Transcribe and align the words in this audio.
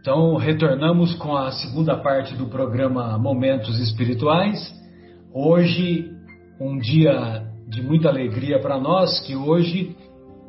Então, 0.00 0.34
retornamos 0.36 1.14
com 1.16 1.36
a 1.36 1.52
segunda 1.52 1.94
parte 1.94 2.34
do 2.34 2.46
programa 2.46 3.18
Momentos 3.18 3.78
Espirituais. 3.78 4.58
Hoje, 5.30 6.10
um 6.58 6.78
dia 6.78 7.46
de 7.68 7.82
muita 7.82 8.08
alegria 8.08 8.58
para 8.58 8.80
nós, 8.80 9.20
que 9.20 9.36
hoje 9.36 9.94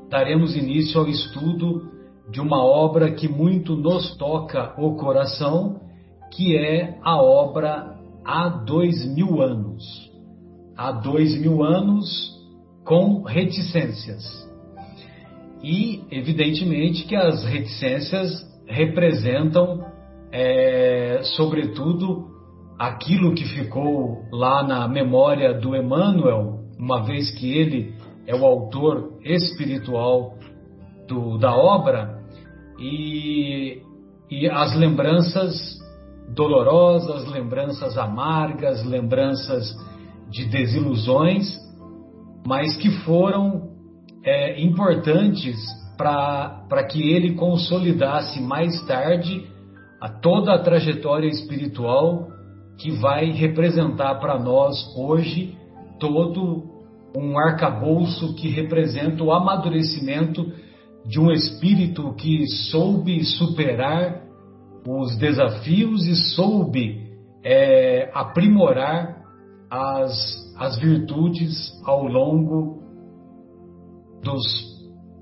daremos 0.10 0.56
início 0.56 1.02
ao 1.02 1.08
estudo 1.10 1.92
de 2.32 2.40
uma 2.40 2.64
obra 2.64 3.12
que 3.12 3.28
muito 3.28 3.76
nos 3.76 4.16
toca 4.16 4.74
o 4.82 4.96
coração, 4.96 5.82
que 6.32 6.56
é 6.56 6.98
a 7.04 7.22
obra 7.22 8.00
Há 8.24 8.48
Dois 8.48 9.06
Mil 9.14 9.42
Anos. 9.42 9.84
Há 10.78 10.94
dois 10.94 11.38
mil 11.42 11.62
anos 11.62 12.08
com 12.86 13.22
reticências. 13.24 14.24
E, 15.62 16.04
evidentemente, 16.10 17.04
que 17.04 17.18
as 17.18 17.44
reticências 17.44 18.50
representam, 18.68 19.86
é, 20.32 21.22
sobretudo, 21.36 22.30
aquilo 22.78 23.34
que 23.36 23.46
ficou 23.46 24.26
lá 24.32 24.64
na 24.64 24.88
memória 24.88 25.54
do 25.54 25.76
Emmanuel, 25.76 26.62
uma 26.80 27.04
vez 27.04 27.30
que 27.32 27.56
ele 27.56 27.94
é 28.26 28.36
o 28.36 28.46
autor 28.46 29.20
espiritual 29.24 30.36
do, 31.08 31.38
da 31.38 31.56
obra, 31.56 32.20
e, 32.80 33.82
e 34.30 34.50
as 34.50 34.76
lembranças 34.76 35.80
dolorosas, 36.34 37.30
lembranças 37.30 37.98
amargas, 37.98 38.84
lembranças 38.84 39.76
de 40.30 40.46
desilusões, 40.46 41.60
mas 42.48 42.76
que 42.78 42.90
foram 43.02 43.70
é, 44.24 44.62
importantes 44.62 45.58
para 46.02 46.84
que 46.84 47.12
ele 47.12 47.36
consolidasse 47.36 48.42
mais 48.42 48.82
tarde 48.88 49.46
a 50.00 50.10
toda 50.10 50.54
a 50.54 50.60
trajetória 50.60 51.28
espiritual 51.28 52.28
que 52.80 52.90
vai 52.90 53.30
representar 53.30 54.16
para 54.16 54.40
nós 54.40 54.76
hoje 54.98 55.56
todo 56.00 56.64
um 57.16 57.38
arcabouço 57.38 58.34
que 58.34 58.50
representa 58.50 59.24
o 59.24 59.32
amadurecimento 59.32 60.52
de 61.06 61.20
um 61.20 61.32
espírito 61.32 62.14
que 62.16 62.48
soube 62.72 63.24
superar 63.24 64.24
os 64.88 65.16
desafios 65.18 66.08
e 66.08 66.16
soube 66.16 67.12
é, 67.44 68.10
aprimorar 68.14 69.22
as, 69.70 70.56
as 70.58 70.80
virtudes 70.80 71.72
ao 71.86 72.08
longo 72.08 72.82
dos 74.24 74.71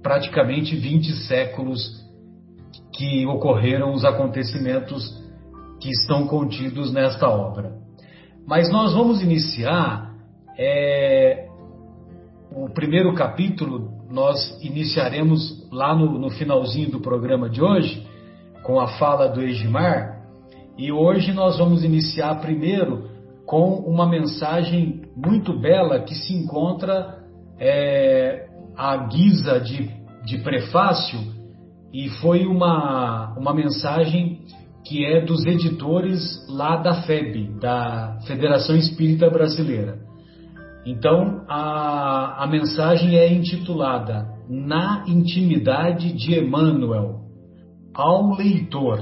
praticamente 0.02 0.76
20 0.76 1.12
séculos 1.28 2.06
que 2.94 3.26
ocorreram 3.26 3.94
os 3.94 4.04
acontecimentos 4.04 5.18
que 5.80 5.90
estão 5.90 6.28
contidos 6.28 6.92
nesta 6.92 7.30
obra. 7.30 7.74
Mas 8.46 8.70
nós 8.72 8.94
vamos 8.94 9.22
iniciar 9.22 10.14
é, 10.58 11.48
o 12.52 12.70
primeiro 12.70 13.14
capítulo, 13.14 13.92
nós 14.10 14.60
iniciaremos 14.62 15.70
lá 15.72 15.96
no, 15.96 16.18
no 16.18 16.30
finalzinho 16.32 16.90
do 16.92 17.00
programa 17.00 17.50
de 17.50 17.62
hoje, 17.62 18.06
com 18.64 18.80
a 18.80 18.88
fala 18.98 19.28
do 19.28 19.42
Egimar, 19.42 20.20
e 20.78 20.92
hoje 20.92 21.32
nós 21.32 21.58
vamos 21.58 21.84
iniciar 21.84 22.36
primeiro 22.42 23.10
com 23.46 23.76
uma 23.76 24.08
mensagem 24.08 25.02
muito 25.16 25.58
bela 25.58 26.02
que 26.02 26.16
se 26.16 26.34
encontra 26.34 27.24
é, 27.60 28.49
à 28.80 28.96
guisa 28.96 29.60
de, 29.60 29.90
de 30.24 30.38
prefácio 30.38 31.20
e 31.94 32.08
foi 32.22 32.46
uma, 32.46 33.38
uma 33.38 33.54
mensagem 33.54 34.40
que 34.88 35.06
é 35.06 35.20
dos 35.20 35.46
editores 35.46 36.48
lá 36.48 36.78
da 36.78 37.02
FEB, 37.02 37.60
da 37.60 38.20
Federação 38.26 38.78
Espírita 38.78 39.30
Brasileira. 39.30 40.00
Então, 40.86 41.44
a, 41.50 42.42
a 42.42 42.48
mensagem 42.48 43.18
é 43.18 43.32
intitulada 43.32 44.26
Na 44.48 45.04
Intimidade 45.06 46.14
de 46.14 46.40
Emmanuel, 46.40 47.20
ao 47.94 48.34
leitor. 48.38 49.02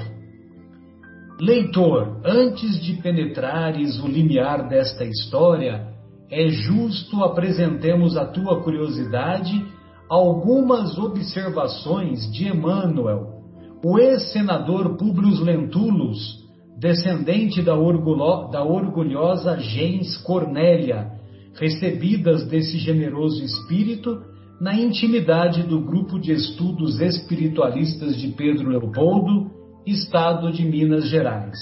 Leitor, 1.39 2.19
antes 2.25 2.81
de 2.81 2.95
penetrares 2.95 3.99
o 3.99 4.07
limiar 4.07 4.67
desta 4.67 5.05
história, 5.05 5.96
é 6.29 6.49
justo 6.49 7.23
apresentemos 7.23 8.17
à 8.17 8.25
tua 8.25 8.61
curiosidade 8.61 9.65
algumas 10.09 10.97
observações 10.97 12.31
de 12.31 12.47
Emmanuel, 12.47 13.41
o 13.83 13.97
ex-senador 13.97 14.97
Publius 14.97 15.39
Lentulus, 15.39 16.45
descendente 16.79 17.61
da, 17.61 17.75
orgulho, 17.75 18.49
da 18.49 18.63
orgulhosa 18.63 19.57
gens 19.59 20.17
Cornélia, 20.23 21.11
recebidas 21.55 22.45
desse 22.47 22.77
generoso 22.77 23.43
espírito 23.43 24.21
na 24.59 24.75
intimidade 24.75 25.63
do 25.63 25.79
grupo 25.81 26.19
de 26.19 26.31
estudos 26.31 26.99
espiritualistas 26.99 28.17
de 28.17 28.29
Pedro 28.29 28.69
Leopoldo, 28.69 29.51
Estado 29.85 30.51
de 30.51 30.63
Minas 30.65 31.07
Gerais. 31.09 31.57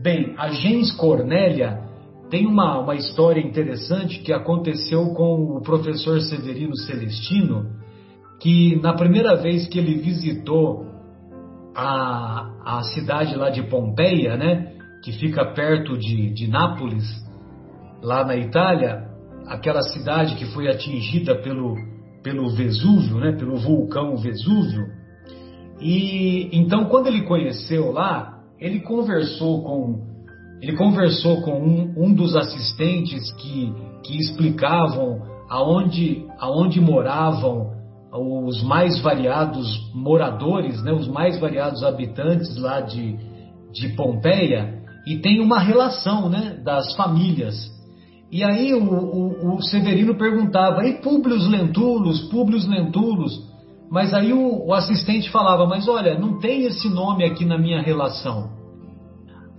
Bem, 0.00 0.34
a 0.38 0.50
gens 0.50 0.92
Cornélia 0.92 1.91
tem 2.32 2.46
uma, 2.46 2.78
uma 2.78 2.94
história 2.94 3.42
interessante 3.42 4.20
que 4.20 4.32
aconteceu 4.32 5.12
com 5.12 5.54
o 5.54 5.60
professor 5.60 6.18
Severino 6.22 6.74
Celestino, 6.74 7.66
que 8.40 8.76
na 8.76 8.94
primeira 8.94 9.36
vez 9.36 9.68
que 9.68 9.78
ele 9.78 9.96
visitou 9.98 10.86
a, 11.76 12.78
a 12.78 12.82
cidade 12.84 13.36
lá 13.36 13.50
de 13.50 13.62
Pompeia, 13.64 14.34
né, 14.38 14.72
que 15.04 15.12
fica 15.12 15.44
perto 15.52 15.98
de, 15.98 16.32
de 16.32 16.48
Nápoles, 16.48 17.04
lá 18.02 18.24
na 18.24 18.34
Itália, 18.34 19.10
aquela 19.46 19.82
cidade 19.82 20.34
que 20.36 20.46
foi 20.46 20.68
atingida 20.68 21.34
pelo, 21.34 21.76
pelo 22.22 22.48
Vesúvio, 22.48 23.18
né, 23.18 23.32
pelo 23.32 23.56
vulcão 23.56 24.16
Vesúvio. 24.16 24.86
E 25.82 26.48
então, 26.50 26.86
quando 26.86 27.08
ele 27.08 27.24
conheceu 27.24 27.92
lá, 27.92 28.42
ele 28.58 28.80
conversou 28.80 29.62
com 29.62 30.11
ele 30.62 30.76
conversou 30.76 31.42
com 31.42 31.58
um, 31.60 31.92
um 31.96 32.14
dos 32.14 32.36
assistentes 32.36 33.32
que, 33.32 33.74
que 34.04 34.16
explicavam 34.16 35.20
aonde, 35.50 36.24
aonde 36.38 36.80
moravam 36.80 37.72
os 38.46 38.62
mais 38.62 39.00
variados 39.00 39.90
moradores, 39.92 40.80
né, 40.84 40.92
os 40.92 41.08
mais 41.08 41.40
variados 41.40 41.82
habitantes 41.82 42.56
lá 42.58 42.80
de, 42.80 43.16
de 43.72 43.88
Pompeia, 43.96 44.80
e 45.04 45.16
tem 45.16 45.40
uma 45.40 45.58
relação 45.58 46.28
né, 46.28 46.60
das 46.64 46.94
famílias. 46.94 47.56
E 48.30 48.44
aí 48.44 48.72
o, 48.72 48.84
o, 48.84 49.56
o 49.56 49.62
Severino 49.62 50.16
perguntava, 50.16 50.86
e 50.86 51.00
Públio 51.00 51.36
Lentulus, 51.36 52.20
Públio 52.28 52.60
Lentulus? 52.68 53.32
Mas 53.90 54.14
aí 54.14 54.32
o, 54.32 54.66
o 54.66 54.72
assistente 54.72 55.28
falava, 55.30 55.66
mas 55.66 55.88
olha, 55.88 56.16
não 56.16 56.38
tem 56.38 56.66
esse 56.66 56.88
nome 56.88 57.24
aqui 57.24 57.44
na 57.44 57.58
minha 57.58 57.82
relação. 57.82 58.61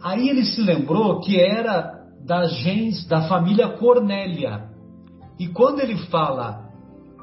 Aí 0.03 0.29
ele 0.29 0.43
se 0.43 0.61
lembrou 0.61 1.21
que 1.21 1.39
era 1.39 2.03
da 2.25 2.45
gens 2.45 3.07
da 3.07 3.27
família 3.27 3.69
Cornélia. 3.69 4.65
E 5.39 5.47
quando 5.47 5.79
ele 5.79 5.97
fala 6.07 6.63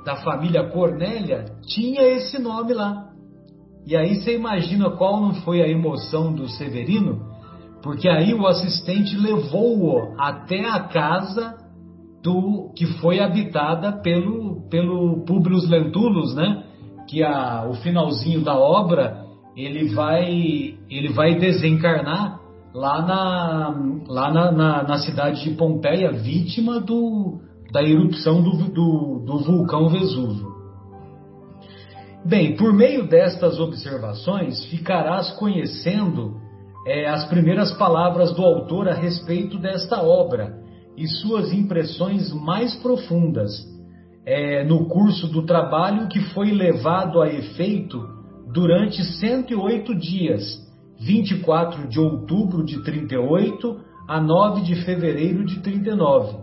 da 0.04 0.16
família 0.16 0.68
Cornélia, 0.70 1.44
tinha 1.66 2.02
esse 2.02 2.38
nome 2.38 2.72
lá. 2.72 3.10
E 3.86 3.96
aí 3.96 4.16
você 4.16 4.34
imagina 4.34 4.90
qual 4.90 5.20
não 5.20 5.34
foi 5.36 5.62
a 5.62 5.68
emoção 5.68 6.32
do 6.32 6.48
Severino, 6.48 7.20
porque 7.82 8.08
aí 8.08 8.34
o 8.34 8.46
assistente 8.46 9.16
levou-o 9.16 10.14
até 10.18 10.68
a 10.68 10.80
casa 10.80 11.56
do 12.22 12.72
que 12.76 12.86
foi 13.00 13.20
habitada 13.20 13.92
pelo 14.02 14.68
pelo 14.68 15.24
Publius 15.24 15.68
Lentulus, 15.68 16.34
né? 16.34 16.64
Que 17.08 17.22
a, 17.22 17.66
o 17.68 17.74
finalzinho 17.74 18.42
da 18.42 18.54
obra 18.54 19.24
ele 19.56 19.94
vai 19.94 20.78
ele 20.88 21.08
vai 21.12 21.36
desencarnar 21.36 22.39
lá 22.74 23.02
na, 23.02 23.74
lá 24.08 24.32
na, 24.32 24.52
na, 24.52 24.82
na 24.84 24.98
cidade 24.98 25.42
de 25.42 25.50
Pompeia, 25.56 26.12
vítima 26.12 26.80
do, 26.80 27.40
da 27.72 27.82
erupção 27.82 28.42
do, 28.42 28.50
do, 28.68 29.24
do 29.24 29.38
vulcão 29.38 29.88
Vesúvio. 29.88 30.50
Bem, 32.24 32.54
por 32.56 32.72
meio 32.72 33.08
destas 33.08 33.58
observações, 33.58 34.64
ficarás 34.66 35.30
conhecendo 35.32 36.36
é, 36.86 37.08
as 37.08 37.24
primeiras 37.26 37.72
palavras 37.72 38.32
do 38.34 38.42
autor 38.42 38.88
a 38.88 38.94
respeito 38.94 39.58
desta 39.58 40.02
obra 40.02 40.58
e 40.96 41.06
suas 41.08 41.52
impressões 41.52 42.32
mais 42.32 42.74
profundas 42.76 43.50
é, 44.26 44.64
no 44.64 44.86
curso 44.86 45.28
do 45.28 45.46
trabalho 45.46 46.08
que 46.08 46.20
foi 46.34 46.50
levado 46.52 47.22
a 47.22 47.32
efeito 47.32 48.06
durante 48.52 49.02
108 49.02 49.94
dias 49.94 50.69
24 51.00 51.88
de 51.88 51.98
outubro 51.98 52.64
de 52.64 52.82
38 52.84 53.80
a 54.06 54.20
9 54.20 54.62
de 54.62 54.74
fevereiro 54.84 55.46
de 55.46 55.60
39, 55.60 56.36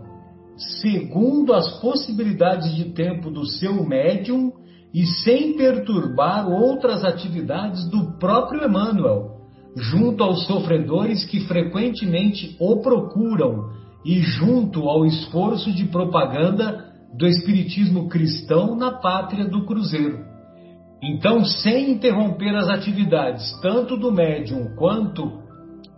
segundo 0.80 1.54
as 1.54 1.80
possibilidades 1.80 2.74
de 2.74 2.86
tempo 2.86 3.30
do 3.30 3.46
seu 3.46 3.84
médium 3.86 4.52
e 4.92 5.06
sem 5.06 5.56
perturbar 5.56 6.48
outras 6.48 7.04
atividades 7.04 7.88
do 7.88 8.18
próprio 8.18 8.64
Emmanuel, 8.64 9.36
junto 9.76 10.24
aos 10.24 10.44
sofredores 10.46 11.24
que 11.24 11.40
frequentemente 11.40 12.56
o 12.58 12.80
procuram 12.80 13.70
e 14.04 14.20
junto 14.20 14.88
ao 14.88 15.06
esforço 15.06 15.72
de 15.72 15.84
propaganda 15.84 16.92
do 17.16 17.26
espiritismo 17.26 18.08
cristão 18.08 18.74
na 18.74 18.92
pátria 18.92 19.46
do 19.46 19.64
Cruzeiro. 19.64 20.27
Então, 21.02 21.44
sem 21.44 21.92
interromper 21.92 22.54
as 22.56 22.68
atividades 22.68 23.52
tanto 23.62 23.96
do 23.96 24.10
médium 24.10 24.74
quanto 24.76 25.42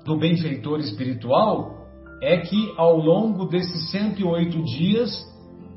do 0.04 0.18
benfeitor 0.18 0.78
espiritual, 0.80 1.80
é 2.22 2.36
que 2.38 2.72
ao 2.76 2.98
longo 2.98 3.46
desses 3.46 3.90
108 3.90 4.62
dias 4.64 5.10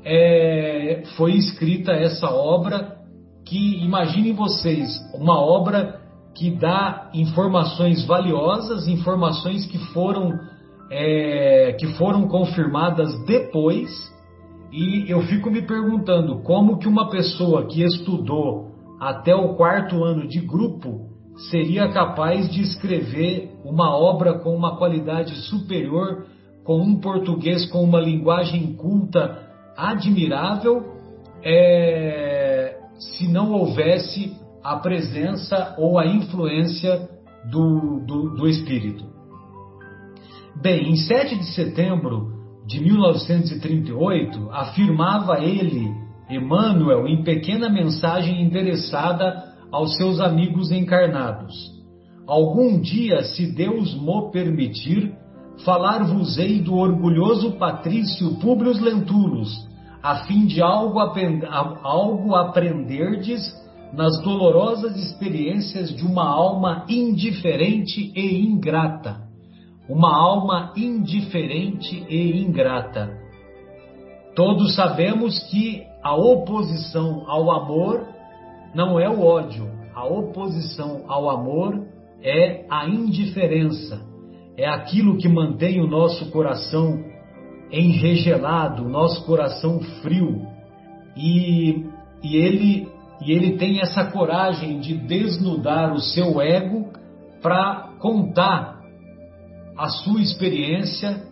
é, 0.04 1.02
foi 1.16 1.32
escrita 1.32 1.92
essa 1.92 2.28
obra 2.28 2.98
que, 3.46 3.82
imaginem 3.82 4.34
vocês, 4.34 4.88
uma 5.14 5.38
obra 5.40 6.00
que 6.34 6.50
dá 6.50 7.10
informações 7.14 8.04
valiosas, 8.04 8.88
informações 8.88 9.64
que 9.66 9.78
foram, 9.92 10.32
é, 10.90 11.76
que 11.78 11.86
foram 11.94 12.28
confirmadas 12.28 13.24
depois, 13.24 13.88
e 14.72 15.10
eu 15.10 15.22
fico 15.22 15.50
me 15.50 15.62
perguntando 15.62 16.42
como 16.42 16.78
que 16.78 16.88
uma 16.88 17.08
pessoa 17.08 17.66
que 17.66 17.82
estudou 17.82 18.73
até 19.00 19.34
o 19.34 19.54
quarto 19.54 20.02
ano 20.02 20.26
de 20.26 20.40
grupo 20.40 21.10
seria 21.50 21.88
capaz 21.92 22.50
de 22.50 22.62
escrever 22.62 23.50
uma 23.64 23.96
obra 23.96 24.38
com 24.38 24.54
uma 24.54 24.76
qualidade 24.76 25.34
superior, 25.48 26.26
com 26.62 26.80
um 26.80 27.00
português 27.00 27.68
com 27.70 27.82
uma 27.82 28.00
linguagem 28.00 28.74
culta 28.74 29.42
admirável, 29.76 30.94
é, 31.42 32.78
se 32.98 33.28
não 33.28 33.52
houvesse 33.52 34.36
a 34.62 34.76
presença 34.76 35.74
ou 35.76 35.98
a 35.98 36.06
influência 36.06 37.08
do, 37.50 38.00
do, 38.06 38.36
do 38.36 38.48
Espírito. 38.48 39.04
Bem, 40.62 40.90
em 40.90 40.96
7 40.96 41.36
de 41.36 41.52
setembro 41.52 42.32
de 42.66 42.80
1938, 42.82 44.50
afirmava 44.50 45.42
ele, 45.42 45.92
Emmanuel, 46.28 47.06
em 47.06 47.22
pequena 47.22 47.68
mensagem 47.68 48.42
endereçada 48.42 49.52
aos 49.70 49.96
seus 49.96 50.20
amigos 50.20 50.70
encarnados: 50.70 51.54
Algum 52.26 52.80
dia, 52.80 53.22
se 53.24 53.54
Deus 53.54 53.94
mo 53.94 54.30
permitir, 54.30 55.12
falar-vos-ei 55.64 56.60
do 56.60 56.74
orgulhoso 56.74 57.52
patrício 57.52 58.36
Públio 58.36 58.72
Lentulus, 58.72 59.50
a 60.02 60.24
fim 60.26 60.46
de 60.46 60.62
algo, 60.62 60.98
algo 60.98 62.34
aprenderdes 62.34 63.42
nas 63.92 64.20
dolorosas 64.22 64.96
experiências 64.96 65.94
de 65.94 66.04
uma 66.04 66.26
alma 66.26 66.84
indiferente 66.88 68.12
e 68.14 68.44
ingrata. 68.44 69.22
Uma 69.88 70.16
alma 70.16 70.72
indiferente 70.76 72.04
e 72.08 72.42
ingrata. 72.42 73.10
Todos 74.34 74.74
sabemos 74.74 75.38
que 75.50 75.82
a 76.04 76.14
oposição 76.14 77.24
ao 77.26 77.50
amor 77.50 78.06
não 78.74 79.00
é 79.00 79.08
o 79.08 79.22
ódio, 79.22 79.66
a 79.94 80.06
oposição 80.06 81.04
ao 81.08 81.30
amor 81.30 81.86
é 82.22 82.66
a 82.68 82.86
indiferença, 82.86 84.02
é 84.56 84.68
aquilo 84.68 85.16
que 85.16 85.28
mantém 85.28 85.80
o 85.80 85.86
nosso 85.86 86.30
coração 86.30 87.02
enregelado, 87.72 88.84
o 88.84 88.88
nosso 88.88 89.24
coração 89.24 89.80
frio. 90.02 90.46
E, 91.16 91.86
e 92.22 92.36
ele 92.36 92.88
e 93.20 93.32
ele 93.32 93.56
tem 93.56 93.80
essa 93.80 94.04
coragem 94.10 94.80
de 94.80 94.94
desnudar 94.94 95.94
o 95.94 96.00
seu 96.00 96.42
ego 96.42 96.90
para 97.40 97.94
contar 97.98 98.80
a 99.76 99.88
sua 99.88 100.20
experiência 100.20 101.22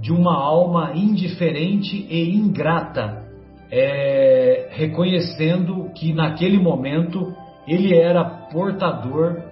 de 0.00 0.12
uma 0.12 0.34
alma 0.34 0.92
indiferente 0.94 2.06
e 2.08 2.30
ingrata, 2.36 3.29
é, 3.70 4.68
reconhecendo 4.72 5.90
que 5.94 6.12
naquele 6.12 6.58
momento 6.58 7.34
ele 7.66 7.94
era 7.96 8.24
portador 8.24 9.42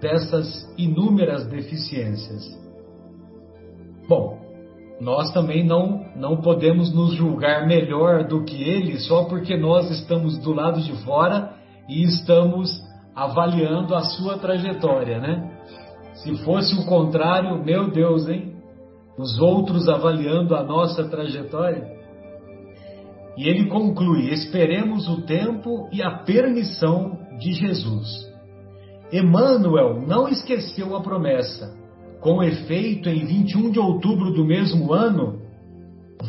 dessas 0.00 0.46
inúmeras 0.76 1.46
deficiências. 1.46 2.42
Bom, 4.08 4.38
nós 5.00 5.32
também 5.32 5.64
não, 5.64 6.04
não 6.14 6.36
podemos 6.36 6.94
nos 6.94 7.14
julgar 7.14 7.66
melhor 7.66 8.24
do 8.24 8.44
que 8.44 8.62
ele 8.62 8.98
só 9.00 9.24
porque 9.24 9.56
nós 9.56 9.90
estamos 9.90 10.38
do 10.38 10.52
lado 10.52 10.80
de 10.80 10.92
fora 11.04 11.54
e 11.88 12.02
estamos 12.02 12.82
avaliando 13.14 13.94
a 13.94 14.02
sua 14.02 14.38
trajetória, 14.38 15.18
né? 15.18 15.50
Se 16.14 16.36
fosse 16.44 16.74
o 16.78 16.86
contrário, 16.86 17.62
meu 17.64 17.90
Deus, 17.90 18.28
hein? 18.28 18.54
Os 19.18 19.38
outros 19.40 19.88
avaliando 19.88 20.54
a 20.54 20.62
nossa 20.62 21.08
trajetória. 21.08 22.03
E 23.36 23.48
ele 23.48 23.66
conclui: 23.66 24.32
esperemos 24.32 25.08
o 25.08 25.22
tempo 25.22 25.88
e 25.92 26.02
a 26.02 26.18
permissão 26.18 27.18
de 27.38 27.52
Jesus. 27.52 28.32
Emmanuel 29.12 30.00
não 30.06 30.28
esqueceu 30.28 30.96
a 30.96 31.00
promessa 31.00 31.84
com 32.24 32.42
efeito, 32.42 33.10
em 33.10 33.26
21 33.26 33.70
de 33.70 33.78
outubro 33.78 34.32
do 34.32 34.46
mesmo 34.46 34.94
ano, 34.94 35.42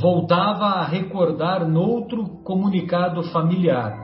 voltava 0.01 0.65
a 0.65 0.85
recordar 0.85 1.65
noutro 1.65 2.41
comunicado 2.43 3.23
familiar: 3.31 3.97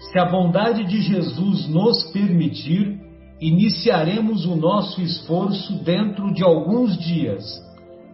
Se 0.00 0.18
a 0.18 0.24
bondade 0.24 0.84
de 0.84 1.00
Jesus 1.00 1.68
nos 1.68 2.10
permitir, 2.10 3.00
iniciaremos 3.40 4.44
o 4.46 4.56
nosso 4.56 5.00
esforço 5.00 5.74
dentro 5.84 6.34
de 6.34 6.42
alguns 6.42 6.98
dias, 6.98 7.44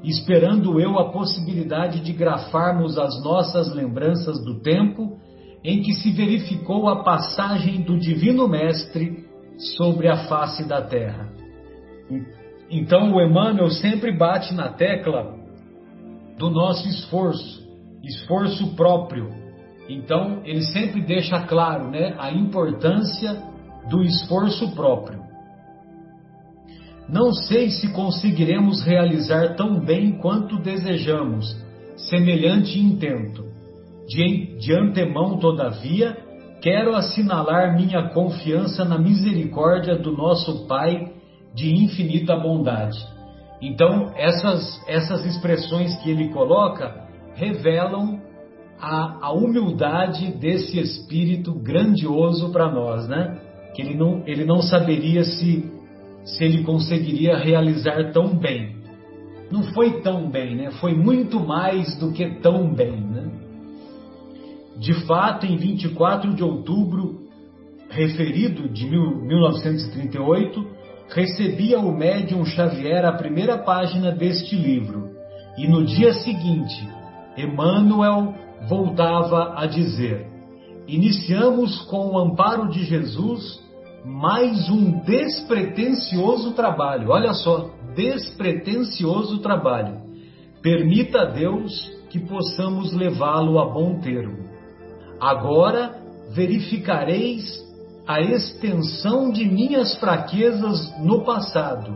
esperando 0.02 0.80
eu 0.80 0.98
a 0.98 1.10
possibilidade 1.10 2.00
de 2.00 2.12
grafarmos 2.12 2.98
as 2.98 3.22
nossas 3.22 3.74
lembranças 3.74 4.42
do 4.44 4.60
tempo 4.60 5.18
em 5.64 5.82
que 5.82 5.92
se 5.94 6.12
verificou 6.12 6.88
a 6.88 7.02
passagem 7.02 7.82
do 7.82 7.98
Divino 7.98 8.48
Mestre 8.48 9.26
sobre 9.76 10.08
a 10.08 10.28
face 10.28 10.66
da 10.68 10.82
terra. 10.82 11.32
Então 12.70 13.12
o 13.12 13.20
Emmanuel 13.20 13.70
sempre 13.70 14.16
bate 14.16 14.54
na 14.54 14.68
tecla 14.68 15.34
do 16.38 16.50
nosso 16.50 16.86
esforço, 16.88 17.66
esforço 18.04 18.76
próprio. 18.76 19.30
Então 19.88 20.42
ele 20.44 20.62
sempre 20.62 21.00
deixa 21.00 21.40
claro, 21.46 21.90
né, 21.90 22.14
a 22.18 22.30
importância 22.30 23.42
do 23.90 24.02
esforço 24.02 24.74
próprio. 24.74 25.27
Não 27.08 27.32
sei 27.32 27.70
se 27.70 27.92
conseguiremos 27.92 28.82
realizar 28.82 29.56
tão 29.56 29.80
bem 29.80 30.18
quanto 30.18 30.58
desejamos 30.58 31.56
semelhante 31.96 32.78
intento. 32.78 33.44
De, 34.06 34.58
de 34.58 34.72
antemão, 34.72 35.38
todavia, 35.38 36.16
quero 36.60 36.94
assinalar 36.94 37.76
minha 37.76 38.10
confiança 38.10 38.84
na 38.84 38.98
misericórdia 38.98 39.96
do 39.96 40.12
nosso 40.16 40.66
Pai 40.66 41.12
de 41.54 41.74
infinita 41.74 42.36
bondade. 42.36 42.98
Então, 43.60 44.12
essas, 44.16 44.80
essas 44.86 45.26
expressões 45.26 45.96
que 45.98 46.10
ele 46.10 46.28
coloca 46.28 47.08
revelam 47.34 48.20
a, 48.80 49.26
a 49.26 49.32
humildade 49.32 50.32
desse 50.38 50.78
espírito 50.78 51.52
grandioso 51.54 52.50
para 52.52 52.70
nós, 52.70 53.08
né? 53.08 53.40
Que 53.74 53.82
ele 53.82 53.96
não, 53.96 54.22
ele 54.26 54.44
não 54.44 54.62
saberia 54.62 55.24
se, 55.24 55.70
se 56.24 56.44
ele 56.44 56.62
conseguiria 56.62 57.36
realizar 57.36 58.12
tão 58.12 58.36
bem. 58.36 58.76
Não 59.50 59.62
foi 59.72 60.02
tão 60.02 60.28
bem, 60.28 60.56
né? 60.56 60.70
Foi 60.72 60.94
muito 60.94 61.40
mais 61.40 61.96
do 61.98 62.12
que 62.12 62.28
tão 62.40 62.72
bem, 62.74 63.00
né? 63.00 63.30
De 64.78 64.94
fato, 65.06 65.46
em 65.46 65.56
24 65.56 66.34
de 66.34 66.44
outubro, 66.44 67.28
referido 67.90 68.68
de 68.68 68.86
mil, 68.86 69.16
1938, 69.24 70.66
recebia 71.08 71.80
o 71.80 71.96
médium 71.96 72.44
Xavier 72.44 73.04
a 73.04 73.12
primeira 73.12 73.58
página 73.58 74.12
deste 74.12 74.54
livro, 74.54 75.10
e 75.56 75.66
no 75.66 75.84
dia 75.84 76.12
seguinte, 76.12 76.88
Emmanuel 77.36 78.34
voltava 78.68 79.54
a 79.56 79.66
dizer: 79.66 80.26
Iniciamos 80.86 81.82
com 81.82 82.12
o 82.12 82.18
amparo 82.18 82.68
de 82.68 82.84
Jesus 82.84 83.66
mais 84.08 84.70
um 84.70 85.00
despretensioso 85.00 86.52
trabalho. 86.52 87.10
Olha 87.10 87.34
só, 87.34 87.70
despretensioso 87.94 89.38
trabalho. 89.40 90.00
Permita 90.62 91.22
a 91.22 91.24
Deus 91.26 91.92
que 92.08 92.18
possamos 92.18 92.92
levá-lo 92.94 93.58
a 93.58 93.66
bom 93.66 94.00
termo. 94.00 94.48
Agora 95.20 95.94
verificareis 96.30 97.44
a 98.06 98.20
extensão 98.20 99.30
de 99.30 99.44
minhas 99.44 99.94
fraquezas 99.98 100.90
no 101.00 101.24
passado, 101.24 101.94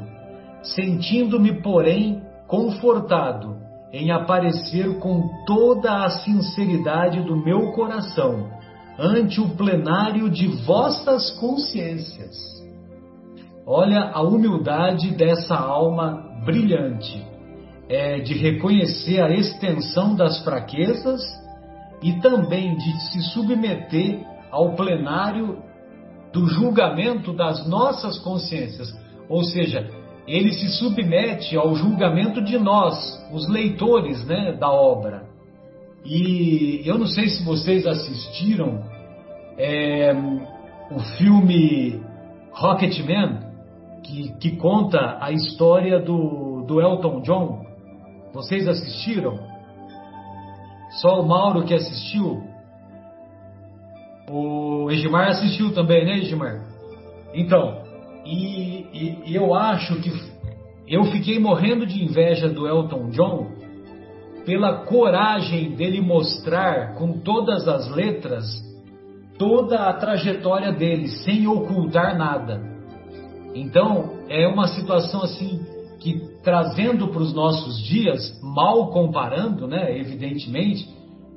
sentindo-me, 0.63 1.63
porém, 1.63 2.23
confortado 2.47 3.57
em 3.91 4.11
aparecer 4.11 4.99
com 4.99 5.29
toda 5.47 6.05
a 6.05 6.11
sinceridade 6.11 7.23
do 7.23 7.37
meu 7.37 7.73
coração, 7.73 8.51
ante 8.99 9.41
o 9.41 9.51
plenário 9.51 10.29
de 10.29 10.47
vossas 10.65 11.31
consciências. 11.39 12.37
Olha 13.67 14.11
a 14.13 14.23
humildade 14.23 15.11
dessa 15.13 15.55
alma 15.55 16.25
brilhante, 16.45 17.25
é, 17.89 18.19
de 18.21 18.35
reconhecer 18.35 19.21
a 19.21 19.31
extensão 19.31 20.15
das 20.15 20.43
fraquezas 20.43 21.23
e 22.03 22.15
também 22.21 22.77
de 22.77 23.01
se 23.11 23.23
submeter 23.33 24.21
ao 24.51 24.75
plenário 24.75 25.63
do 26.33 26.47
julgamento 26.47 27.33
das 27.33 27.67
nossas 27.69 28.19
consciências. 28.19 28.93
Ou 29.29 29.45
seja, 29.45 29.89
ele 30.27 30.53
se 30.53 30.69
submete 30.79 31.57
ao 31.57 31.75
julgamento 31.75 32.43
de 32.43 32.59
nós, 32.59 32.97
os 33.33 33.49
leitores 33.49 34.25
né, 34.25 34.53
da 34.53 34.71
obra. 34.71 35.32
E 36.05 36.83
eu 36.85 36.99
não 36.99 37.07
sei 37.07 37.29
se 37.29 37.45
vocês 37.45 37.87
assistiram 37.87 38.83
é, 39.57 40.13
o 40.91 40.99
filme 41.17 42.03
Rocketman, 42.53 43.53
que, 44.03 44.33
que 44.41 44.57
conta 44.57 45.19
a 45.21 45.31
história 45.31 46.01
do, 46.01 46.65
do 46.67 46.81
Elton 46.81 47.21
John. 47.23 47.65
Vocês 48.33 48.67
assistiram? 48.67 49.39
Só 51.01 51.21
o 51.21 51.27
Mauro 51.27 51.65
que 51.65 51.75
assistiu? 51.75 52.43
O 54.29 54.91
Egimar 54.91 55.29
assistiu 55.29 55.73
também, 55.73 56.05
né, 56.05 56.19
Egimar? 56.19 56.67
Então, 57.35 57.83
e, 58.25 59.23
e 59.27 59.35
eu 59.35 59.55
acho 59.55 60.01
que 60.01 60.11
eu 60.87 61.05
fiquei 61.05 61.39
morrendo 61.39 61.87
de 61.87 62.03
inveja 62.03 62.49
do 62.49 62.67
Elton 62.67 63.09
John 63.11 63.62
pela 64.45 64.85
coragem 64.85 65.73
dele 65.77 66.01
mostrar 66.01 66.95
com 66.95 67.21
todas 67.21 67.67
as 67.69 67.89
letras 67.91 68.45
toda 69.43 69.89
a 69.89 69.93
trajetória 69.95 70.73
dele, 70.73 71.09
sem 71.09 71.49
ocultar 71.49 72.17
nada. 72.17 72.63
Então, 73.55 74.11
é 74.29 74.47
uma 74.47 74.69
situação 74.69 75.23
assim 75.23 75.61
que 75.99 76.21
trazendo 76.45 77.09
para 77.09 77.23
os 77.23 77.35
nossos 77.35 77.81
dias, 77.83 78.39
mal 78.41 78.91
comparando, 78.91 79.67
né, 79.67 79.99
evidentemente, 79.99 80.89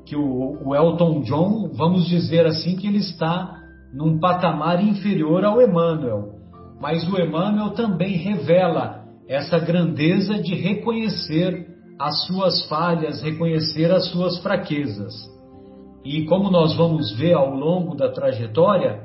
que 0.05 0.15
o, 0.15 0.59
o 0.63 0.75
Elton 0.75 1.21
John, 1.21 1.71
vamos 1.73 2.07
dizer 2.07 2.45
assim, 2.45 2.75
que 2.75 2.87
ele 2.87 2.99
está 2.99 3.55
num 3.91 4.19
patamar 4.19 4.83
inferior 4.83 5.43
ao 5.43 5.61
Emmanuel. 5.61 6.35
Mas 6.79 7.07
o 7.11 7.19
Emmanuel 7.19 7.71
também 7.71 8.17
revela 8.17 9.03
essa 9.27 9.57
grandeza 9.57 10.41
de 10.41 10.53
reconhecer 10.53 11.64
as 11.99 12.25
suas 12.25 12.65
falhas, 12.67 13.21
reconhecer 13.21 13.91
as 13.91 14.09
suas 14.09 14.37
fraquezas. 14.39 15.13
E 16.03 16.25
como 16.25 16.51
nós 16.51 16.75
vamos 16.75 17.11
ver 17.17 17.33
ao 17.33 17.49
longo 17.49 17.95
da 17.95 18.11
trajetória, 18.11 19.01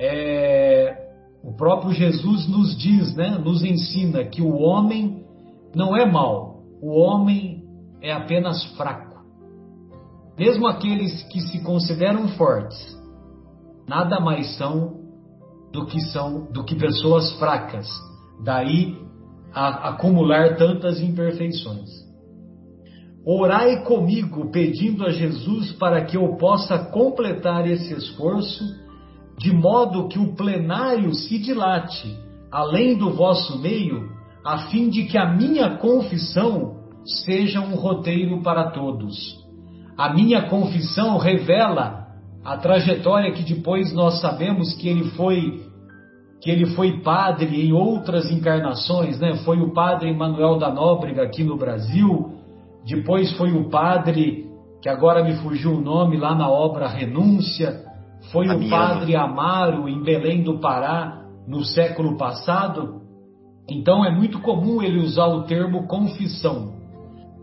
é, 0.00 1.08
o 1.42 1.52
próprio 1.52 1.92
Jesus 1.92 2.48
nos 2.48 2.76
diz, 2.76 3.14
né, 3.14 3.38
nos 3.38 3.62
ensina 3.62 4.24
que 4.24 4.42
o 4.42 4.56
homem 4.56 5.24
não 5.74 5.96
é 5.96 6.04
mau, 6.04 6.62
o 6.82 6.98
homem 6.98 7.62
é 8.00 8.12
apenas 8.12 8.62
fraco. 8.76 9.14
Mesmo 10.38 10.66
aqueles 10.66 11.22
que 11.24 11.40
se 11.40 11.62
consideram 11.62 12.28
fortes, 12.28 12.76
nada 13.88 14.18
mais 14.18 14.56
são 14.56 15.04
do 15.72 15.86
que 15.86 16.00
são 16.00 16.50
do 16.52 16.64
que 16.64 16.74
pessoas 16.74 17.32
fracas. 17.38 17.88
Daí 18.42 18.96
a 19.52 19.90
acumular 19.90 20.56
tantas 20.56 21.00
imperfeições. 21.00 22.03
Orai 23.26 23.82
comigo, 23.84 24.50
pedindo 24.50 25.04
a 25.06 25.10
Jesus 25.10 25.72
para 25.72 26.04
que 26.04 26.16
eu 26.16 26.36
possa 26.36 26.78
completar 26.78 27.66
esse 27.66 27.94
esforço, 27.94 28.62
de 29.38 29.50
modo 29.52 30.08
que 30.08 30.18
o 30.18 30.34
plenário 30.34 31.14
se 31.14 31.38
dilate 31.38 32.24
além 32.54 32.96
do 32.96 33.10
vosso 33.10 33.58
meio, 33.58 34.08
a 34.44 34.68
fim 34.68 34.88
de 34.88 35.06
que 35.06 35.18
a 35.18 35.26
minha 35.26 35.76
confissão 35.78 36.76
seja 37.04 37.60
um 37.60 37.74
roteiro 37.74 38.42
para 38.42 38.70
todos. 38.70 39.16
A 39.98 40.14
minha 40.14 40.42
confissão 40.42 41.18
revela 41.18 42.06
a 42.44 42.56
trajetória 42.56 43.32
que 43.32 43.42
depois 43.42 43.92
nós 43.92 44.20
sabemos 44.20 44.72
que 44.74 44.88
ele 44.88 45.10
foi 45.10 45.64
que 46.40 46.50
ele 46.50 46.66
foi 46.66 47.00
padre 47.00 47.66
em 47.66 47.72
outras 47.72 48.30
encarnações, 48.30 49.18
né? 49.18 49.34
Foi 49.46 49.58
o 49.60 49.72
padre 49.72 50.14
Manuel 50.14 50.58
da 50.58 50.70
Nóbrega 50.70 51.22
aqui 51.22 51.42
no 51.42 51.56
Brasil, 51.56 52.33
depois 52.84 53.32
foi 53.32 53.52
o 53.52 53.68
padre 53.68 54.46
que 54.82 54.88
agora 54.88 55.24
me 55.24 55.34
fugiu 55.36 55.72
o 55.72 55.80
nome 55.80 56.16
lá 56.16 56.34
na 56.34 56.48
obra 56.48 56.88
Renúncia, 56.88 57.82
foi 58.30 58.48
o 58.48 58.68
padre 58.68 59.16
Amaro 59.16 59.88
em 59.88 60.02
Belém 60.02 60.42
do 60.42 60.58
Pará 60.58 61.24
no 61.46 61.64
século 61.64 62.16
passado. 62.16 63.02
Então 63.68 64.04
é 64.04 64.10
muito 64.10 64.40
comum 64.40 64.82
ele 64.82 64.98
usar 64.98 65.26
o 65.26 65.42
termo 65.44 65.86
confissão 65.86 66.74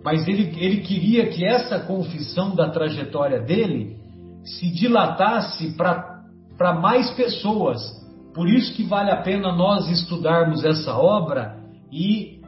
mas 0.03 0.27
ele, 0.27 0.53
ele 0.57 0.77
queria 0.77 1.27
que 1.27 1.45
essa 1.45 1.79
confissão 1.79 2.55
da 2.55 2.69
trajetória 2.69 3.39
dele 3.39 3.98
se 4.43 4.71
dilatasse 4.71 5.75
para 5.77 6.74
mais 6.81 7.12
pessoas. 7.12 7.79
Por 8.33 8.50
isso 8.50 8.74
que 8.74 8.83
vale 8.83 9.12
a 9.12 9.21
pena 9.21 9.55
nós 9.55 9.89
estudarmos 9.89 10.63
essa 10.63 10.95
obra 10.98 11.57
e, 11.91 12.40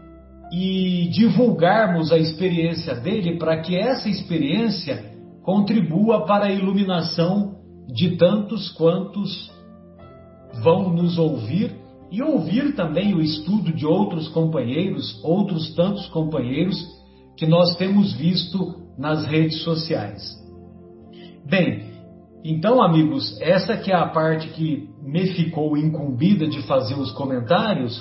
e 0.53 1.09
divulgarmos 1.09 2.11
a 2.11 2.17
experiência 2.19 2.93
dele 2.93 3.39
para 3.39 3.59
que 3.61 3.75
essa 3.75 4.07
experiência 4.07 5.11
contribua 5.41 6.27
para 6.27 6.45
a 6.45 6.51
iluminação 6.51 7.55
de 7.87 8.15
tantos 8.17 8.69
quantos 8.69 9.51
vão 10.61 10.93
nos 10.93 11.17
ouvir 11.17 11.75
e 12.11 12.21
ouvir 12.21 12.75
também 12.75 13.15
o 13.15 13.21
estudo 13.21 13.73
de 13.73 13.83
outros 13.83 14.27
companheiros, 14.27 15.19
outros 15.23 15.73
tantos 15.73 16.05
companheiros 16.09 16.77
que 17.35 17.47
nós 17.47 17.75
temos 17.75 18.13
visto 18.13 18.75
nas 18.95 19.25
redes 19.25 19.63
sociais. 19.63 20.21
Bem, 21.49 21.91
então, 22.43 22.79
amigos, 22.79 23.35
essa 23.41 23.75
que 23.75 23.91
é 23.91 23.95
a 23.95 24.07
parte 24.07 24.49
que 24.49 24.87
me 25.01 25.25
ficou 25.33 25.75
incumbida 25.75 26.47
de 26.47 26.61
fazer 26.61 26.93
os 26.93 27.11
comentários, 27.11 27.99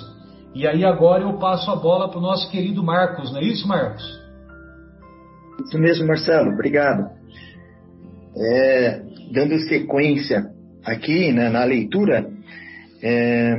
e 0.53 0.67
aí 0.67 0.83
agora 0.85 1.23
eu 1.23 1.33
passo 1.37 1.69
a 1.71 1.75
bola 1.75 2.09
para 2.09 2.19
o 2.19 2.21
nosso 2.21 2.49
querido 2.51 2.83
Marcos, 2.83 3.31
não 3.31 3.39
é 3.39 3.43
isso, 3.43 3.67
Marcos? 3.67 4.03
Isso 5.65 5.77
mesmo, 5.77 6.07
Marcelo, 6.07 6.51
obrigado. 6.51 7.09
É, 8.35 9.01
dando 9.31 9.57
sequência 9.67 10.45
aqui 10.85 11.31
né, 11.31 11.49
na 11.49 11.63
leitura, 11.63 12.27
é, 13.01 13.55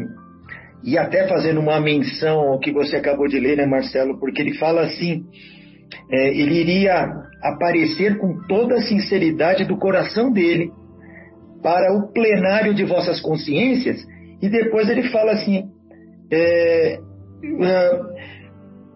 e 0.83 0.99
até 0.99 1.27
fazendo 1.27 1.61
uma 1.61 1.81
menção 1.81 2.41
ao 2.41 2.59
que 2.59 2.73
você 2.73 2.97
acabou 2.97 3.27
de 3.27 3.39
ler, 3.39 3.57
né, 3.57 3.67
Marcelo, 3.67 4.19
porque 4.19 4.43
ele 4.43 4.55
fala 4.55 4.83
assim 4.83 5.25
é, 6.11 6.29
ele 6.29 6.61
iria 6.61 7.07
aparecer 7.43 8.19
com 8.19 8.41
toda 8.47 8.77
a 8.77 8.83
sinceridade 8.83 9.65
do 9.65 9.77
coração 9.77 10.33
dele 10.33 10.71
para 11.63 11.95
o 11.97 12.13
plenário 12.13 12.75
de 12.75 12.85
vossas 12.85 13.21
consciências, 13.21 13.97
e 14.43 14.49
depois 14.49 14.89
ele 14.89 15.05
fala 15.05 15.33
assim: 15.33 15.65
é, 16.35 17.01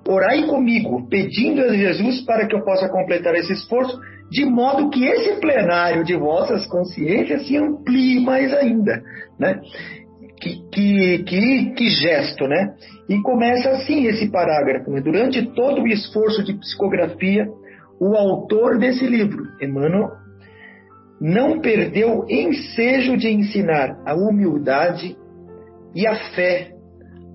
orai 0.09 0.47
comigo, 0.47 1.07
pedindo 1.09 1.63
a 1.63 1.69
Jesus 1.69 2.23
para 2.23 2.47
que 2.47 2.57
eu 2.57 2.65
possa 2.65 2.89
completar 2.89 3.35
esse 3.35 3.53
esforço, 3.53 3.99
de 4.31 4.45
modo 4.45 4.91
que 4.91 5.05
esse 5.05 5.41
plenário 5.41 6.05
de 6.05 6.17
vossas 6.17 6.67
consciências 6.67 7.47
se 7.47 7.57
amplie 7.57 8.21
mais 8.21 8.53
ainda. 8.55 9.03
Né? 9.39 9.61
Que, 10.41 10.63
que, 10.71 11.19
que, 11.25 11.71
que 11.75 11.89
gesto, 11.91 12.47
né? 12.47 12.75
E 13.09 13.21
começa 13.23 13.71
assim 13.71 14.07
esse 14.07 14.31
parágrafo. 14.31 14.91
Né? 14.91 15.01
Durante 15.01 15.45
todo 15.55 15.83
o 15.83 15.89
esforço 15.89 16.45
de 16.45 16.55
psicografia, 16.55 17.47
o 18.01 18.15
autor 18.15 18.79
desse 18.79 19.07
livro, 19.07 19.45
Emmanuel, 19.61 20.11
não 21.21 21.61
perdeu 21.61 22.25
ensejo 22.29 23.17
de 23.17 23.29
ensinar 23.29 23.99
a 24.07 24.15
humildade 24.15 25.17
e 25.95 26.07
a 26.07 26.15
fé 26.35 26.71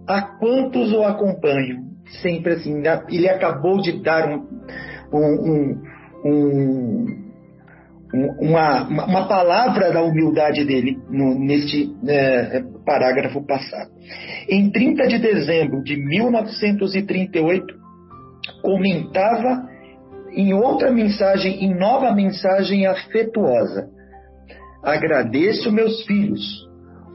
a 0.07 0.21
quantos 0.21 0.91
o 0.93 1.03
acompanham. 1.03 1.83
Sempre 2.21 2.53
assim, 2.53 2.83
ele 3.09 3.29
acabou 3.29 3.81
de 3.81 4.03
dar 4.03 4.29
um, 4.29 4.45
um, 5.13 5.81
um, 6.25 7.23
uma, 8.39 8.87
uma 8.87 9.27
palavra 9.27 9.91
da 9.91 10.03
humildade 10.03 10.63
dele 10.65 10.97
no, 11.09 11.33
neste 11.39 11.91
é, 12.07 12.61
parágrafo 12.85 13.41
passado. 13.45 13.89
Em 14.49 14.69
30 14.69 15.07
de 15.07 15.19
dezembro 15.19 15.81
de 15.83 15.95
1938, 15.97 17.65
comentava 18.61 19.67
em 20.35 20.53
outra 20.53 20.91
mensagem, 20.91 21.63
em 21.63 21.73
nova 21.73 22.13
mensagem 22.13 22.85
afetuosa: 22.85 23.87
Agradeço, 24.83 25.71
meus 25.71 26.05
filhos, 26.05 26.67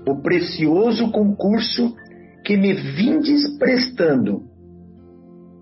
o 0.06 0.16
precioso 0.22 1.10
concurso 1.12 1.94
que 2.48 2.56
me 2.56 2.72
vindes 2.72 3.58
prestando. 3.58 4.40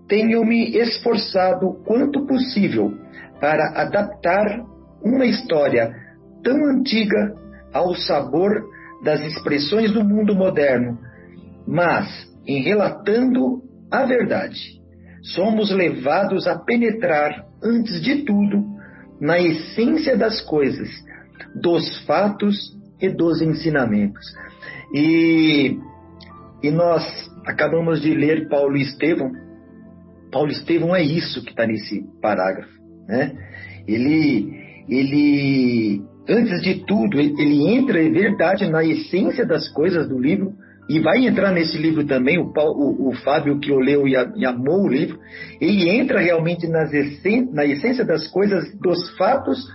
Tenho-me 0.07 0.77
esforçado 0.77 1.83
quanto 1.85 2.25
possível 2.25 2.93
para 3.41 3.81
adaptar 3.81 4.63
uma 5.03 5.25
história 5.25 5.93
tão 6.41 6.55
antiga 6.65 7.35
ao 7.73 7.93
sabor 7.93 8.51
das 9.03 9.19
expressões 9.19 9.91
do 9.91 10.01
mundo 10.01 10.33
moderno, 10.33 10.97
mas, 11.67 12.07
em 12.47 12.63
relatando 12.63 13.61
a 13.91 14.05
verdade, 14.05 14.81
somos 15.35 15.69
levados 15.69 16.47
a 16.47 16.57
penetrar, 16.57 17.47
antes 17.61 18.01
de 18.01 18.23
tudo, 18.23 18.63
na 19.19 19.37
essência 19.37 20.15
das 20.15 20.39
coisas, 20.39 20.87
dos 21.53 22.05
fatos 22.05 22.55
e 23.01 23.09
dos 23.09 23.41
ensinamentos. 23.41 24.25
E, 24.95 25.77
e 26.61 26.71
nós 26.71 27.03
acabamos 27.45 28.01
de 28.01 28.13
ler 28.13 28.47
Paulo 28.49 28.77
Estevão. 28.77 29.31
Paulo 30.31 30.51
Estevão 30.51 30.95
é 30.95 31.01
isso 31.01 31.43
que 31.43 31.51
está 31.51 31.65
nesse 31.65 32.03
parágrafo. 32.21 32.71
Né? 33.07 33.33
Ele, 33.87 34.51
ele, 34.89 36.01
antes 36.27 36.61
de 36.61 36.85
tudo, 36.85 37.19
ele 37.19 37.67
entra, 37.73 38.03
é 38.03 38.09
verdade, 38.09 38.69
na 38.69 38.83
essência 38.83 39.45
das 39.45 39.69
coisas 39.69 40.07
do 40.09 40.19
livro, 40.19 40.53
e 40.89 40.99
vai 41.01 41.25
entrar 41.25 41.51
nesse 41.51 41.77
livro 41.77 42.05
também, 42.05 42.37
o, 42.37 42.51
o, 42.55 43.09
o 43.09 43.13
Fábio 43.23 43.59
que 43.59 43.71
o 43.71 43.79
leu 43.79 44.07
e, 44.07 44.15
a, 44.15 44.31
e, 44.35 44.45
amou 44.45 44.85
o 44.85 44.87
livro, 44.87 45.19
ele 45.59 45.89
entra 45.89 46.19
realmente 46.19 46.67
nas 46.67 46.93
essen, 46.93 47.49
na 47.51 47.65
essência 47.65 48.05
das 48.05 48.27
coisas, 48.27 48.63
dos 48.79 49.15
fatos, 49.17 49.67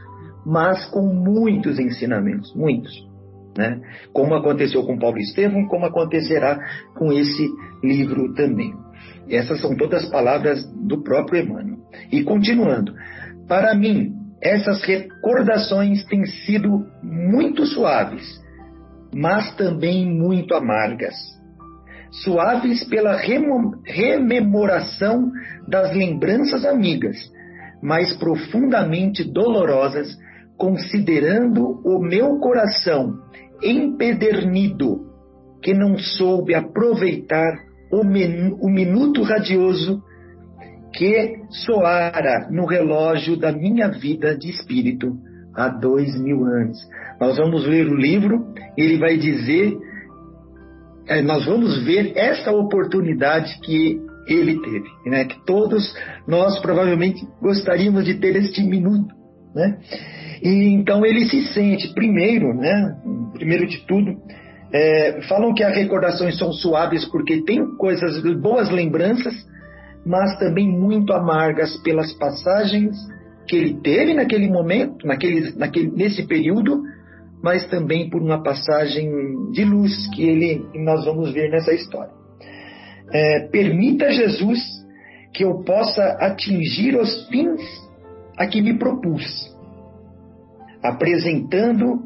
mas 0.45 0.87
com 0.87 1.03
muitos 1.03 1.79
ensinamentos, 1.79 2.55
muitos. 2.55 3.12
Né? 3.56 3.80
Como 4.12 4.35
aconteceu 4.35 4.82
com 4.85 4.99
Paulo 4.99 5.18
Estevam, 5.18 5.66
como 5.66 5.85
acontecerá 5.85 6.59
com 6.94 7.12
esse 7.12 7.49
livro 7.82 8.32
também. 8.35 8.73
Essas 9.28 9.61
são 9.61 9.76
todas 9.76 10.09
palavras 10.09 10.64
do 10.87 11.02
próprio 11.02 11.42
Emmanuel. 11.42 11.78
E 12.11 12.23
continuando, 12.23 12.94
para 13.47 13.75
mim, 13.75 14.12
essas 14.42 14.82
recordações 14.82 16.04
têm 16.06 16.25
sido 16.25 16.87
muito 17.02 17.64
suaves, 17.66 18.40
mas 19.14 19.54
também 19.54 20.04
muito 20.06 20.54
amargas. 20.54 21.14
Suaves 22.25 22.85
pela 22.85 23.16
rememoração 23.87 25.30
das 25.68 25.94
lembranças 25.94 26.64
amigas, 26.64 27.16
mas 27.82 28.12
profundamente 28.14 29.25
dolorosas, 29.25 30.14
considerando 30.62 31.81
o 31.85 31.99
meu 31.99 32.38
coração 32.38 33.19
empedernido, 33.61 35.00
que 35.61 35.75
não 35.75 35.99
soube 35.99 36.54
aproveitar 36.54 37.52
o, 37.90 38.02
o 38.02 38.71
minuto 38.71 39.25
radioso 39.25 40.00
que 40.95 41.35
soara 41.64 42.49
no 42.52 42.64
relógio 42.64 43.37
da 43.37 43.50
minha 43.50 43.88
vida 43.88 44.38
de 44.38 44.50
espírito 44.50 45.19
há 45.52 45.66
dois 45.66 46.16
mil 46.21 46.45
anos. 46.45 46.78
Nós 47.21 47.37
vamos 47.38 47.66
ler 47.66 47.88
o 47.88 47.97
livro, 47.97 48.54
ele 48.78 48.99
vai 48.99 49.16
dizer, 49.16 49.76
é, 51.09 51.23
nós 51.23 51.45
vamos 51.45 51.85
ver 51.85 52.12
essa 52.14 52.52
oportunidade 52.52 53.59
que 53.64 54.00
ele 54.28 54.61
teve, 54.61 54.88
né? 55.07 55.25
que 55.25 55.45
todos 55.45 55.92
nós 56.28 56.61
provavelmente 56.61 57.26
gostaríamos 57.40 58.04
de 58.04 58.14
ter 58.21 58.37
este 58.37 58.62
minuto. 58.62 59.22
Né? 59.54 59.78
E 60.42 60.68
então 60.71 61.04
ele 61.04 61.26
se 61.26 61.52
sente, 61.52 61.92
primeiro, 61.94 62.54
né? 62.54 62.97
primeiro 63.35 63.66
de 63.66 63.87
tudo, 63.87 64.16
é, 64.73 65.21
falam 65.28 65.52
que 65.52 65.62
as 65.62 65.76
recordações 65.76 66.38
são 66.38 66.52
suaves 66.52 67.04
porque 67.06 67.42
tem 67.42 67.76
coisas, 67.76 68.23
boas 68.40 68.71
lembranças, 68.71 69.35
mas 70.04 70.38
também 70.38 70.66
muito 70.68 71.12
amargas 71.12 71.76
pelas 71.82 72.12
passagens 72.14 72.97
que 73.47 73.56
ele 73.56 73.80
teve 73.82 74.14
naquele 74.14 74.49
momento, 74.49 75.06
naquele, 75.06 75.52
naquele, 75.56 75.90
nesse 75.90 76.26
período, 76.26 76.82
mas 77.42 77.68
também 77.68 78.09
por 78.09 78.23
uma 78.23 78.42
passagem 78.42 79.11
de 79.52 79.65
luz 79.65 80.08
que 80.15 80.23
ele 80.23 80.65
nós 80.75 81.04
vamos 81.04 81.32
ver 81.32 81.50
nessa 81.50 81.73
história. 81.75 82.12
É, 83.12 83.49
permita 83.49 84.10
Jesus 84.10 84.58
que 85.34 85.45
eu 85.45 85.62
possa 85.65 86.02
atingir 86.21 86.97
os 86.97 87.28
fins 87.28 87.60
a 88.43 88.47
que 88.49 88.61
me 88.61 88.76
propus, 88.76 89.25
apresentando 90.83 92.02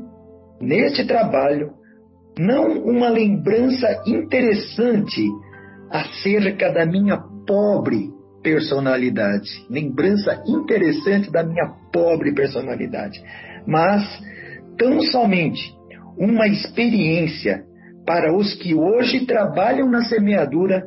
neste 0.60 1.06
trabalho 1.06 1.70
não 2.38 2.78
uma 2.84 3.08
lembrança 3.08 4.02
interessante 4.06 5.22
acerca 5.90 6.70
da 6.70 6.84
minha 6.84 7.16
pobre 7.46 8.10
personalidade, 8.42 9.48
lembrança 9.70 10.42
interessante 10.46 11.30
da 11.32 11.42
minha 11.42 11.72
pobre 11.90 12.34
personalidade, 12.34 13.18
mas 13.66 14.04
tão 14.76 15.00
somente 15.00 15.74
uma 16.18 16.46
experiência 16.46 17.64
para 18.06 18.36
os 18.36 18.52
que 18.52 18.74
hoje 18.74 19.24
trabalham 19.24 19.88
na 19.88 20.02
semeadura 20.02 20.86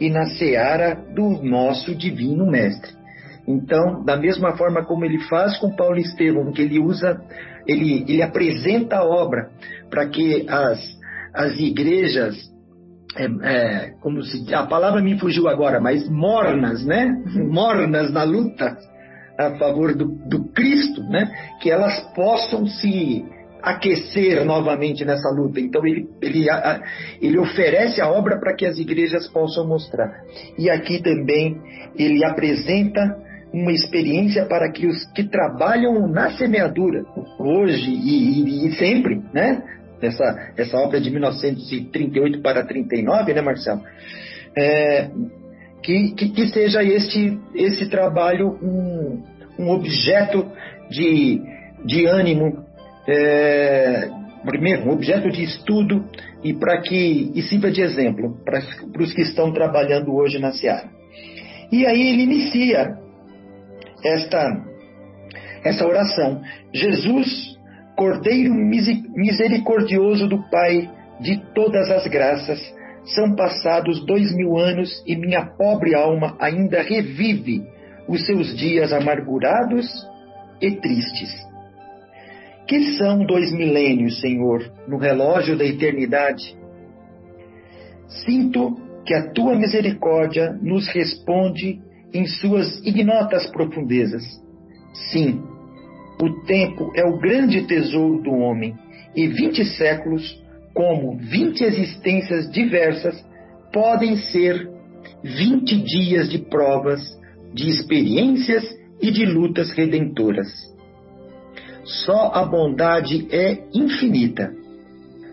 e 0.00 0.10
na 0.10 0.26
seara 0.30 0.96
do 1.14 1.42
nosso 1.44 1.94
divino 1.94 2.44
mestre. 2.50 2.97
Então, 3.48 4.04
da 4.04 4.14
mesma 4.14 4.58
forma 4.58 4.84
como 4.84 5.06
ele 5.06 5.18
faz 5.20 5.56
com 5.56 5.74
Paulo 5.74 5.96
Estevão, 5.96 6.52
que 6.52 6.60
ele 6.60 6.78
usa, 6.78 7.18
ele, 7.66 8.04
ele 8.06 8.20
apresenta 8.20 8.96
a 8.96 9.04
obra 9.04 9.48
para 9.88 10.06
que 10.06 10.46
as, 10.46 10.78
as 11.34 11.58
igrejas 11.58 12.36
é, 13.16 13.24
é, 13.24 13.90
como 14.02 14.22
se 14.22 14.54
a 14.54 14.66
palavra 14.66 15.00
me 15.00 15.18
fugiu 15.18 15.48
agora, 15.48 15.80
mas 15.80 16.06
mornas, 16.10 16.84
né? 16.84 17.10
Mornas 17.50 18.12
na 18.12 18.22
luta 18.22 18.76
a 19.38 19.56
favor 19.56 19.94
do, 19.94 20.08
do 20.28 20.52
Cristo, 20.52 21.02
né? 21.04 21.30
Que 21.62 21.70
elas 21.70 21.98
possam 22.14 22.66
se 22.66 23.24
aquecer 23.62 24.44
novamente 24.44 25.06
nessa 25.06 25.30
luta. 25.30 25.58
Então 25.58 25.86
ele, 25.86 26.06
ele, 26.20 26.46
ele 27.20 27.38
oferece 27.38 27.98
a 27.98 28.10
obra 28.10 28.38
para 28.38 28.54
que 28.54 28.66
as 28.66 28.76
igrejas 28.76 29.26
possam 29.28 29.66
mostrar. 29.66 30.12
E 30.58 30.68
aqui 30.68 31.02
também 31.02 31.58
ele 31.96 32.22
apresenta 32.26 33.26
uma 33.52 33.72
experiência 33.72 34.46
para 34.46 34.70
que 34.70 34.86
os 34.86 35.04
que 35.12 35.24
trabalham 35.24 36.06
na 36.06 36.30
semeadura, 36.32 37.04
hoje 37.38 37.90
e, 37.90 38.42
e, 38.42 38.68
e 38.68 38.72
sempre, 38.72 39.22
né? 39.32 39.62
essa, 40.00 40.52
essa 40.56 40.76
obra 40.78 41.00
de 41.00 41.10
1938 41.10 42.40
para 42.40 42.64
39, 42.64 43.34
né, 43.34 43.40
Marcelo? 43.40 43.82
É, 44.56 45.10
que, 45.82 46.14
que, 46.14 46.30
que, 46.30 46.46
seja 46.48 46.82
este, 46.82 47.38
esse 47.54 47.88
trabalho 47.88 48.58
um, 48.62 49.22
um 49.58 49.70
objeto 49.70 50.50
de, 50.90 51.40
de 51.84 52.06
ânimo, 52.06 52.64
é, 53.06 54.08
primeiro, 54.44 54.88
um 54.88 54.92
objeto 54.92 55.30
de 55.30 55.42
estudo 55.44 56.04
e 56.42 56.54
para 56.54 56.80
que 56.80 57.32
e 57.34 57.42
sirva 57.42 57.70
de 57.70 57.82
exemplo 57.82 58.36
para, 58.44 58.60
os 59.00 59.12
que 59.12 59.22
estão 59.22 59.52
trabalhando 59.52 60.14
hoje 60.14 60.38
na 60.38 60.52
Seara. 60.52 60.88
E 61.70 61.86
aí 61.86 62.08
ele 62.08 62.22
inicia 62.22 62.96
esta, 64.04 64.64
essa 65.64 65.86
oração. 65.86 66.42
Jesus 66.72 67.58
Cordeiro 67.98 68.54
misericordioso 68.54 70.28
do 70.28 70.48
Pai 70.48 70.88
de 71.20 71.36
todas 71.52 71.90
as 71.90 72.06
graças, 72.06 72.60
são 73.04 73.34
passados 73.34 74.06
dois 74.06 74.32
mil 74.36 74.56
anos 74.56 75.02
e 75.04 75.16
minha 75.16 75.44
pobre 75.44 75.96
alma 75.96 76.36
ainda 76.38 76.80
revive 76.80 77.66
os 78.06 78.24
seus 78.24 78.56
dias 78.56 78.92
amargurados 78.92 79.86
e 80.60 80.70
tristes. 80.76 81.30
Que 82.68 82.92
são 82.96 83.24
dois 83.26 83.52
milênios, 83.52 84.20
Senhor, 84.20 84.70
no 84.86 84.96
relógio 84.96 85.56
da 85.56 85.64
eternidade? 85.64 86.56
Sinto 88.24 88.76
que 89.04 89.14
a 89.14 89.32
tua 89.32 89.56
misericórdia 89.56 90.52
nos 90.62 90.86
responde 90.86 91.80
em 92.12 92.26
suas 92.26 92.78
ignotas 92.84 93.46
profundezas. 93.50 94.22
Sim, 95.10 95.42
o 96.20 96.44
tempo 96.44 96.90
é 96.94 97.04
o 97.04 97.18
grande 97.18 97.66
tesouro 97.66 98.22
do 98.22 98.32
homem, 98.32 98.74
e 99.14 99.26
vinte 99.26 99.64
séculos, 99.64 100.42
como 100.74 101.16
vinte 101.16 101.62
existências 101.62 102.50
diversas, 102.50 103.24
podem 103.72 104.16
ser 104.16 104.68
vinte 105.22 105.76
dias 105.82 106.28
de 106.28 106.38
provas, 106.38 107.00
de 107.52 107.68
experiências 107.68 108.64
e 109.00 109.10
de 109.10 109.24
lutas 109.26 109.70
redentoras. 109.72 110.48
Só 111.84 112.32
a 112.34 112.44
bondade 112.44 113.26
é 113.30 113.64
infinita. 113.74 114.52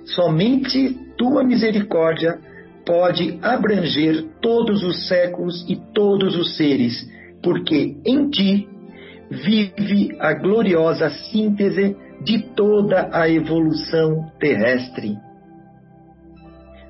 Somente 0.05 0.97
tua 1.17 1.43
misericórdia 1.43 2.39
pode 2.85 3.39
abranger 3.41 4.23
todos 4.41 4.83
os 4.83 5.07
séculos 5.07 5.65
e 5.67 5.75
todos 5.93 6.35
os 6.35 6.55
seres, 6.55 6.93
porque 7.41 7.97
em 8.05 8.29
ti 8.29 8.67
vive 9.29 10.15
a 10.19 10.33
gloriosa 10.33 11.09
síntese 11.09 11.95
de 12.23 12.43
toda 12.55 13.09
a 13.11 13.29
evolução 13.29 14.31
terrestre. 14.39 15.17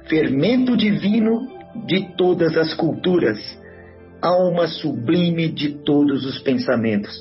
Fermento 0.08 0.78
divino 0.78 1.48
de 1.88 2.16
todas 2.16 2.56
as 2.58 2.74
culturas, 2.74 3.40
alma 4.22 4.68
sublime 4.68 5.50
de 5.50 5.70
todos 5.84 6.26
os 6.26 6.40
pensamentos. 6.40 7.12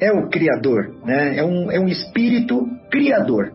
é 0.00 0.12
o 0.12 0.28
Criador, 0.28 0.94
né? 1.04 1.38
é, 1.38 1.44
um, 1.44 1.70
é 1.70 1.78
um 1.78 1.88
espírito 1.88 2.66
criador. 2.90 3.52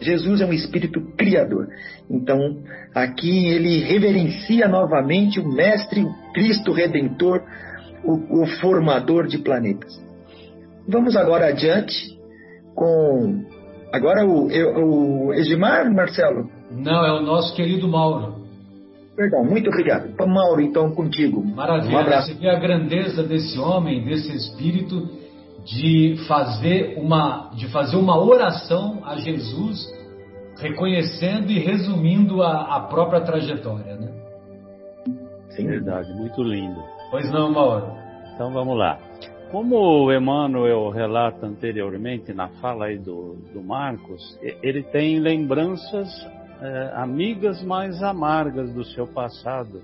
Jesus 0.00 0.40
é 0.40 0.46
um 0.46 0.52
espírito 0.52 1.00
criador. 1.16 1.68
Então, 2.12 2.58
aqui 2.94 3.46
ele 3.46 3.84
reverencia 3.84 4.68
novamente 4.68 5.40
o 5.40 5.48
Mestre, 5.48 6.04
o 6.04 6.12
Cristo 6.34 6.70
Redentor, 6.70 7.42
o, 8.04 8.42
o 8.42 8.46
formador 8.60 9.26
de 9.26 9.38
planetas. 9.38 9.98
Vamos 10.86 11.16
agora 11.16 11.46
adiante 11.46 12.18
com. 12.74 13.44
Agora 13.92 14.26
o, 14.26 14.48
o 14.48 15.34
Edmar, 15.34 15.90
Marcelo? 15.92 16.50
Não, 16.70 17.04
é 17.04 17.12
o 17.12 17.22
nosso 17.22 17.54
querido 17.54 17.88
Mauro. 17.88 18.42
Perdão, 19.16 19.44
muito 19.44 19.68
obrigado. 19.68 20.08
Mauro, 20.26 20.60
então, 20.60 20.90
contigo. 20.92 21.44
Maravilha. 21.44 21.96
Um 21.96 21.98
abraço. 21.98 22.28
Você 22.28 22.38
vê 22.38 22.48
a 22.48 22.58
grandeza 22.58 23.22
desse 23.22 23.58
homem, 23.58 24.04
desse 24.04 24.34
espírito, 24.34 25.08
de 25.64 26.16
fazer 26.26 26.98
uma, 26.98 27.50
de 27.54 27.68
fazer 27.68 27.96
uma 27.96 28.18
oração 28.18 29.02
a 29.04 29.16
Jesus, 29.16 29.86
reconhecendo 30.58 31.50
e 31.50 31.58
resumindo 31.58 32.42
a, 32.42 32.76
a 32.76 32.80
própria 32.80 33.20
trajetória, 33.20 33.96
né? 33.96 34.12
Sim. 35.50 35.66
Verdade, 35.66 36.12
muito 36.14 36.42
lindo. 36.42 36.82
Pois 37.10 37.30
não, 37.30 37.50
Mauro. 37.50 37.92
Então 38.34 38.52
vamos 38.52 38.76
lá. 38.76 38.98
Como 39.50 39.76
o 39.76 40.12
Emmanuel 40.12 40.88
relata 40.88 41.46
anteriormente 41.46 42.32
na 42.32 42.48
fala 42.48 42.86
aí 42.86 42.98
do, 42.98 43.36
do 43.52 43.62
Marcos, 43.62 44.38
ele 44.62 44.82
tem 44.82 45.18
lembranças 45.18 46.08
é, 46.62 46.92
amigas 46.94 47.62
mais 47.62 48.02
amargas 48.02 48.72
do 48.72 48.82
seu 48.82 49.06
passado, 49.06 49.82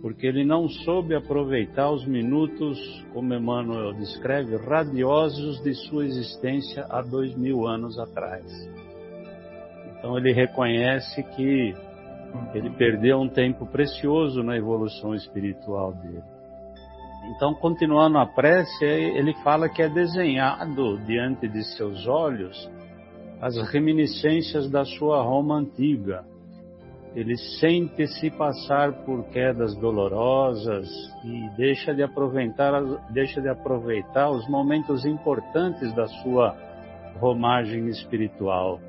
porque 0.00 0.26
ele 0.26 0.44
não 0.44 0.68
soube 0.68 1.14
aproveitar 1.14 1.92
os 1.92 2.04
minutos, 2.04 2.76
como 3.12 3.32
Emmanuel 3.32 3.92
descreve, 3.92 4.56
radiosos 4.56 5.62
de 5.62 5.74
sua 5.74 6.04
existência 6.04 6.84
há 6.90 7.02
dois 7.02 7.36
mil 7.36 7.68
anos 7.68 7.96
atrás. 8.00 8.44
Então 10.02 10.18
ele 10.18 10.32
reconhece 10.32 11.22
que 11.22 11.72
ele 12.52 12.70
perdeu 12.70 13.20
um 13.20 13.28
tempo 13.28 13.64
precioso 13.64 14.42
na 14.42 14.56
evolução 14.56 15.14
espiritual 15.14 15.92
dele. 15.92 16.24
Então, 17.36 17.54
continuando 17.54 18.18
a 18.18 18.26
prece, 18.26 18.84
ele 18.84 19.32
fala 19.44 19.68
que 19.68 19.80
é 19.80 19.88
desenhado 19.88 20.98
diante 21.06 21.46
de 21.46 21.62
seus 21.76 22.04
olhos 22.08 22.68
as 23.40 23.56
reminiscências 23.70 24.68
da 24.68 24.84
sua 24.84 25.22
Roma 25.22 25.56
antiga. 25.58 26.24
Ele 27.14 27.36
sente-se 27.60 28.30
passar 28.30 29.04
por 29.04 29.24
quedas 29.26 29.76
dolorosas 29.76 30.88
e 31.24 31.48
deixa 31.56 31.94
de 31.94 32.02
aproveitar, 32.02 32.82
deixa 33.10 33.40
de 33.40 33.48
aproveitar 33.48 34.30
os 34.30 34.48
momentos 34.48 35.04
importantes 35.04 35.94
da 35.94 36.06
sua 36.06 36.56
romagem 37.20 37.86
espiritual, 37.88 38.80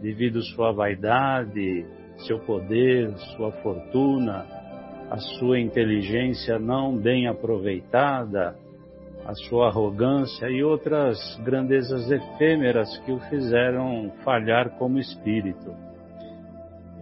devido 0.00 0.42
sua 0.42 0.72
vaidade, 0.72 1.86
seu 2.26 2.38
poder, 2.40 3.12
sua 3.36 3.52
fortuna, 3.62 4.46
a 5.10 5.18
sua 5.18 5.58
inteligência 5.58 6.58
não 6.58 6.96
bem 6.96 7.26
aproveitada, 7.26 8.54
a 9.26 9.34
sua 9.34 9.68
arrogância 9.68 10.48
e 10.48 10.62
outras 10.62 11.18
grandezas 11.44 12.10
efêmeras 12.10 12.96
que 12.98 13.12
o 13.12 13.20
fizeram 13.28 14.10
falhar 14.24 14.70
como 14.78 14.98
espírito. 14.98 15.74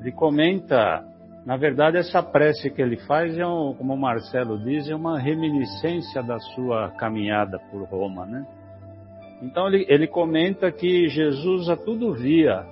Ele 0.00 0.12
comenta, 0.12 1.04
na 1.44 1.56
verdade, 1.56 1.96
essa 1.96 2.22
prece 2.22 2.70
que 2.70 2.80
ele 2.80 2.96
faz 2.98 3.36
é, 3.36 3.46
um, 3.46 3.74
como 3.74 3.94
o 3.94 3.98
Marcelo 3.98 4.58
diz, 4.58 4.88
é 4.88 4.94
uma 4.94 5.18
reminiscência 5.18 6.22
da 6.22 6.38
sua 6.54 6.90
caminhada 6.92 7.58
por 7.70 7.82
Roma, 7.84 8.26
né? 8.26 8.46
Então 9.42 9.68
ele, 9.68 9.86
ele 9.88 10.06
comenta 10.06 10.70
que 10.72 11.08
Jesus 11.08 11.68
a 11.68 11.76
tudo 11.76 12.12
via, 12.12 12.66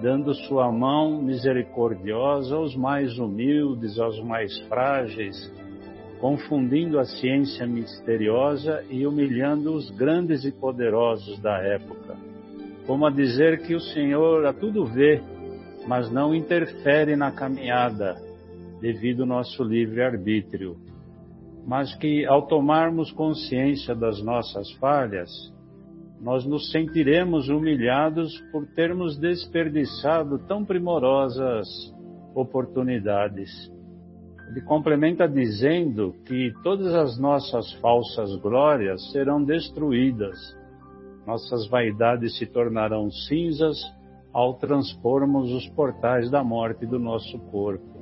dando 0.00 0.34
sua 0.34 0.70
mão 0.70 1.20
misericordiosa 1.20 2.54
aos 2.54 2.76
mais 2.76 3.18
humildes, 3.18 3.98
aos 3.98 4.20
mais 4.22 4.56
frágeis, 4.68 5.52
confundindo 6.20 6.98
a 6.98 7.04
ciência 7.04 7.66
misteriosa 7.66 8.84
e 8.90 9.06
humilhando 9.06 9.72
os 9.74 9.90
grandes 9.90 10.44
e 10.44 10.52
poderosos 10.52 11.38
da 11.40 11.58
época, 11.58 12.16
como 12.86 13.06
a 13.06 13.10
dizer 13.10 13.62
que 13.62 13.74
o 13.74 13.80
Senhor 13.80 14.46
a 14.46 14.52
tudo 14.52 14.84
vê, 14.84 15.20
mas 15.86 16.10
não 16.10 16.34
interfere 16.34 17.16
na 17.16 17.30
caminhada, 17.32 18.16
devido 18.80 19.22
ao 19.22 19.28
nosso 19.28 19.62
livre-arbítrio, 19.62 20.76
mas 21.66 21.94
que 21.96 22.24
ao 22.24 22.46
tomarmos 22.46 23.10
consciência 23.12 23.94
das 23.94 24.22
nossas 24.22 24.70
falhas, 24.74 25.30
nós 26.20 26.44
nos 26.44 26.70
sentiremos 26.70 27.48
humilhados 27.48 28.38
por 28.50 28.66
termos 28.66 29.16
desperdiçado 29.18 30.38
tão 30.46 30.64
primorosas 30.64 31.68
oportunidades. 32.34 33.50
Ele 34.48 34.60
complementa 34.62 35.28
dizendo 35.28 36.14
que 36.24 36.52
todas 36.62 36.94
as 36.94 37.18
nossas 37.18 37.72
falsas 37.74 38.34
glórias 38.36 39.12
serão 39.12 39.44
destruídas, 39.44 40.36
nossas 41.26 41.68
vaidades 41.68 42.38
se 42.38 42.46
tornarão 42.46 43.10
cinzas 43.10 43.78
ao 44.32 44.54
transpormos 44.54 45.52
os 45.52 45.68
portais 45.70 46.30
da 46.30 46.42
morte 46.42 46.86
do 46.86 46.98
nosso 46.98 47.38
corpo. 47.50 47.98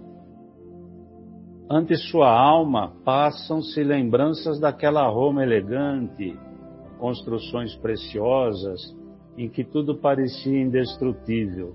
Ante 1.68 1.96
sua 1.96 2.30
alma 2.30 2.92
passam-se 3.04 3.82
lembranças 3.82 4.60
daquela 4.60 5.08
Roma 5.08 5.42
elegante, 5.42 6.38
construções 6.98 7.74
preciosas, 7.76 8.80
em 9.36 9.48
que 9.48 9.64
tudo 9.64 9.96
parecia 9.96 10.60
indestrutível. 10.60 11.74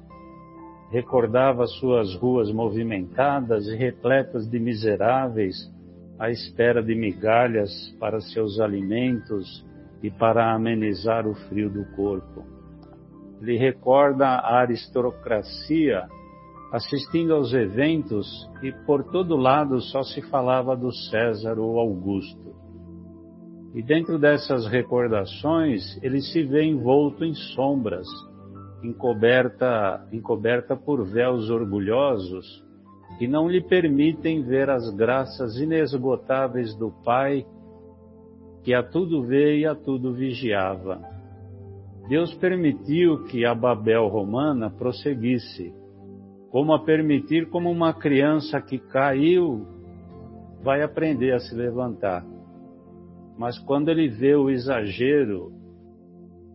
Recordava 0.91 1.65
suas 1.67 2.15
ruas 2.15 2.51
movimentadas 2.51 3.67
e 3.67 3.75
repletas 3.75 4.49
de 4.49 4.59
miseráveis, 4.59 5.55
à 6.19 6.29
espera 6.29 6.83
de 6.83 6.93
migalhas 6.93 7.71
para 7.99 8.19
seus 8.19 8.59
alimentos 8.59 9.65
e 10.03 10.11
para 10.11 10.53
amenizar 10.53 11.27
o 11.27 11.33
frio 11.47 11.69
do 11.69 11.85
corpo. 11.95 12.45
Ele 13.41 13.57
recorda 13.57 14.27
a 14.27 14.59
aristocracia 14.59 16.07
assistindo 16.71 17.33
aos 17.33 17.53
eventos 17.53 18.49
e 18.63 18.71
por 18.85 19.03
todo 19.11 19.35
lado 19.35 19.81
só 19.81 20.03
se 20.03 20.21
falava 20.21 20.75
do 20.75 20.91
César 20.91 21.59
ou 21.59 21.77
Augusto. 21.77 22.50
E 23.73 23.81
dentro 23.81 24.19
dessas 24.19 24.67
recordações, 24.67 25.97
ele 26.03 26.21
se 26.21 26.43
vê 26.43 26.63
envolto 26.63 27.23
em 27.23 27.33
sombras, 27.33 28.07
encoberta, 28.83 30.05
encoberta 30.11 30.75
por 30.75 31.05
véus 31.05 31.49
orgulhosos 31.49 32.45
que 33.17 33.27
não 33.27 33.47
lhe 33.47 33.61
permitem 33.61 34.41
ver 34.41 34.69
as 34.69 34.89
graças 34.95 35.55
inesgotáveis 35.57 36.75
do 36.75 36.91
Pai, 37.03 37.45
que 38.63 38.73
a 38.73 38.81
tudo 38.81 39.23
vê 39.23 39.59
e 39.59 39.65
a 39.65 39.75
tudo 39.75 40.13
vigiava. 40.13 40.99
Deus 42.09 42.33
permitiu 42.33 43.23
que 43.25 43.45
a 43.45 43.53
Babel 43.53 44.07
romana 44.07 44.69
prosseguisse, 44.69 45.73
como 46.49 46.73
a 46.73 46.83
permitir 46.83 47.47
como 47.49 47.69
uma 47.69 47.93
criança 47.93 48.59
que 48.59 48.79
caiu 48.79 49.67
vai 50.63 50.81
aprender 50.81 51.31
a 51.31 51.39
se 51.39 51.55
levantar. 51.55 52.30
Mas 53.37 53.57
quando 53.59 53.89
ele 53.89 54.07
vê 54.07 54.35
o 54.35 54.49
exagero 54.49 55.51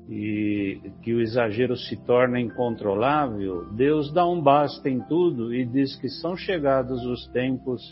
e 0.08 0.80
que 1.02 1.12
o 1.12 1.20
exagero 1.20 1.76
se 1.76 1.96
torna 2.04 2.40
incontrolável, 2.40 3.66
Deus 3.72 4.12
dá 4.12 4.26
um 4.26 4.40
basta 4.40 4.88
em 4.88 5.00
tudo 5.00 5.52
e 5.52 5.64
diz 5.64 5.96
que 5.96 6.08
são 6.08 6.36
chegados 6.36 7.04
os 7.04 7.26
tempos 7.28 7.82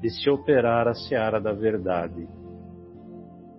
de 0.00 0.10
se 0.10 0.28
operar 0.28 0.88
a 0.88 0.94
seara 0.94 1.40
da 1.40 1.52
verdade. 1.52 2.26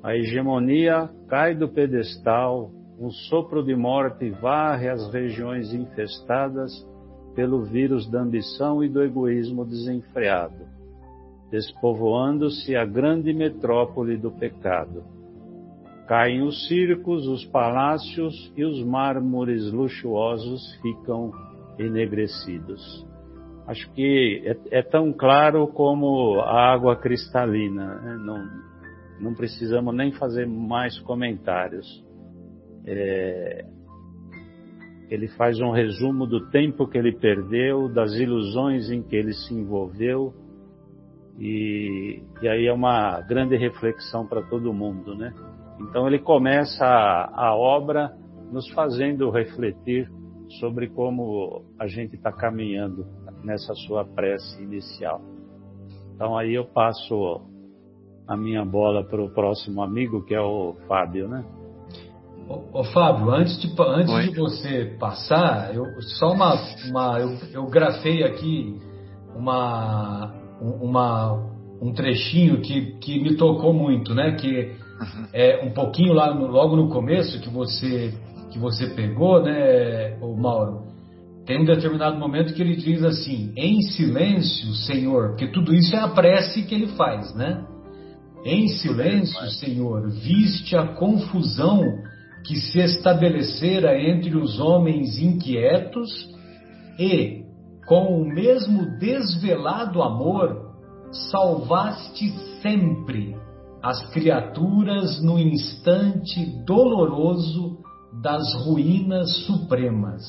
A 0.03 0.15
hegemonia 0.15 1.09
cai 1.27 1.55
do 1.55 1.69
pedestal, 1.69 2.71
um 2.99 3.09
sopro 3.09 3.63
de 3.63 3.75
morte 3.75 4.29
varre 4.29 4.89
as 4.89 5.11
regiões 5.11 5.73
infestadas 5.73 6.71
pelo 7.35 7.63
vírus 7.63 8.09
da 8.09 8.21
ambição 8.21 8.83
e 8.83 8.89
do 8.89 9.01
egoísmo 9.01 9.65
desenfreado 9.65 10.76
despovoando-se 11.51 12.75
a 12.75 12.85
grande 12.85 13.33
metrópole 13.33 14.17
do 14.17 14.31
pecado. 14.31 15.03
Caem 16.07 16.41
os 16.41 16.67
circos, 16.67 17.27
os 17.27 17.45
palácios 17.45 18.51
e 18.55 18.63
os 18.63 18.83
mármores 18.83 19.71
luxuosos 19.71 20.61
ficam 20.81 21.31
enegrecidos. 21.77 23.05
Acho 23.67 23.91
que 23.91 24.41
é, 24.45 24.79
é 24.79 24.81
tão 24.81 25.11
claro 25.11 25.67
como 25.67 26.39
a 26.39 26.71
água 26.73 26.95
cristalina, 26.95 27.95
né? 27.95 28.17
não, 28.17 28.49
não 29.19 29.33
precisamos 29.33 29.93
nem 29.93 30.13
fazer 30.13 30.47
mais 30.47 30.97
comentários. 30.99 31.85
É, 32.85 33.65
ele 35.09 35.27
faz 35.29 35.59
um 35.59 35.71
resumo 35.71 36.25
do 36.25 36.49
tempo 36.49 36.87
que 36.87 36.97
ele 36.97 37.13
perdeu, 37.13 37.89
das 37.89 38.13
ilusões 38.13 38.89
em 38.89 39.01
que 39.01 39.15
ele 39.15 39.33
se 39.33 39.53
envolveu, 39.53 40.33
e, 41.37 42.23
e 42.41 42.47
aí 42.47 42.65
é 42.65 42.73
uma 42.73 43.21
grande 43.21 43.55
reflexão 43.55 44.25
para 44.25 44.41
todo 44.43 44.73
mundo, 44.73 45.15
né? 45.15 45.33
Então 45.79 46.07
ele 46.07 46.19
começa 46.19 46.83
a, 46.83 47.49
a 47.49 47.55
obra 47.55 48.11
nos 48.51 48.67
fazendo 48.71 49.29
refletir 49.29 50.09
sobre 50.59 50.87
como 50.87 51.65
a 51.77 51.87
gente 51.87 52.15
está 52.15 52.31
caminhando 52.31 53.05
nessa 53.43 53.73
sua 53.75 54.03
prece 54.03 54.61
inicial. 54.63 55.21
Então 56.15 56.35
aí 56.37 56.55
eu 56.55 56.65
passo 56.65 57.41
a 58.27 58.35
minha 58.35 58.65
bola 58.65 59.03
para 59.03 59.21
o 59.21 59.29
próximo 59.29 59.83
amigo, 59.83 60.25
que 60.25 60.33
é 60.33 60.41
o 60.41 60.75
Fábio, 60.87 61.27
né? 61.27 61.45
Ô, 62.49 62.79
ô 62.79 62.83
Fábio, 62.85 63.29
antes, 63.29 63.59
de, 63.59 63.73
antes 63.79 64.31
de 64.31 64.39
você 64.39 64.95
passar, 64.99 65.75
eu, 65.75 65.83
só 66.01 66.31
uma, 66.31 66.55
uma 66.89 67.19
eu, 67.19 67.37
eu 67.53 67.65
grafei 67.67 68.23
aqui 68.23 68.79
uma, 69.35 70.33
uma, 70.61 71.33
um 71.81 71.93
trechinho 71.93 72.61
que, 72.61 72.97
que 72.99 73.19
me 73.19 73.35
tocou 73.35 73.73
muito, 73.73 74.13
né? 74.13 74.33
Que 74.35 74.75
é 75.33 75.63
um 75.65 75.71
pouquinho 75.71 76.13
lá 76.13 76.33
no, 76.33 76.47
logo 76.47 76.75
no 76.75 76.89
começo 76.89 77.39
que 77.39 77.49
você 77.49 78.13
que 78.51 78.57
você 78.57 78.87
pegou, 78.87 79.43
né, 79.43 80.17
o 80.21 80.35
Mauro? 80.35 80.87
Tem 81.45 81.61
um 81.61 81.65
determinado 81.65 82.17
momento 82.17 82.53
que 82.53 82.61
ele 82.61 82.75
diz 82.75 83.03
assim: 83.03 83.53
em 83.55 83.81
silêncio, 83.81 84.73
Senhor, 84.73 85.29
porque 85.29 85.47
tudo 85.47 85.73
isso 85.73 85.95
é 85.95 85.99
a 85.99 86.07
prece 86.07 86.63
que 86.63 86.75
ele 86.75 86.87
faz, 86.87 87.33
né? 87.35 87.63
Em 88.45 88.67
silêncio, 88.67 89.49
Senhor, 89.51 90.09
viste 90.09 90.75
a 90.75 90.87
confusão 90.87 91.81
que 92.45 92.55
se 92.55 92.79
estabelecera 92.79 93.99
entre 93.99 94.37
os 94.37 94.59
homens 94.59 95.19
inquietos 95.19 96.09
e, 96.97 97.43
com 97.87 98.21
o 98.21 98.25
mesmo 98.25 98.97
desvelado 98.99 100.03
amor, 100.03 100.73
salvaste 101.31 102.29
sempre 102.61 103.33
as 103.81 104.05
criaturas 104.11 105.23
no 105.23 105.39
instante 105.39 106.45
doloroso 106.65 107.77
das 108.21 108.53
ruínas 108.65 109.45
supremas. 109.45 110.21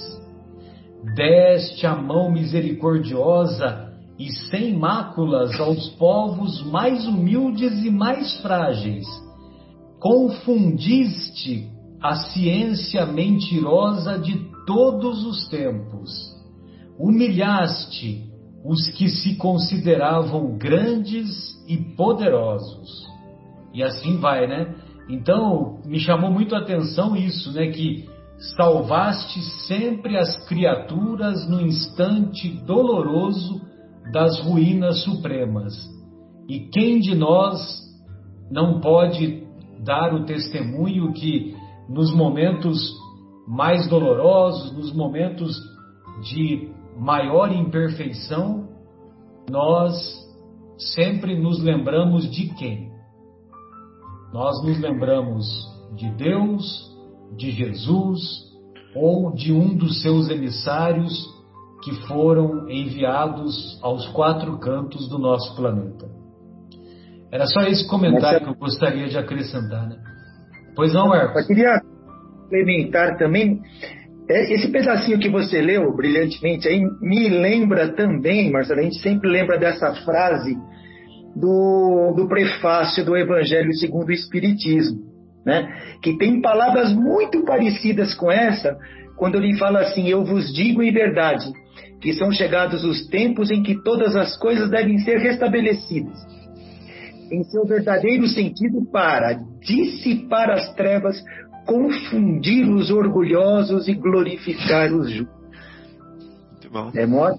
Deste 1.16 1.84
a 1.84 1.96
mão 1.96 2.30
misericordiosa 2.30 3.92
e 4.18 4.30
sem 4.50 4.78
máculas 4.78 5.58
aos 5.58 5.88
povos 5.90 6.62
mais 6.70 7.06
humildes 7.06 7.84
e 7.84 7.90
mais 7.90 8.40
frágeis. 8.40 9.06
Confundiste 9.98 11.68
a 12.00 12.14
ciência 12.14 13.04
mentirosa 13.06 14.16
de 14.16 14.48
todos 14.64 15.24
os 15.24 15.48
tempos. 15.48 16.37
Humilhaste 16.98 18.28
os 18.64 18.88
que 18.96 19.08
se 19.08 19.36
consideravam 19.36 20.58
grandes 20.58 21.28
e 21.66 21.76
poderosos. 21.94 23.06
E 23.72 23.82
assim 23.82 24.18
vai, 24.18 24.46
né? 24.46 24.74
Então, 25.08 25.80
me 25.84 25.98
chamou 25.98 26.30
muito 26.30 26.54
a 26.54 26.58
atenção 26.58 27.16
isso, 27.16 27.52
né? 27.52 27.68
Que 27.68 28.08
salvaste 28.56 29.40
sempre 29.66 30.16
as 30.16 30.36
criaturas 30.46 31.48
no 31.48 31.60
instante 31.60 32.48
doloroso 32.64 33.60
das 34.12 34.40
ruínas 34.40 35.02
supremas. 35.02 35.74
E 36.48 36.60
quem 36.72 36.98
de 36.98 37.14
nós 37.14 37.60
não 38.50 38.80
pode 38.80 39.42
dar 39.84 40.14
o 40.14 40.24
testemunho 40.24 41.12
que 41.12 41.54
nos 41.88 42.12
momentos 42.14 42.78
mais 43.46 43.88
dolorosos, 43.88 44.72
nos 44.72 44.92
momentos 44.92 45.56
de 46.22 46.70
maior 46.98 47.52
imperfeição, 47.52 48.68
nós 49.48 49.94
sempre 50.94 51.38
nos 51.40 51.62
lembramos 51.62 52.30
de 52.30 52.52
quem? 52.54 52.90
Nós 54.32 54.62
nos 54.64 54.78
lembramos 54.78 55.46
de 55.96 56.10
Deus, 56.16 56.96
de 57.36 57.50
Jesus 57.50 58.20
ou 58.94 59.32
de 59.32 59.52
um 59.52 59.76
dos 59.76 60.02
seus 60.02 60.28
emissários 60.28 61.12
que 61.82 61.92
foram 62.06 62.68
enviados 62.68 63.78
aos 63.82 64.06
quatro 64.08 64.58
cantos 64.58 65.08
do 65.08 65.18
nosso 65.18 65.54
planeta. 65.54 66.08
Era 67.30 67.46
só 67.46 67.60
esse 67.60 67.88
comentário 67.88 68.42
que 68.42 68.50
eu 68.50 68.54
gostaria 68.54 69.06
de 69.08 69.18
acrescentar, 69.18 69.88
né? 69.88 69.96
Pois 70.74 70.92
não, 70.92 71.08
Marcos? 71.08 71.42
Eu 71.42 71.46
queria 71.46 71.80
complementar 71.80 73.16
também 73.18 73.60
esse 74.28 74.68
pedacinho 74.68 75.18
que 75.18 75.30
você 75.30 75.60
leu 75.60 75.94
brilhantemente 75.96 76.68
aí 76.68 76.80
me 77.00 77.28
lembra 77.28 77.88
também, 77.94 78.50
Marcelo, 78.50 78.80
a 78.80 78.82
gente 78.82 79.00
sempre 79.00 79.28
lembra 79.30 79.58
dessa 79.58 79.94
frase 80.04 80.54
do, 81.34 82.14
do 82.16 82.28
prefácio 82.28 83.04
do 83.04 83.16
Evangelho 83.16 83.72
segundo 83.74 84.08
o 84.08 84.12
Espiritismo, 84.12 84.98
né? 85.46 85.66
que 86.02 86.18
tem 86.18 86.42
palavras 86.42 86.92
muito 86.92 87.44
parecidas 87.44 88.12
com 88.14 88.30
essa, 88.30 88.76
quando 89.16 89.36
ele 89.36 89.56
fala 89.56 89.80
assim: 89.80 90.08
Eu 90.08 90.24
vos 90.24 90.52
digo 90.52 90.82
em 90.82 90.92
verdade, 90.92 91.50
que 92.00 92.12
são 92.12 92.30
chegados 92.30 92.84
os 92.84 93.06
tempos 93.08 93.50
em 93.50 93.62
que 93.62 93.82
todas 93.82 94.14
as 94.14 94.36
coisas 94.36 94.70
devem 94.70 94.98
ser 94.98 95.18
restabelecidas, 95.18 96.18
em 97.30 97.42
seu 97.44 97.64
verdadeiro 97.66 98.26
sentido, 98.28 98.84
para 98.90 99.38
dissipar 99.60 100.50
as 100.50 100.74
trevas, 100.74 101.22
confundir 101.68 102.66
os 102.66 102.90
orgulhosos 102.90 103.86
e 103.88 103.94
glorificar 103.94 104.90
os 104.90 105.10
justos. 105.10 105.36
Muito 106.52 106.70
bom. 106.72 106.90
É 106.94 107.06
modo 107.06 107.38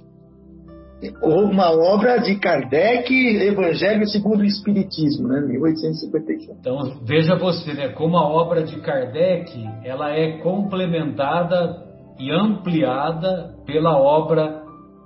uma 1.24 1.72
obra 1.72 2.18
de 2.18 2.36
Kardec, 2.36 3.12
Evangelho 3.14 4.06
segundo 4.08 4.42
o 4.42 4.46
Espiritismo, 4.46 5.30
né, 5.30 5.40
1857. 5.42 6.52
Então 6.60 7.00
veja 7.04 7.36
você, 7.36 7.74
né, 7.74 7.90
como 7.90 8.18
a 8.18 8.28
obra 8.28 8.64
de 8.64 8.80
Kardec 8.82 9.52
ela 9.84 10.12
é 10.12 10.38
complementada 10.40 11.86
e 12.20 12.30
ampliada 12.32 13.56
pela 13.66 13.98
obra 13.98 14.62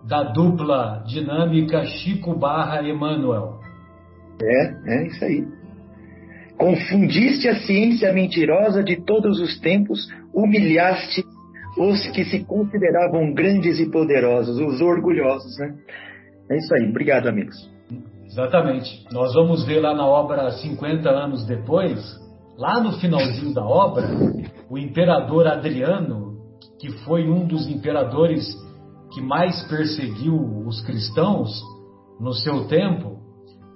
da 0.07 0.23
dupla 0.23 1.03
dinâmica 1.05 1.85
Chico 1.85 2.35
Barra 2.35 2.81
Emmanuel. 2.81 3.59
É, 4.41 4.95
é 4.95 5.07
isso 5.07 5.23
aí. 5.23 5.62
Confundiste 6.57 7.47
a 7.47 7.55
ciência 7.61 8.13
mentirosa 8.13 8.83
de 8.83 9.03
todos 9.03 9.39
os 9.39 9.59
tempos, 9.59 10.07
humilhaste 10.33 11.23
os 11.77 12.07
que 12.11 12.23
se 12.25 12.43
consideravam 12.43 13.33
grandes 13.33 13.79
e 13.79 13.89
poderosos, 13.89 14.59
os 14.59 14.81
orgulhosos, 14.81 15.57
né? 15.57 15.75
É 16.49 16.57
isso 16.57 16.73
aí. 16.75 16.89
Obrigado, 16.89 17.27
amigos. 17.27 17.55
Exatamente. 18.25 19.05
Nós 19.11 19.33
vamos 19.33 19.65
ver 19.65 19.79
lá 19.79 19.93
na 19.93 20.05
obra 20.05 20.51
50 20.51 21.09
anos 21.09 21.45
depois, 21.45 21.99
lá 22.57 22.79
no 22.79 22.93
finalzinho 22.99 23.53
da 23.53 23.63
obra, 23.63 24.07
o 24.69 24.77
imperador 24.77 25.47
Adriano, 25.47 26.37
que 26.79 26.91
foi 27.03 27.27
um 27.29 27.45
dos 27.45 27.67
imperadores 27.67 28.45
que 29.13 29.21
mais 29.21 29.63
perseguiu 29.67 30.35
os 30.65 30.81
cristãos 30.81 31.61
no 32.19 32.33
seu 32.33 32.65
tempo. 32.65 33.19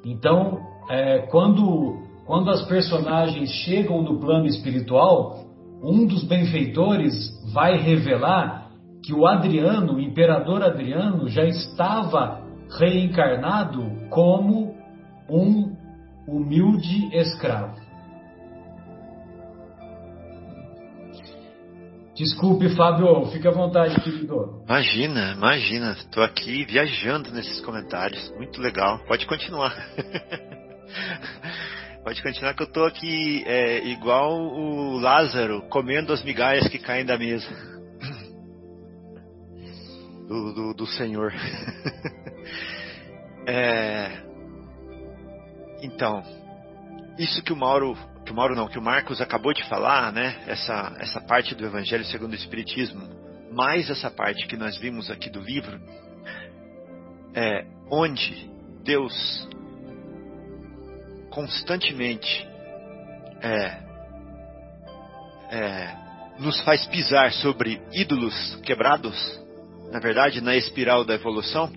Então, 0.04 0.60
é, 0.90 1.20
quando, 1.30 2.07
quando 2.28 2.52
as 2.52 2.62
personagens 2.68 3.50
chegam 3.50 4.02
no 4.02 4.20
plano 4.20 4.46
espiritual, 4.46 5.46
um 5.82 6.06
dos 6.06 6.26
benfeitores 6.26 7.14
vai 7.54 7.78
revelar 7.78 8.70
que 9.02 9.14
o 9.14 9.26
Adriano, 9.26 9.94
o 9.96 10.02
imperador 10.02 10.62
Adriano, 10.62 11.30
já 11.30 11.46
estava 11.46 12.44
reencarnado 12.78 14.10
como 14.10 14.76
um 15.30 15.74
humilde 16.28 17.16
escravo. 17.16 17.88
Desculpe, 22.14 22.68
Fábio, 22.76 23.28
fique 23.28 23.48
à 23.48 23.52
vontade, 23.52 24.02
querido. 24.02 24.64
Imagina, 24.66 25.34
imagina. 25.34 25.92
Estou 25.92 26.24
aqui 26.24 26.66
viajando 26.66 27.32
nesses 27.32 27.62
comentários. 27.62 28.34
Muito 28.36 28.60
legal. 28.60 29.00
Pode 29.08 29.26
continuar. 29.28 29.72
Pode 32.08 32.24
continuar 32.24 32.54
que 32.54 32.64
eu 32.64 32.72
tô 32.72 32.86
aqui 32.86 33.44
é, 33.46 33.86
igual 33.86 34.32
o 34.34 34.98
Lázaro, 34.98 35.64
comendo 35.64 36.14
as 36.14 36.24
migalhas 36.24 36.66
que 36.70 36.80
caem 36.80 37.04
da 37.04 37.18
mesa. 37.18 37.46
Do, 40.26 40.54
do, 40.54 40.74
do 40.74 40.88
Senhor. 40.88 41.34
é, 43.46 44.24
então, 45.82 46.24
isso 47.20 47.44
que 47.44 47.52
o 47.52 47.58
Mauro, 47.58 47.98
que 48.26 48.32
o 48.32 48.36
Mauro 48.36 48.56
não, 48.56 48.70
que 48.70 48.80
o 48.80 48.82
Marcos 48.82 49.20
acabou 49.20 49.52
de 49.54 49.68
falar, 49.68 50.14
né? 50.14 50.42
Essa, 50.48 50.96
essa 51.02 51.20
parte 51.20 51.54
do 51.56 51.66
Evangelho 51.66 52.06
segundo 52.06 52.32
o 52.32 52.36
Espiritismo, 52.36 53.06
mais 53.52 53.90
essa 53.90 54.10
parte 54.10 54.48
que 54.48 54.56
nós 54.56 54.78
vimos 54.78 55.12
aqui 55.12 55.30
do 55.30 55.42
livro, 55.42 55.78
é 57.36 57.66
onde 57.92 58.50
Deus 58.86 59.46
constantemente 61.38 62.48
é, 63.44 63.78
é, 65.52 65.96
nos 66.40 66.60
faz 66.62 66.84
pisar 66.88 67.32
sobre 67.32 67.80
ídolos 67.94 68.56
quebrados, 68.64 69.16
na 69.92 70.00
verdade, 70.00 70.42
na 70.42 70.56
espiral 70.56 71.06
da 71.06 71.14
evolução. 71.14 71.72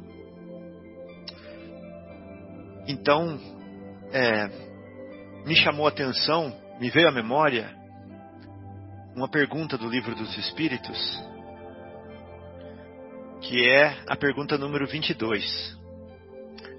Então, 2.88 3.38
é, 4.10 4.48
me 5.44 5.54
chamou 5.54 5.84
a 5.84 5.90
atenção 5.90 6.58
me 6.80 6.88
veio 6.88 7.08
à 7.08 7.12
memória 7.12 7.70
uma 9.14 9.28
pergunta 9.28 9.76
do 9.76 9.90
livro 9.90 10.14
dos 10.14 10.38
Espíritos, 10.38 10.98
que 13.42 13.68
é 13.68 13.94
a 14.08 14.16
pergunta 14.16 14.56
número 14.56 14.86
22, 14.86 15.78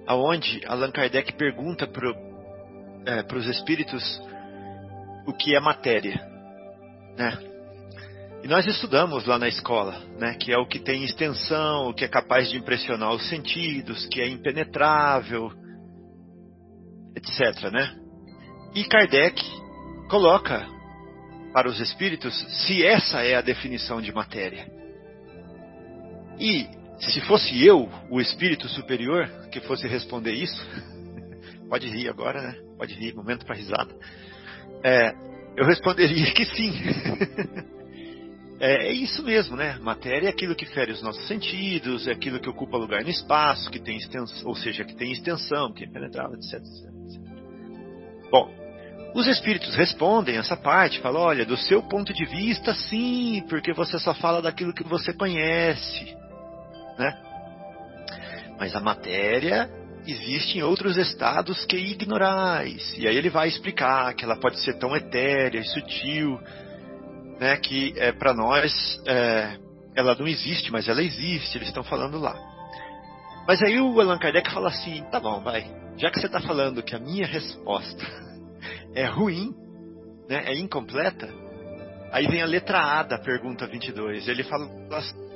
aonde 0.08 0.66
Allan 0.66 0.90
Kardec 0.90 1.34
pergunta 1.34 1.86
para 1.86 2.31
é, 3.06 3.36
os 3.36 3.48
espíritos 3.48 4.22
o 5.26 5.34
que 5.34 5.56
é 5.56 5.60
matéria, 5.60 6.20
né? 7.18 7.38
E 8.44 8.48
nós 8.48 8.66
estudamos 8.66 9.26
lá 9.26 9.38
na 9.38 9.48
escola, 9.48 10.02
né, 10.18 10.34
que 10.34 10.52
é 10.52 10.58
o 10.58 10.66
que 10.66 10.80
tem 10.80 11.04
extensão, 11.04 11.90
o 11.90 11.94
que 11.94 12.04
é 12.04 12.08
capaz 12.08 12.50
de 12.50 12.58
impressionar 12.58 13.14
os 13.14 13.30
sentidos, 13.30 14.08
que 14.08 14.20
é 14.20 14.28
impenetrável, 14.28 15.52
etc, 17.16 17.72
né? 17.72 17.96
E 18.74 18.84
Kardec 18.84 19.44
coloca 20.10 20.66
para 21.54 21.70
os 21.70 21.80
espíritos 21.80 22.34
se 22.66 22.84
essa 22.84 23.22
é 23.22 23.36
a 23.36 23.42
definição 23.42 24.02
de 24.02 24.12
matéria. 24.12 24.68
E 26.40 26.68
se 26.98 27.22
fosse 27.22 27.64
eu, 27.64 27.90
o 28.10 28.20
espírito 28.20 28.68
superior, 28.70 29.28
que 29.52 29.60
fosse 29.62 29.88
responder 29.88 30.34
isso, 30.34 30.66
pode 31.72 31.88
rir 31.88 32.10
agora, 32.10 32.42
né? 32.42 32.56
Pode 32.78 32.94
rir, 32.96 33.16
momento 33.16 33.46
para 33.46 33.56
risada. 33.56 33.96
É, 34.84 35.14
eu 35.56 35.66
responderia 35.66 36.30
que 36.36 36.44
sim. 36.44 36.74
é, 38.60 38.90
é, 38.90 38.92
isso 38.92 39.24
mesmo, 39.24 39.56
né? 39.56 39.80
Matéria 39.80 40.28
é 40.28 40.32
aquilo 40.32 40.54
que 40.54 40.66
fere 40.66 40.92
os 40.92 41.02
nossos 41.02 41.26
sentidos, 41.30 42.10
é 42.10 42.12
aquilo 42.12 42.42
que 42.42 42.50
ocupa 42.50 42.76
lugar 42.76 43.04
no 43.04 43.10
espaço, 43.10 43.72
que 43.72 43.80
tem 43.80 43.96
extensão, 43.96 44.50
ou 44.50 44.54
seja, 44.54 44.84
que 44.84 44.94
tem 44.94 45.14
extensão, 45.14 45.72
que 45.72 45.86
é 45.86 45.88
penetrável, 45.88 46.36
etc, 46.36 46.56
etc, 46.56 46.90
etc. 47.06 47.22
Bom, 48.30 48.54
os 49.16 49.26
espíritos 49.28 49.74
respondem 49.74 50.36
essa 50.36 50.58
parte, 50.58 51.00
falam, 51.00 51.22
olha, 51.22 51.46
do 51.46 51.56
seu 51.56 51.82
ponto 51.84 52.14
de 52.14 52.26
vista, 52.26 52.74
sim, 52.74 53.46
porque 53.48 53.72
você 53.72 53.98
só 53.98 54.14
fala 54.14 54.42
daquilo 54.42 54.74
que 54.74 54.84
você 54.84 55.14
conhece, 55.14 56.18
né? 57.00 57.14
Mas 58.60 58.76
a 58.76 58.82
matéria 58.82 59.81
existe 60.06 60.58
em 60.58 60.64
outros 60.64 60.98
estados 60.98 61.66
que 61.66 61.78
ignorais. 61.78 62.96
E 62.98 63.08
aí 63.08 63.16
ele 63.16 63.30
vai 63.30 63.48
explicar 63.48 64.14
que 64.14 64.24
ela 64.24 64.36
pode 64.36 64.60
ser 64.60 64.78
tão 64.80 64.96
etérea 64.96 65.60
e 65.60 65.66
sutil, 65.66 66.40
né, 67.40 67.58
que 67.58 67.94
é, 67.98 68.12
para 68.12 68.34
nós 68.34 68.72
é, 69.06 69.58
ela 69.96 70.16
não 70.16 70.28
existe, 70.28 70.72
mas 70.72 70.88
ela 70.88 71.02
existe, 71.02 71.58
eles 71.58 71.68
estão 71.68 71.84
falando 71.84 72.18
lá. 72.18 72.36
Mas 73.48 73.62
aí 73.62 73.80
o 73.80 74.00
Allan 74.00 74.18
Kardec 74.18 74.52
fala 74.52 74.70
assim: 74.70 75.04
tá 75.12 75.20
bom, 75.20 75.42
vai, 75.42 75.66
já 75.98 76.10
que 76.12 76.20
você 76.20 76.28
está 76.28 76.40
falando 76.40 76.84
que 76.84 76.96
a 76.96 77.00
minha 77.00 77.26
resposta 77.26 78.06
é 78.94 79.06
ruim, 79.06 79.54
né, 80.30 80.44
é 80.48 80.56
incompleta, 80.56 81.30
aí 82.12 82.28
vem 82.28 82.42
a 82.42 82.46
letra 82.46 82.80
A 82.80 83.04
da 83.04 83.18
pergunta 83.18 83.68
22. 83.68 84.28
Ele 84.28 84.44
fala 84.44 84.70
assim: 84.92 85.32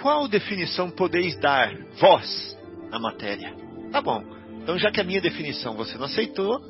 qual 0.00 0.26
definição 0.26 0.90
podeis 0.90 1.38
dar, 1.38 1.72
vós, 2.00 2.56
a 2.92 2.98
matéria. 2.98 3.56
Tá 3.90 4.00
bom. 4.00 4.22
Então, 4.62 4.78
já 4.78 4.92
que 4.92 5.00
a 5.00 5.04
minha 5.04 5.20
definição 5.20 5.74
você 5.74 5.98
não 5.98 6.04
aceitou, 6.04 6.60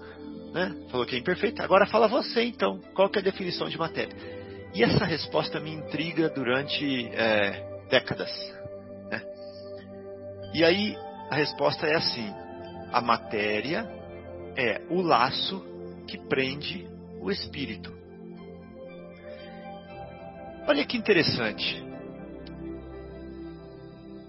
né? 0.52 0.74
Falou 0.90 1.04
que 1.04 1.16
é 1.16 1.18
imperfeita, 1.18 1.62
agora 1.62 1.86
fala 1.86 2.08
você 2.08 2.44
então. 2.44 2.80
Qual 2.94 3.10
que 3.10 3.18
é 3.18 3.20
a 3.20 3.24
definição 3.24 3.68
de 3.68 3.76
matéria? 3.76 4.16
E 4.74 4.82
essa 4.82 5.04
resposta 5.04 5.60
me 5.60 5.70
intriga 5.70 6.30
durante 6.30 7.06
é, 7.08 7.84
décadas. 7.90 8.30
Né? 9.10 9.22
E 10.54 10.64
aí 10.64 10.96
a 11.30 11.34
resposta 11.34 11.86
é 11.86 11.96
assim: 11.96 12.32
a 12.92 13.00
matéria 13.00 13.86
é 14.56 14.80
o 14.88 15.02
laço 15.02 15.62
que 16.06 16.16
prende 16.16 16.88
o 17.20 17.30
espírito. 17.30 17.92
Olha 20.66 20.86
que 20.86 20.96
interessante. 20.96 21.82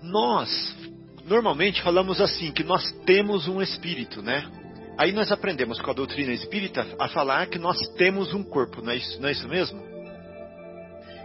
Nós 0.01 0.49
normalmente 1.25 1.81
falamos 1.81 2.19
assim, 2.19 2.51
que 2.51 2.63
nós 2.63 2.91
temos 3.05 3.47
um 3.47 3.62
espírito, 3.62 4.21
né? 4.21 4.45
Aí 4.97 5.12
nós 5.12 5.31
aprendemos 5.31 5.81
com 5.81 5.89
a 5.89 5.93
doutrina 5.93 6.31
espírita 6.31 6.86
a 6.99 7.07
falar 7.07 7.47
que 7.47 7.57
nós 7.57 7.77
temos 7.95 8.33
um 8.33 8.43
corpo, 8.43 8.81
não 8.81 8.91
é 8.91 8.97
isso, 8.97 9.19
não 9.19 9.29
é 9.29 9.31
isso 9.31 9.47
mesmo? 9.47 9.81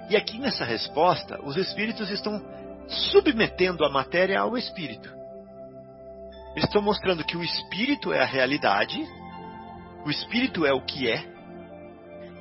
E 0.08 0.16
aqui 0.16 0.38
nessa 0.38 0.64
resposta, 0.64 1.38
os 1.44 1.56
espíritos 1.56 2.10
estão 2.10 2.42
submetendo 2.88 3.84
a 3.84 3.90
matéria 3.90 4.40
ao 4.40 4.56
espírito. 4.56 5.12
Eles 6.52 6.64
estão 6.64 6.80
mostrando 6.80 7.24
que 7.24 7.36
o 7.36 7.44
espírito 7.44 8.12
é 8.12 8.22
a 8.22 8.26
realidade, 8.26 8.98
o 10.04 10.10
espírito 10.10 10.64
é 10.64 10.72
o 10.72 10.80
que 10.80 11.10
é, 11.10 11.22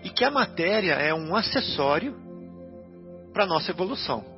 e 0.03 0.09
que 0.09 0.23
a 0.23 0.31
matéria 0.31 0.93
é 0.93 1.13
um 1.13 1.35
acessório 1.35 2.15
para 3.33 3.43
a 3.43 3.47
nossa 3.47 3.71
evolução. 3.71 4.36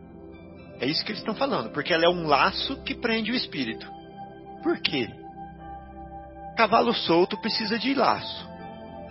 É 0.79 0.85
isso 0.85 1.03
que 1.03 1.11
eles 1.11 1.21
estão 1.21 1.35
falando, 1.35 1.71
porque 1.71 1.93
ela 1.93 2.05
é 2.05 2.09
um 2.09 2.25
laço 2.25 2.81
que 2.83 2.95
prende 2.95 3.31
o 3.31 3.35
espírito. 3.35 3.85
Por 4.63 4.79
quê? 4.79 5.07
Cavalo 6.55 6.93
solto 6.93 7.39
precisa 7.39 7.77
de 7.77 7.93
laço, 7.93 8.47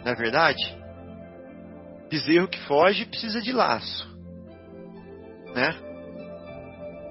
não 0.04 0.12
é 0.12 0.14
verdade? 0.14 0.76
Bezerro 2.10 2.48
que 2.48 2.58
foge 2.60 3.04
precisa 3.06 3.40
de 3.40 3.52
laço, 3.52 4.08
né? 5.54 5.74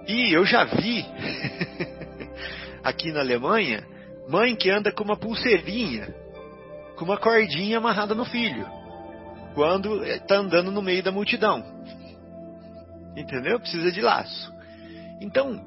E 0.08 0.36
eu 0.36 0.46
já 0.46 0.64
vi 0.64 1.06
aqui 2.84 3.12
na 3.12 3.20
Alemanha 3.20 3.84
mãe 4.28 4.56
que 4.56 4.70
anda 4.70 4.92
com 4.92 5.04
uma 5.04 5.18
pulseirinha, 5.18 6.14
com 6.96 7.06
uma 7.06 7.18
cordinha 7.18 7.78
amarrada 7.78 8.14
no 8.14 8.26
filho, 8.26 8.68
quando 9.54 10.04
está 10.04 10.36
andando 10.36 10.72
no 10.72 10.82
meio 10.82 11.02
da 11.02 11.12
multidão. 11.12 11.77
Entendeu? 13.18 13.60
Precisa 13.60 13.92
de 13.92 14.00
laço. 14.00 14.54
Então, 15.20 15.66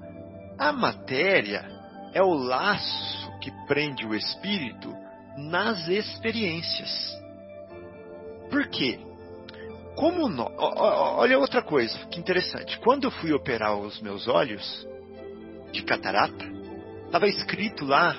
a 0.57 0.73
matéria 0.73 1.69
é 2.15 2.23
o 2.23 2.33
laço 2.33 3.31
que 3.41 3.51
prende 3.67 4.07
o 4.07 4.15
espírito 4.15 4.95
nas 5.37 5.89
experiências. 5.89 7.21
Por 8.49 8.69
quê? 8.69 9.01
Como 9.97 10.29
no... 10.29 10.49
olha 10.57 11.39
outra 11.39 11.61
coisa 11.61 11.99
que 12.07 12.21
interessante. 12.21 12.79
Quando 12.79 13.05
eu 13.05 13.11
fui 13.11 13.33
operar 13.33 13.77
os 13.77 14.01
meus 14.01 14.29
olhos 14.29 14.87
de 15.73 15.83
catarata, 15.83 16.45
estava 17.07 17.27
escrito 17.27 17.85
lá 17.85 18.17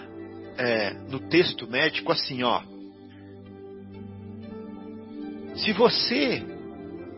é, 0.58 0.92
no 1.10 1.20
texto 1.20 1.68
médico 1.68 2.12
assim, 2.12 2.44
ó. 2.44 2.62
Se 5.56 5.72
você 5.74 6.51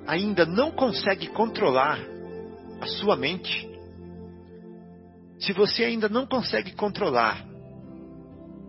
ainda 0.08 0.46
não 0.46 0.72
consegue 0.72 1.28
controlar 1.28 2.00
a 2.82 2.88
sua 2.88 3.16
mente, 3.16 3.70
se 5.40 5.54
você 5.54 5.84
ainda 5.84 6.08
não 6.08 6.26
consegue 6.26 6.74
controlar 6.74 7.46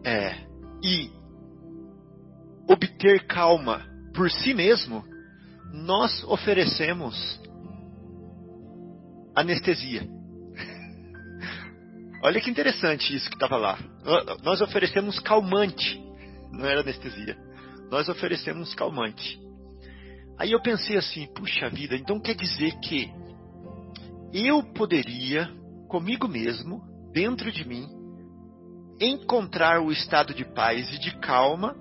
é, 0.04 0.34
e 0.82 1.10
obter 2.68 3.26
calma 3.26 3.86
por 4.14 4.30
si 4.30 4.54
mesmo, 4.54 5.04
nós 5.72 6.24
oferecemos 6.24 7.40
anestesia. 9.36 10.02
Olha 12.22 12.40
que 12.40 12.50
interessante 12.50 13.14
isso 13.14 13.28
que 13.28 13.36
estava 13.36 13.56
lá. 13.56 13.78
Nós 14.42 14.60
oferecemos 14.60 15.18
calmante, 15.18 16.00
não 16.52 16.66
era 16.66 16.80
anestesia. 16.80 17.36
Nós 17.90 18.08
oferecemos 18.08 18.74
calmante. 18.74 19.43
Aí 20.38 20.52
eu 20.52 20.60
pensei 20.60 20.96
assim, 20.96 21.26
puxa 21.34 21.68
vida, 21.70 21.94
então 21.94 22.20
quer 22.20 22.34
dizer 22.34 22.72
que 22.80 23.10
eu 24.32 24.62
poderia, 24.74 25.48
comigo 25.88 26.26
mesmo, 26.26 26.82
dentro 27.12 27.52
de 27.52 27.66
mim, 27.66 27.86
encontrar 29.00 29.80
o 29.80 29.92
estado 29.92 30.35
de 30.35 30.44
paz 30.44 30.92
e 30.92 30.98
de 30.98 31.16
calma 31.18 31.76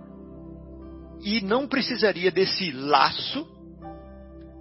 e 1.22 1.42
não 1.42 1.68
precisaria 1.68 2.32
desse 2.32 2.72
laço, 2.72 3.48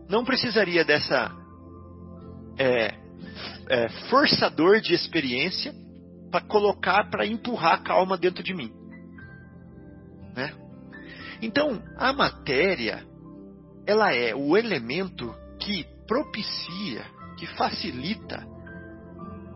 não 0.08 0.24
precisaria 0.24 0.84
dessa 0.84 1.30
é, 2.58 2.94
é, 3.68 3.88
forçador 4.08 4.80
de 4.80 4.94
experiência 4.94 5.74
para 6.30 6.40
colocar, 6.40 7.10
para 7.10 7.26
empurrar 7.26 7.74
a 7.74 7.82
calma 7.82 8.16
dentro 8.16 8.42
de 8.42 8.54
mim. 8.54 8.72
Né? 10.34 10.54
Então, 11.42 11.82
a 11.98 12.12
matéria 12.12 13.04
ela 13.86 14.12
é 14.14 14.34
o 14.34 14.56
elemento 14.56 15.34
que 15.58 15.86
propicia, 16.06 17.04
que 17.38 17.46
facilita 17.46 18.46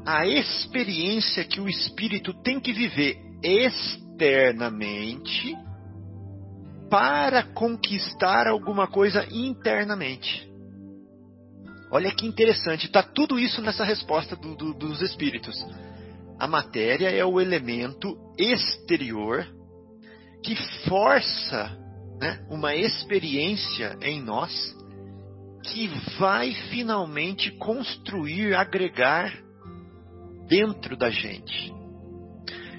a 0.04 0.26
experiência 0.26 1.44
que 1.44 1.60
o 1.60 1.68
espírito 1.68 2.34
tem 2.42 2.58
que 2.60 2.72
viver 2.72 3.16
externamente 3.42 5.56
para 6.88 7.42
conquistar 7.42 8.46
alguma 8.46 8.86
coisa 8.86 9.26
internamente. 9.30 10.48
Olha 11.90 12.14
que 12.14 12.26
interessante, 12.26 12.86
está 12.86 13.02
tudo 13.02 13.38
isso 13.38 13.60
nessa 13.60 13.84
resposta 13.84 14.34
do, 14.36 14.54
do, 14.54 14.72
dos 14.74 15.02
espíritos. 15.02 15.56
A 16.38 16.46
matéria 16.46 17.10
é 17.10 17.24
o 17.24 17.40
elemento 17.40 18.16
exterior 18.38 19.46
que 20.42 20.54
força 20.88 21.85
né, 22.20 22.44
uma 22.48 22.74
experiência 22.74 23.96
em 24.02 24.22
nós 24.22 24.74
que 25.62 25.88
vai 26.18 26.52
finalmente 26.70 27.50
construir, 27.52 28.54
agregar 28.54 29.32
dentro 30.48 30.96
da 30.96 31.10
gente. 31.10 31.74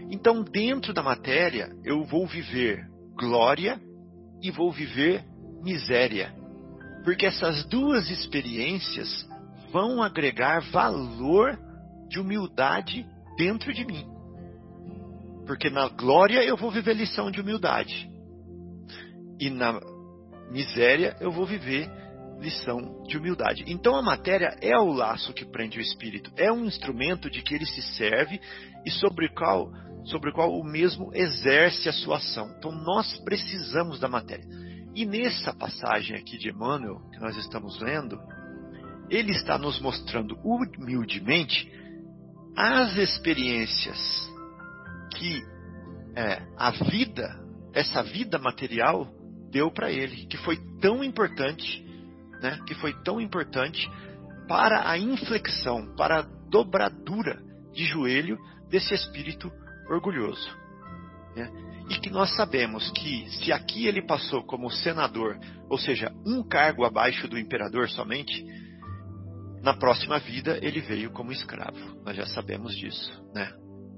Então, 0.09 0.41
dentro 0.41 0.93
da 0.93 1.03
matéria, 1.03 1.69
eu 1.83 2.05
vou 2.05 2.25
viver 2.25 2.87
glória 3.15 3.79
e 4.41 4.49
vou 4.49 4.71
viver 4.71 5.23
miséria. 5.61 6.33
Porque 7.03 7.25
essas 7.25 7.65
duas 7.65 8.09
experiências 8.09 9.27
vão 9.71 10.01
agregar 10.01 10.61
valor 10.71 11.59
de 12.09 12.19
humildade 12.19 13.05
dentro 13.37 13.73
de 13.73 13.85
mim. 13.85 14.05
Porque 15.45 15.69
na 15.69 15.89
glória 15.89 16.43
eu 16.43 16.55
vou 16.55 16.71
viver 16.71 16.93
lição 16.93 17.29
de 17.29 17.41
humildade. 17.41 18.09
E 19.39 19.49
na 19.49 19.79
miséria 20.51 21.15
eu 21.19 21.31
vou 21.31 21.45
viver 21.45 21.89
lição 22.39 23.03
de 23.07 23.17
humildade. 23.17 23.63
Então 23.67 23.95
a 23.95 24.01
matéria 24.01 24.55
é 24.61 24.77
o 24.77 24.91
laço 24.91 25.33
que 25.33 25.45
prende 25.45 25.77
o 25.77 25.81
espírito, 25.81 26.31
é 26.37 26.51
um 26.51 26.65
instrumento 26.65 27.29
de 27.29 27.41
que 27.41 27.55
ele 27.55 27.65
se 27.65 27.81
serve 27.95 28.39
e 28.85 28.91
sobre 28.91 29.27
o 29.27 29.33
qual, 29.33 29.71
sobre 30.05 30.29
o 30.29 30.33
qual 30.33 30.51
o 30.51 30.63
mesmo 30.63 31.11
exerce 31.13 31.89
a 31.89 31.93
sua 31.93 32.17
ação. 32.17 32.53
Então 32.57 32.71
nós 32.71 33.17
precisamos 33.23 33.99
da 33.99 34.07
matéria. 34.07 34.45
E 34.95 35.05
nessa 35.05 35.53
passagem 35.53 36.15
aqui 36.15 36.37
de 36.37 36.49
Emmanuel, 36.49 37.01
que 37.11 37.19
nós 37.19 37.35
estamos 37.37 37.79
lendo, 37.79 38.19
ele 39.09 39.31
está 39.31 39.57
nos 39.57 39.79
mostrando 39.79 40.37
humildemente 40.43 41.71
as 42.55 42.97
experiências 42.97 43.99
que 45.15 45.43
é, 46.15 46.41
a 46.57 46.71
vida, 46.71 47.39
essa 47.73 48.01
vida 48.01 48.39
material, 48.39 49.07
deu 49.57 49.71
para 49.71 49.91
ele, 49.91 50.27
que 50.27 50.37
foi 50.37 50.55
tão 50.79 51.03
importante, 51.03 51.83
né, 52.39 52.59
que 52.67 52.75
foi 52.75 52.93
tão 53.01 53.19
importante 53.19 53.89
para 54.47 54.87
a 54.87 54.99
inflexão, 54.99 55.95
para 55.95 56.19
a 56.19 56.21
dobradura 56.21 57.41
de 57.73 57.83
joelho 57.85 58.37
desse 58.69 58.93
espírito 58.93 59.51
orgulhoso. 59.89 60.47
Né? 61.35 61.49
E 61.89 61.97
que 61.99 62.11
nós 62.11 62.35
sabemos 62.35 62.91
que 62.91 63.27
se 63.31 63.51
aqui 63.51 63.87
ele 63.87 64.05
passou 64.05 64.43
como 64.43 64.69
senador, 64.69 65.39
ou 65.67 65.79
seja, 65.79 66.13
um 66.23 66.47
cargo 66.47 66.85
abaixo 66.85 67.27
do 67.27 67.39
imperador 67.39 67.89
somente, 67.89 68.45
na 69.63 69.73
próxima 69.73 70.19
vida 70.19 70.59
ele 70.61 70.81
veio 70.81 71.09
como 71.09 71.31
escravo. 71.31 72.03
Nós 72.05 72.15
já 72.15 72.27
sabemos 72.27 72.77
disso, 72.77 73.11
né? 73.33 73.51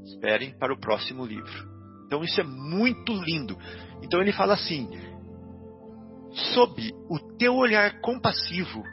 Esperem 0.05 0.57
para 0.57 0.73
o 0.73 0.79
próximo 0.79 1.25
livro. 1.25 1.67
Então 2.05 2.23
isso 2.23 2.39
é 2.39 2.43
muito 2.45 3.13
lindo. 3.13 3.57
Então 4.01 4.21
ele 4.21 4.31
fala 4.31 4.53
assim: 4.53 4.87
sob 6.31 6.93
o 7.09 7.19
teu 7.37 7.55
olhar 7.55 7.99
compassivo, 8.01 8.83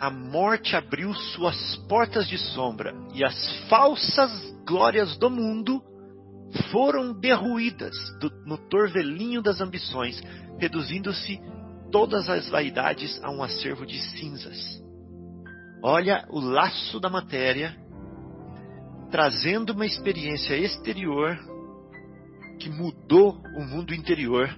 a 0.00 0.10
morte 0.10 0.76
abriu 0.76 1.12
suas 1.12 1.76
portas 1.88 2.28
de 2.28 2.38
sombra 2.38 2.94
e 3.14 3.24
as 3.24 3.56
falsas 3.68 4.30
glórias 4.66 5.16
do 5.18 5.28
mundo 5.28 5.82
foram 6.70 7.12
derruídas 7.12 7.94
do, 8.20 8.30
no 8.46 8.56
torvelinho 8.56 9.42
das 9.42 9.60
ambições, 9.60 10.22
reduzindo-se 10.58 11.40
todas 11.90 12.28
as 12.28 12.48
vaidades 12.48 13.20
a 13.22 13.30
um 13.30 13.42
acervo 13.42 13.84
de 13.84 13.98
cinzas. 14.18 14.82
Olha 15.82 16.26
o 16.30 16.40
laço 16.40 16.98
da 17.00 17.08
matéria, 17.08 17.76
trazendo 19.10 19.72
uma 19.72 19.86
experiência 19.86 20.56
exterior 20.56 21.38
que 22.58 22.68
mudou 22.68 23.40
o 23.56 23.64
mundo 23.64 23.94
interior 23.94 24.48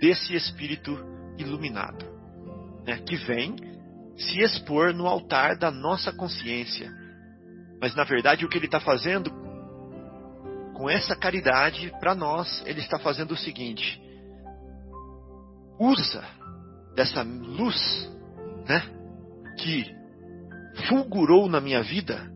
desse 0.00 0.34
espírito 0.34 0.96
iluminado, 1.38 2.04
né, 2.86 2.98
que 2.98 3.16
vem 3.16 3.56
se 4.16 4.40
expor 4.40 4.94
no 4.94 5.06
altar 5.06 5.56
da 5.56 5.70
nossa 5.70 6.12
consciência. 6.12 6.90
Mas 7.80 7.94
na 7.94 8.04
verdade 8.04 8.44
o 8.44 8.48
que 8.48 8.56
ele 8.56 8.66
está 8.66 8.80
fazendo 8.80 9.30
com 10.74 10.88
essa 10.90 11.16
caridade 11.16 11.92
para 12.00 12.14
nós, 12.14 12.62
ele 12.66 12.80
está 12.80 12.98
fazendo 12.98 13.32
o 13.32 13.36
seguinte: 13.36 14.00
usa 15.78 16.24
dessa 16.94 17.22
luz, 17.22 18.10
né, 18.66 18.82
que 19.58 19.94
fulgurou 20.88 21.48
na 21.48 21.60
minha 21.60 21.82
vida 21.82 22.30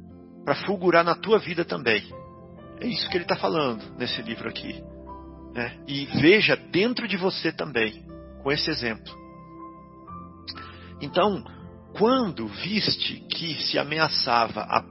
para 0.45 0.55
fulgurar 0.55 1.05
na 1.05 1.15
tua 1.15 1.39
vida 1.39 1.65
também. 1.65 2.03
É 2.81 2.87
isso 2.87 3.09
que 3.11 3.17
ele 3.17 3.25
está 3.25 3.37
falando 3.37 3.85
nesse 3.99 4.23
livro 4.23 4.49
aqui. 4.49 4.83
Né? 5.55 5.79
E 5.87 6.07
veja 6.21 6.57
dentro 6.57 7.07
de 7.07 7.17
você 7.17 7.53
também, 7.53 8.03
com 8.43 8.51
esse 8.51 8.71
exemplo. 8.71 9.13
Então, 11.01 11.43
quando 11.97 12.47
viste 12.47 13.27
que 13.31 13.55
se 13.65 13.79
ameaçava 13.79 14.61
a 14.63 14.85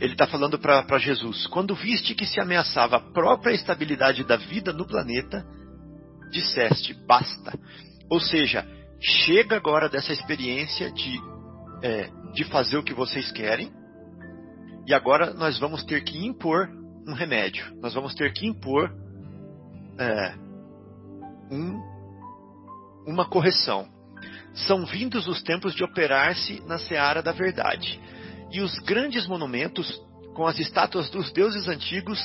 ele 0.00 0.12
está 0.12 0.26
falando 0.26 0.58
para 0.58 0.98
Jesus. 0.98 1.46
Quando 1.48 1.74
viste 1.74 2.14
que 2.14 2.24
se 2.24 2.40
ameaçava 2.40 2.96
a 2.96 3.00
própria 3.00 3.52
estabilidade 3.52 4.24
da 4.24 4.34
vida 4.34 4.72
no 4.72 4.86
planeta, 4.86 5.44
disseste, 6.30 6.94
basta. 7.06 7.58
Ou 8.08 8.18
seja, 8.18 8.66
chega 8.98 9.56
agora 9.56 9.88
dessa 9.88 10.10
experiência 10.10 10.90
de 10.90 11.20
é, 11.82 12.10
de 12.32 12.44
fazer 12.44 12.78
o 12.78 12.82
que 12.82 12.94
vocês 12.94 13.30
querem, 13.30 13.70
e 14.86 14.94
agora 14.94 15.34
nós 15.34 15.58
vamos 15.58 15.84
ter 15.84 16.02
que 16.02 16.18
impor 16.26 16.68
um 17.06 17.12
remédio, 17.12 17.64
nós 17.80 17.92
vamos 17.92 18.14
ter 18.14 18.32
que 18.32 18.46
impor 18.46 18.90
é, 19.98 20.34
um, 21.50 21.93
uma 23.06 23.24
correção. 23.28 23.88
São 24.54 24.86
vindos 24.86 25.26
os 25.26 25.42
tempos 25.42 25.74
de 25.74 25.82
operar-se 25.82 26.62
na 26.66 26.78
seara 26.78 27.22
da 27.22 27.32
verdade, 27.32 28.00
e 28.52 28.60
os 28.60 28.78
grandes 28.80 29.26
monumentos 29.26 30.00
com 30.34 30.46
as 30.46 30.58
estátuas 30.58 31.10
dos 31.10 31.32
deuses 31.32 31.68
antigos 31.68 32.20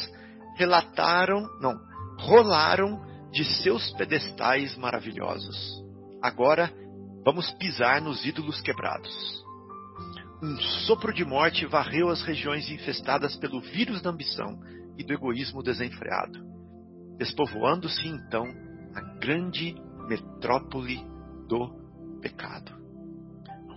relataram, 0.56 1.48
não, 1.60 1.80
rolaram 2.20 3.02
de 3.32 3.46
seus 3.46 3.92
pedestais 3.92 4.76
maravilhosos. 4.78 5.84
Agora 6.22 6.72
vamos 7.24 7.52
pisar 7.52 8.02
nos 8.02 8.26
ídolos 8.26 8.62
quebrados. 8.62 9.44
Um 10.42 10.60
sopro 10.86 11.14
de 11.14 11.26
morte 11.26 11.66
varreu 11.66 12.10
as 12.10 12.22
regiões 12.22 12.70
infestadas 12.70 13.36
pelo 13.36 13.60
vírus 13.62 14.02
da 14.02 14.10
ambição 14.10 14.60
e 14.98 15.04
do 15.04 15.14
egoísmo 15.14 15.62
desenfreado, 15.62 16.40
despovoando-se 17.18 18.08
então 18.08 18.46
a 18.96 19.02
grande 19.20 19.76
metrópole 20.10 21.00
do 21.48 21.70
pecado. 22.20 22.74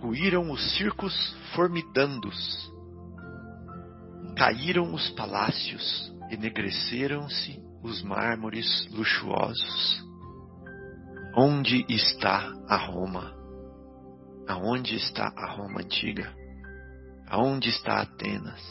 Ruíram 0.01 0.51
os 0.51 0.75
circos 0.75 1.13
formidandos, 1.55 2.73
caíram 4.35 4.93
os 4.93 5.11
palácios, 5.11 6.11
enegreceram-se 6.29 7.61
os 7.83 8.01
mármores 8.01 8.89
luxuosos. 8.91 10.03
Onde 11.35 11.85
está 11.87 12.51
a 12.67 12.75
Roma? 12.75 13.33
Aonde 14.47 14.95
está 14.95 15.31
a 15.35 15.51
Roma 15.53 15.81
antiga? 15.81 16.33
Aonde 17.27 17.69
está 17.69 18.01
Atenas? 18.01 18.61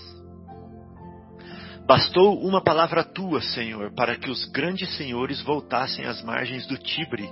Bastou 1.86 2.40
uma 2.40 2.62
palavra 2.62 3.02
tua, 3.02 3.40
Senhor, 3.42 3.92
para 3.94 4.16
que 4.16 4.30
os 4.30 4.44
grandes 4.46 4.96
senhores 4.96 5.42
voltassem 5.42 6.04
às 6.06 6.22
margens 6.22 6.66
do 6.66 6.78
Tibre, 6.78 7.28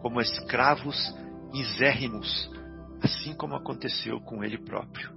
como 0.00 0.20
escravos 0.20 0.96
misérrimos, 1.52 2.50
assim 3.02 3.34
como 3.34 3.54
aconteceu 3.54 4.20
com 4.20 4.44
ele 4.44 4.58
próprio. 4.58 5.10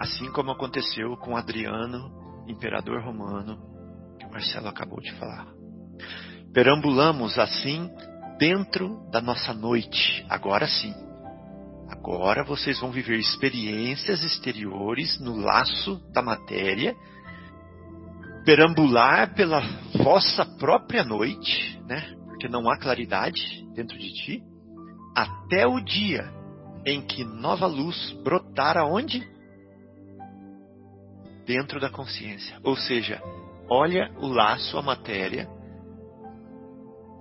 Assim 0.00 0.30
como 0.32 0.50
aconteceu 0.50 1.16
com 1.16 1.36
Adriano, 1.36 2.44
imperador 2.46 3.02
romano, 3.02 3.58
que 4.18 4.26
o 4.26 4.30
Marcelo 4.30 4.68
acabou 4.68 5.00
de 5.00 5.12
falar. 5.14 5.46
Perambulamos 6.52 7.38
assim 7.38 7.90
dentro 8.38 9.08
da 9.10 9.20
nossa 9.20 9.54
noite, 9.54 10.24
agora 10.28 10.66
sim 10.66 10.94
Agora 11.88 12.42
vocês 12.42 12.80
vão 12.80 12.90
viver 12.90 13.18
experiências 13.18 14.24
exteriores 14.24 15.20
no 15.20 15.36
laço 15.36 16.00
da 16.12 16.20
matéria, 16.20 16.96
perambular 18.44 19.34
pela 19.34 19.60
vossa 20.02 20.44
própria 20.44 21.04
noite, 21.04 21.80
né? 21.86 22.15
Porque 22.36 22.48
não 22.48 22.68
há 22.68 22.76
claridade 22.76 23.66
dentro 23.74 23.96
de 23.96 24.12
ti, 24.12 24.42
até 25.14 25.66
o 25.66 25.80
dia 25.80 26.30
em 26.84 27.00
que 27.00 27.24
nova 27.24 27.66
luz 27.66 28.12
brotar 28.22 28.76
aonde? 28.76 29.26
Dentro 31.46 31.80
da 31.80 31.88
consciência. 31.88 32.60
Ou 32.62 32.76
seja, 32.76 33.22
olha 33.70 34.12
o 34.18 34.26
laço, 34.26 34.76
a 34.76 34.82
matéria, 34.82 35.48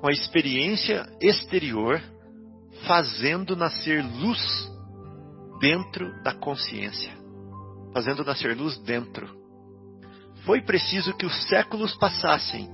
com 0.01 0.09
a 0.09 0.11
experiência 0.11 1.07
exterior 1.21 2.01
fazendo 2.85 3.55
nascer 3.55 4.03
luz 4.03 4.69
dentro 5.61 6.21
da 6.23 6.33
consciência, 6.33 7.13
fazendo 7.93 8.25
nascer 8.25 8.53
luz 8.53 8.77
dentro. 8.79 9.33
Foi 10.43 10.61
preciso 10.61 11.15
que 11.15 11.25
os 11.25 11.47
séculos 11.47 11.95
passassem 11.95 12.69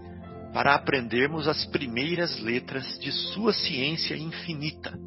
para 0.53 0.75
aprendermos 0.75 1.47
as 1.47 1.65
primeiras 1.65 2.39
letras 2.39 2.99
de 2.99 3.11
Sua 3.11 3.53
ciência 3.53 4.15
infinita 4.15 4.97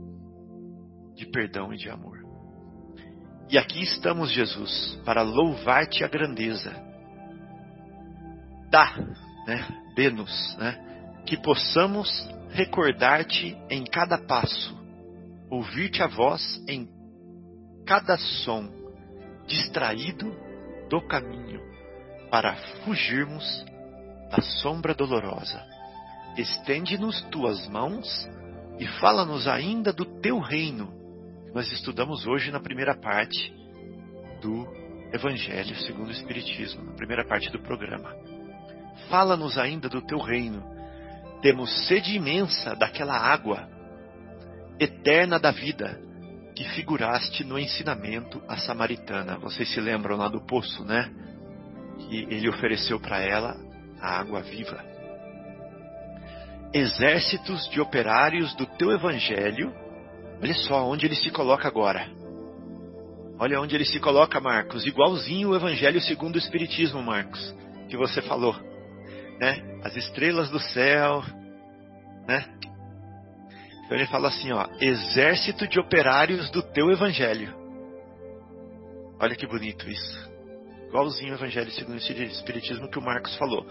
de 1.15 1.27
perdão 1.27 1.73
e 1.73 1.77
de 1.77 1.89
amor. 1.89 2.19
E 3.51 3.59
aqui 3.59 3.83
estamos, 3.83 4.33
Jesus, 4.33 4.99
para 5.05 5.23
louvar-te 5.23 6.03
a 6.03 6.09
grandeza. 6.09 6.75
Dá, 8.71 8.97
né? 9.47 9.67
Dê-nos, 9.95 10.57
né? 10.57 11.23
Que 11.27 11.37
possamos 11.37 12.09
recordar-te 12.51 13.57
em 13.71 13.85
cada 13.85 14.19
passo, 14.19 14.77
ouvir-te 15.51 16.03
a 16.03 16.07
voz 16.07 16.63
em 16.69 16.89
cada 17.87 18.17
som, 18.17 18.69
distraído 19.47 20.35
do 20.89 21.01
caminho, 21.07 21.61
para 22.31 22.57
fugirmos 22.85 23.65
da 24.35 24.43
sombra 24.43 24.95
dolorosa. 24.95 25.65
Estende-nos 26.37 27.23
tuas 27.31 27.69
mãos 27.69 28.29
e 28.81 28.87
fala-nos 28.99 29.47
ainda 29.47 29.93
do 29.93 30.05
teu 30.21 30.41
reino. 30.41 30.93
Nós 31.55 31.71
estudamos 31.71 32.27
hoje 32.27 32.51
na 32.51 32.59
primeira 32.59 32.97
parte 32.97 33.55
do 34.43 34.67
Evangelho 35.13 35.77
segundo 35.77 36.09
o 36.09 36.13
Espiritismo, 36.13 36.85
na 36.85 36.93
primeira 36.95 37.25
parte 37.25 37.49
do 37.53 37.61
programa. 37.61 38.13
Fala-nos 39.09 39.57
ainda 39.57 39.89
do 39.89 40.03
teu 40.03 40.19
reino. 40.19 40.65
Temos 41.41 41.87
sede 41.87 42.17
imensa 42.17 42.75
daquela 42.75 43.17
água 43.17 43.69
eterna 44.81 45.39
da 45.39 45.53
vida 45.53 46.01
que 46.57 46.65
figuraste 46.71 47.45
no 47.45 47.57
ensinamento 47.57 48.43
à 48.49 48.57
samaritana. 48.57 49.39
Vocês 49.39 49.73
se 49.73 49.81
lembram 49.81 50.17
lá 50.17 50.29
do 50.29 50.41
poço, 50.45 50.85
né? 50.85 51.09
Que 51.99 52.27
ele 52.35 52.49
ofereceu 52.49 52.99
para 52.99 53.21
ela 53.21 53.57
a 54.05 54.19
água 54.21 54.43
viva. 54.43 54.85
Exércitos 56.75 57.67
de 57.71 57.81
operários 57.81 58.55
do 58.55 58.67
teu 58.67 58.93
evangelho. 58.93 59.73
Olha 60.43 60.55
só 60.55 60.87
onde 60.87 61.07
ele 61.07 61.15
se 61.15 61.31
coloca 61.31 61.67
agora. 61.67 62.07
Olha 63.39 63.61
onde 63.61 63.75
ele 63.75 63.87
se 63.87 63.99
coloca, 63.99 64.41
Marcos. 64.41 64.85
Igualzinho 64.85 65.51
o 65.51 65.57
evangelho 65.57 66.01
segundo 66.03 66.35
o 66.35 66.39
Espiritismo, 66.39 67.03
Marcos, 67.03 67.55
que 67.89 67.97
você 67.97 68.21
falou. 68.21 68.55
Né? 69.41 69.81
As 69.83 69.97
estrelas 69.97 70.51
do 70.51 70.61
céu, 70.61 71.23
né? 72.29 72.45
Então 73.85 73.97
ele 73.97 74.07
fala 74.07 74.29
assim, 74.29 74.53
ó, 74.53 74.67
exército 74.81 75.67
de 75.67 75.81
operários 75.81 76.51
do 76.51 76.63
teu 76.63 76.91
evangelho. 76.91 77.55
Olha 79.19 79.35
que 79.35 79.47
bonito 79.47 79.89
isso. 79.89 80.34
Igualzinho 80.95 81.33
o 81.33 81.35
evangelho 81.35 81.73
segundo 81.73 81.97
o 81.97 82.23
espiritismo 82.23 82.89
que 82.89 83.01
o 83.01 83.03
Marcos 83.03 83.35
falou. 83.35 83.67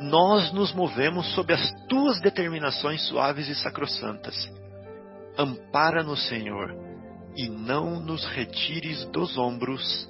Nós 0.00 0.50
nos 0.54 0.72
movemos 0.72 1.34
sob 1.34 1.52
as 1.52 1.70
tuas 1.86 2.18
determinações 2.22 3.06
suaves 3.08 3.46
e 3.46 3.54
sacrossantas. 3.56 4.50
Ampara-nos, 5.36 6.26
Senhor, 6.28 6.74
e 7.36 7.46
não 7.46 8.00
nos 8.00 8.24
retires 8.24 9.04
dos 9.10 9.36
ombros 9.36 10.08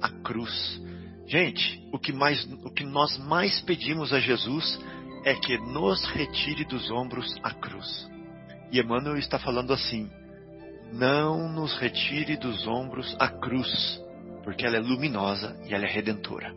a 0.00 0.08
cruz. 0.08 0.80
Gente, 1.26 1.82
o 1.92 1.98
que, 1.98 2.12
mais, 2.12 2.44
o 2.62 2.70
que 2.70 2.84
nós 2.84 3.18
mais 3.18 3.60
pedimos 3.62 4.12
a 4.12 4.20
Jesus 4.20 4.78
é 5.24 5.34
que 5.34 5.58
nos 5.58 6.04
retire 6.10 6.64
dos 6.64 6.92
ombros 6.92 7.36
a 7.42 7.50
cruz. 7.54 8.08
E 8.70 8.78
Emmanuel 8.78 9.18
está 9.18 9.36
falando 9.36 9.72
assim: 9.72 10.08
não 10.92 11.52
nos 11.52 11.76
retire 11.76 12.36
dos 12.36 12.68
ombros 12.68 13.16
a 13.18 13.26
cruz, 13.26 14.00
porque 14.42 14.66
ela 14.66 14.76
é 14.76 14.80
luminosa 14.80 15.56
e 15.68 15.74
ela 15.74 15.84
é 15.84 15.88
redentora. 15.88 16.54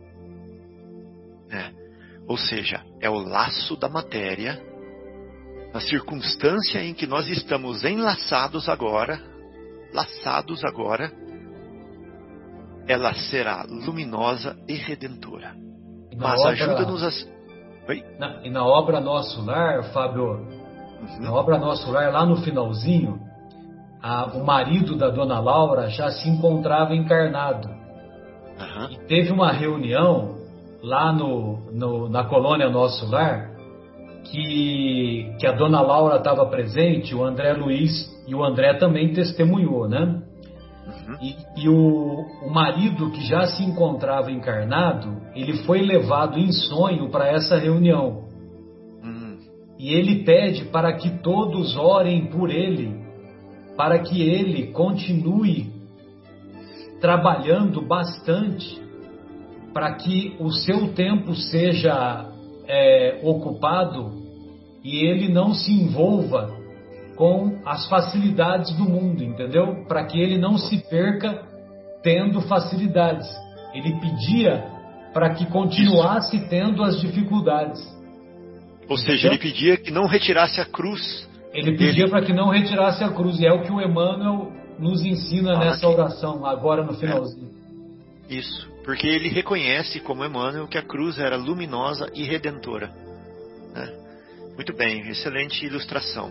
É. 1.50 1.70
Ou 2.28 2.36
seja, 2.36 2.82
é 3.00 3.08
o 3.08 3.18
laço 3.18 3.76
da 3.76 3.88
matéria, 3.88 4.60
na 5.72 5.80
circunstância 5.80 6.82
em 6.82 6.94
que 6.94 7.06
nós 7.06 7.28
estamos 7.28 7.84
enlaçados 7.84 8.68
agora, 8.68 9.20
laçados 9.92 10.64
agora, 10.64 11.12
ela 12.88 13.14
será 13.14 13.64
luminosa 13.64 14.56
e 14.68 14.74
redentora. 14.74 15.54
Mas 16.16 16.40
obra... 16.40 16.52
ajuda-nos 16.52 17.02
a. 17.02 17.36
Na, 18.18 18.44
e 18.44 18.50
na 18.50 18.64
obra 18.64 19.00
Nosso 19.00 19.44
Lar, 19.44 19.84
Fábio, 19.92 20.44
na 21.20 21.32
obra 21.32 21.56
Nosso 21.58 21.90
Lar, 21.90 22.12
lá 22.12 22.26
no 22.26 22.36
finalzinho, 22.42 23.20
a, 24.06 24.26
o 24.26 24.44
marido 24.44 24.96
da 24.96 25.10
dona 25.10 25.40
Laura 25.40 25.88
já 25.90 26.10
se 26.10 26.28
encontrava 26.28 26.94
encarnado. 26.94 27.68
Uhum. 27.68 28.90
E 28.92 28.98
teve 29.08 29.32
uma 29.32 29.50
reunião 29.50 30.36
lá 30.80 31.12
no, 31.12 31.72
no, 31.72 32.08
na 32.08 32.22
colônia 32.24 32.70
Nosso 32.70 33.10
Lar 33.10 33.50
que, 34.24 35.34
que 35.40 35.46
a 35.46 35.52
dona 35.52 35.80
Laura 35.80 36.16
estava 36.16 36.46
presente, 36.46 37.14
o 37.14 37.24
André 37.24 37.52
Luiz 37.54 37.90
e 38.28 38.34
o 38.34 38.44
André 38.44 38.74
também 38.74 39.12
testemunhou, 39.12 39.88
né? 39.88 40.22
Uhum. 40.86 41.16
E, 41.20 41.36
e 41.56 41.68
o, 41.68 42.46
o 42.46 42.50
marido 42.50 43.10
que 43.10 43.26
já 43.26 43.48
se 43.48 43.64
encontrava 43.64 44.30
encarnado, 44.30 45.20
ele 45.34 45.64
foi 45.64 45.82
levado 45.82 46.38
em 46.38 46.52
sonho 46.52 47.10
para 47.10 47.26
essa 47.26 47.58
reunião. 47.58 48.24
E 49.78 49.92
ele 49.92 50.24
pede 50.24 50.64
para 50.66 50.92
que 50.94 51.10
todos 51.18 51.76
orem 51.76 52.26
por 52.26 52.50
ele, 52.50 53.05
para 53.76 53.98
que 54.00 54.22
ele 54.22 54.68
continue 54.68 55.70
trabalhando 57.00 57.82
bastante, 57.82 58.80
para 59.72 59.92
que 59.94 60.34
o 60.40 60.50
seu 60.50 60.92
tempo 60.94 61.34
seja 61.34 62.30
é, 62.66 63.20
ocupado 63.22 64.12
e 64.82 65.04
ele 65.04 65.28
não 65.28 65.52
se 65.52 65.72
envolva 65.72 66.54
com 67.16 67.60
as 67.64 67.88
facilidades 67.88 68.72
do 68.76 68.84
mundo, 68.84 69.22
entendeu? 69.22 69.84
Para 69.88 70.04
que 70.04 70.20
ele 70.20 70.38
não 70.38 70.56
se 70.56 70.78
perca 70.88 71.42
tendo 72.02 72.40
facilidades. 72.42 73.26
Ele 73.74 73.98
pedia 74.00 74.64
para 75.12 75.30
que 75.34 75.46
continuasse 75.46 76.38
tendo 76.48 76.82
as 76.82 77.00
dificuldades. 77.00 77.80
Ou 78.88 78.96
seja, 78.96 79.28
ele 79.28 79.38
pedia 79.38 79.76
que 79.76 79.90
não 79.90 80.06
retirasse 80.06 80.60
a 80.60 80.64
cruz. 80.64 81.28
Ele 81.56 81.74
pedia 81.74 82.06
para 82.06 82.20
que 82.20 82.34
não 82.34 82.50
retirasse 82.50 83.02
a 83.02 83.08
cruz. 83.08 83.40
E 83.40 83.46
é 83.46 83.52
o 83.52 83.62
que 83.62 83.72
o 83.72 83.80
Emmanuel 83.80 84.52
nos 84.78 85.02
ensina 85.02 85.54
ah, 85.54 85.58
nessa 85.58 85.88
oração, 85.88 86.44
agora 86.44 86.84
no 86.84 86.92
finalzinho. 86.92 87.50
É. 88.28 88.34
Isso, 88.34 88.70
porque 88.84 89.06
ele 89.06 89.30
reconhece, 89.30 90.00
como 90.00 90.22
Emmanuel, 90.22 90.68
que 90.68 90.76
a 90.76 90.82
cruz 90.82 91.18
era 91.18 91.34
luminosa 91.36 92.10
e 92.12 92.24
redentora. 92.24 92.92
Né? 93.74 93.90
Muito 94.54 94.76
bem, 94.76 95.08
excelente 95.08 95.64
ilustração. 95.64 96.30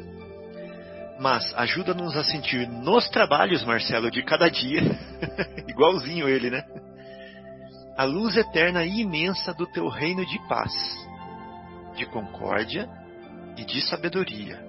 Mas 1.19 1.51
ajuda-nos 1.55 2.15
a 2.15 2.23
sentir 2.23 2.67
nos 2.67 3.09
trabalhos, 3.09 3.63
Marcelo, 3.63 4.11
de 4.11 4.21
cada 4.21 4.47
dia, 4.47 4.82
igualzinho 5.67 6.30
ele, 6.30 6.51
né? 6.51 6.63
A 7.97 8.03
luz 8.03 8.38
eterna 8.38 8.86
e 8.86 8.99
imensa 9.01 9.53
do 9.53 9.65
teu 9.65 9.88
reino 9.88 10.23
de 10.23 10.38
paz 10.47 10.71
de 11.95 12.05
concórdia 12.05 12.88
e 13.57 13.63
de 13.63 13.82
sabedoria 13.88 14.64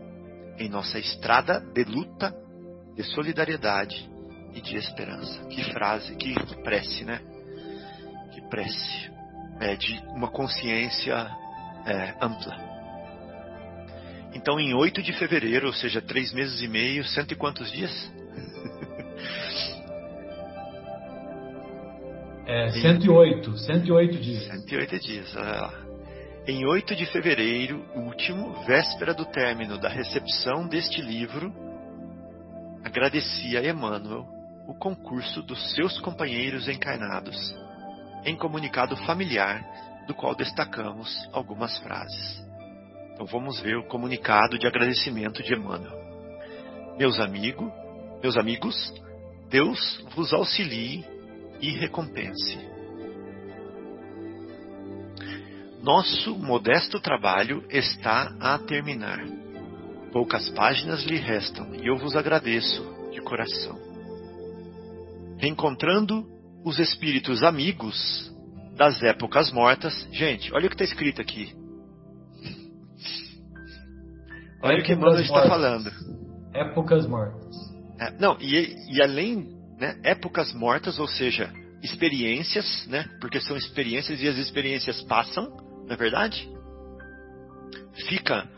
em 0.58 0.68
nossa 0.68 0.98
estrada 0.98 1.60
de 1.60 1.84
luta, 1.84 2.34
de 2.94 3.02
solidariedade 3.02 4.08
e 4.54 4.60
de 4.60 4.76
esperança. 4.76 5.44
Que 5.48 5.64
frase, 5.72 6.14
que 6.16 6.34
prece, 6.62 7.04
né? 7.04 7.20
Que 8.32 8.40
prece. 8.48 9.10
É 9.60 9.74
de 9.74 9.92
uma 10.14 10.28
consciência 10.28 11.14
é, 11.86 12.14
ampla. 12.20 12.54
Então, 14.34 14.60
em 14.60 14.74
8 14.74 15.02
de 15.02 15.12
fevereiro, 15.14 15.66
ou 15.66 15.72
seja, 15.72 16.02
três 16.02 16.32
meses 16.32 16.60
e 16.60 16.68
meio, 16.68 17.04
cento 17.04 17.32
e 17.32 17.36
quantos 17.36 17.70
dias? 17.72 17.92
É, 22.48 22.70
108, 22.70 23.58
108 23.58 24.18
dias. 24.20 24.44
108 24.44 25.00
dias, 25.00 25.34
olha 25.34 25.50
lá. 25.62 25.85
Em 26.48 26.64
8 26.64 26.94
de 26.94 27.04
fevereiro 27.06 27.84
último, 27.96 28.52
véspera 28.66 29.12
do 29.12 29.24
término 29.24 29.78
da 29.78 29.88
recepção 29.88 30.68
deste 30.68 31.02
livro, 31.02 31.52
agradeci 32.84 33.56
a 33.56 33.68
Emmanuel 33.68 34.24
o 34.68 34.72
concurso 34.72 35.42
dos 35.42 35.74
seus 35.74 35.98
companheiros 35.98 36.68
encarnados, 36.68 37.36
em 38.24 38.36
comunicado 38.36 38.96
familiar, 38.98 39.60
do 40.06 40.14
qual 40.14 40.36
destacamos 40.36 41.28
algumas 41.32 41.76
frases. 41.78 42.46
Então 43.12 43.26
vamos 43.26 43.58
ver 43.60 43.76
o 43.78 43.88
comunicado 43.88 44.56
de 44.56 44.68
agradecimento 44.68 45.42
de 45.42 45.52
Emmanuel. 45.52 45.98
Meus 46.96 47.18
amigos, 47.18 47.72
meus 48.22 48.36
amigos, 48.36 48.94
Deus 49.50 50.00
vos 50.14 50.32
auxilie 50.32 51.04
e 51.60 51.70
recompense 51.72 52.75
Nosso 55.86 56.34
modesto 56.36 56.98
trabalho 56.98 57.64
está 57.70 58.34
a 58.40 58.58
terminar. 58.58 59.24
Poucas 60.10 60.50
páginas 60.50 61.04
lhe 61.04 61.14
restam 61.16 61.76
e 61.76 61.86
eu 61.86 61.96
vos 61.96 62.16
agradeço 62.16 62.82
de 63.12 63.20
coração. 63.20 63.78
Reencontrando 65.38 66.26
os 66.64 66.80
espíritos 66.80 67.44
amigos 67.44 68.34
das 68.74 69.00
épocas 69.00 69.52
mortas. 69.52 70.08
Gente, 70.10 70.52
olha 70.52 70.66
o 70.66 70.68
que 70.68 70.74
está 70.74 70.82
escrito 70.82 71.20
aqui. 71.20 71.54
Olha 74.64 74.80
o 74.80 74.82
que 74.82 74.92
Emmanuel 74.92 75.20
está 75.20 75.46
falando. 75.46 75.88
Épocas 76.52 77.06
mortas. 77.06 77.54
É, 78.00 78.10
não, 78.18 78.36
e, 78.40 78.74
e 78.92 79.00
além, 79.00 79.56
né, 79.78 80.00
épocas 80.02 80.52
mortas, 80.52 80.98
ou 80.98 81.06
seja, 81.06 81.48
experiências, 81.80 82.88
né? 82.88 83.08
Porque 83.20 83.40
são 83.40 83.56
experiências 83.56 84.20
e 84.20 84.26
as 84.26 84.36
experiências 84.36 85.00
passam, 85.02 85.64
não 85.86 85.94
é 85.94 85.96
verdade? 85.96 86.48
Fica 88.08 88.48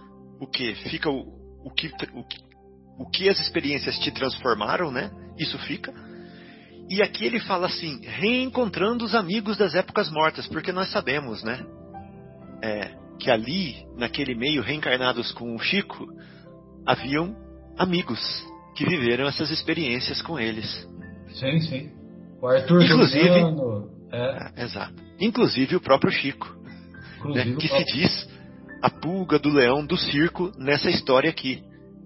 o 0.41 0.47
que? 0.47 0.75
Fica 0.91 1.11
o, 1.11 1.21
o, 1.65 1.71
que, 1.71 1.89
o, 2.13 2.25
que, 2.25 2.39
o 2.99 3.11
que 3.11 3.29
as 3.29 3.39
experiências 3.39 3.99
te 3.99 4.11
transformaram, 4.11 4.91
né? 4.91 5.11
Isso 5.39 5.59
fica. 5.61 5.93
E 6.91 7.03
aqui 7.03 7.27
ele 7.27 7.39
fala 7.41 7.67
assim, 7.67 8.01
reencontrando 8.03 9.05
os 9.05 9.15
amigos 9.15 9.57
das 9.57 9.75
épocas 9.75 10.11
mortas, 10.11 10.47
porque 10.49 10.73
nós 10.73 10.91
sabemos, 10.91 11.43
né? 11.45 11.65
É, 12.63 12.95
que 13.19 13.31
ali, 13.31 13.87
naquele 13.97 14.35
meio, 14.35 14.63
reencarnados 14.63 15.31
com 15.33 15.55
o 15.55 15.59
Chico, 15.59 16.07
haviam 16.87 17.37
amigos 17.77 18.19
que 18.75 18.85
viveram 18.85 19.27
essas 19.27 19.51
experiências 19.51 20.23
com 20.23 20.39
eles. 20.39 20.89
Sim, 21.35 21.61
sim. 21.61 21.93
O 22.41 22.47
Arthur 22.47 22.83
Inclusive, 22.83 23.29
é. 24.13 24.53
é. 24.57 24.65
Exato. 24.65 24.95
Inclusive 25.21 25.77
o 25.77 25.81
próprio 25.81 26.11
Chico. 26.11 26.57
Né, 27.25 27.57
que 27.57 27.69
se 27.69 27.85
diz 27.85 28.29
a 28.83 28.91
pulga 28.91 29.39
do 29.39 29.49
leão 29.49 29.85
do 29.85 29.97
circo 29.97 30.53
nessa 30.57 30.89
história 30.89 31.29
aqui. 31.31 31.63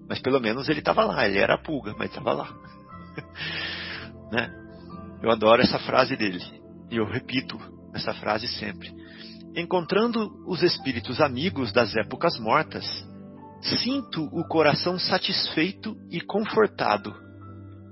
Mas 0.07 0.19
pelo 0.19 0.39
menos 0.39 0.67
ele 0.69 0.79
estava 0.79 1.05
lá, 1.05 1.27
ele 1.27 1.37
era 1.37 1.55
a 1.55 1.57
pulga, 1.57 1.93
mas 1.97 2.09
estava 2.09 2.33
lá. 2.33 2.49
né? 4.31 4.51
Eu 5.21 5.31
adoro 5.31 5.61
essa 5.61 5.79
frase 5.79 6.15
dele. 6.15 6.39
E 6.91 6.97
eu 6.97 7.05
repito 7.05 7.59
essa 7.93 8.13
frase 8.13 8.47
sempre. 8.47 8.91
Encontrando 9.55 10.31
os 10.47 10.63
espíritos 10.63 11.21
amigos 11.21 11.71
das 11.71 11.95
épocas 11.95 12.39
mortas, 12.39 12.85
sinto 13.61 14.23
o 14.31 14.43
coração 14.47 14.97
satisfeito 14.99 15.95
e 16.09 16.19
confortado 16.19 17.13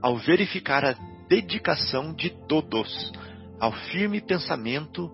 ao 0.01 0.17
verificar 0.17 0.83
a 0.83 0.95
dedicação 1.29 2.13
de 2.13 2.29
todos 2.47 3.11
ao 3.59 3.71
firme 3.71 4.19
pensamento 4.19 5.09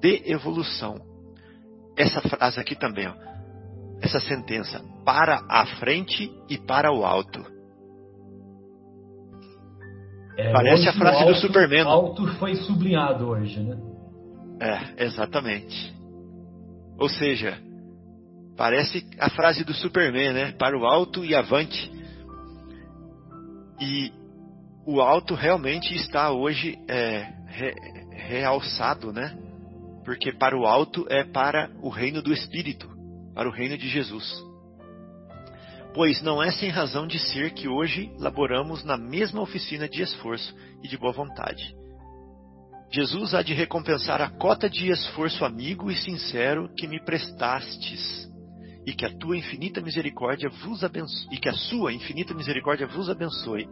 de 0.00 0.22
evolução. 0.26 1.13
Essa 1.96 2.20
frase 2.20 2.60
aqui 2.60 2.74
também, 2.74 3.06
ó, 3.06 3.14
essa 4.00 4.20
sentença, 4.20 4.82
para 5.04 5.44
a 5.48 5.66
frente 5.78 6.30
e 6.48 6.58
para 6.58 6.92
o 6.92 7.04
alto. 7.04 7.44
É, 10.36 10.52
Parece 10.52 10.88
a 10.88 10.92
frase 10.92 11.18
alto, 11.18 11.32
do 11.32 11.40
Superman. 11.40 11.84
O 11.84 11.88
alto 11.88 12.26
foi 12.34 12.56
sublinhado 12.56 13.28
hoje, 13.28 13.60
né? 13.60 13.78
É, 14.60 15.04
exatamente. 15.04 15.94
Ou 16.98 17.08
seja, 17.08 17.58
parece 18.56 19.06
a 19.18 19.30
frase 19.30 19.64
do 19.64 19.72
Superman, 19.72 20.32
né? 20.32 20.52
Para 20.52 20.76
o 20.76 20.84
alto 20.84 21.24
e 21.24 21.34
avante. 21.34 21.92
E 23.80 24.12
o 24.86 25.00
alto 25.00 25.34
realmente 25.34 25.94
está 25.94 26.32
hoje 26.32 26.78
é, 26.88 27.28
re, 27.46 27.74
realçado, 28.10 29.12
né? 29.12 29.38
Porque 30.04 30.32
para 30.32 30.56
o 30.56 30.66
alto 30.66 31.06
é 31.08 31.24
para 31.24 31.70
o 31.80 31.88
reino 31.88 32.22
do 32.22 32.32
Espírito, 32.32 32.88
para 33.34 33.48
o 33.48 33.52
reino 33.52 33.76
de 33.78 33.88
Jesus. 33.88 34.44
Pois 35.94 36.20
não 36.22 36.42
é 36.42 36.50
sem 36.50 36.70
razão 36.70 37.06
de 37.06 37.18
ser 37.18 37.52
que 37.52 37.68
hoje 37.68 38.12
laboramos 38.18 38.84
na 38.84 38.96
mesma 38.96 39.40
oficina 39.40 39.88
de 39.88 40.02
esforço 40.02 40.54
e 40.82 40.88
de 40.88 40.98
boa 40.98 41.12
vontade. 41.12 41.74
Jesus 42.92 43.34
há 43.34 43.42
de 43.42 43.54
recompensar 43.54 44.20
a 44.20 44.30
cota 44.30 44.68
de 44.68 44.88
esforço 44.88 45.44
amigo 45.44 45.90
e 45.90 45.96
sincero 45.96 46.68
que 46.76 46.86
me 46.86 47.02
prestastes, 47.02 48.28
e 48.86 48.92
que 48.92 49.04
a 49.04 49.16
tua 49.16 49.36
infinita 49.36 49.80
misericórdia 49.80 50.48
vos 50.48 50.84
abençoe, 50.84 51.34
e 51.34 51.38
que 51.38 51.48
a 51.48 51.54
sua 51.54 51.92
infinita 51.92 52.34
misericórdia 52.34 52.86
vos 52.86 53.08
abençoe 53.08 53.68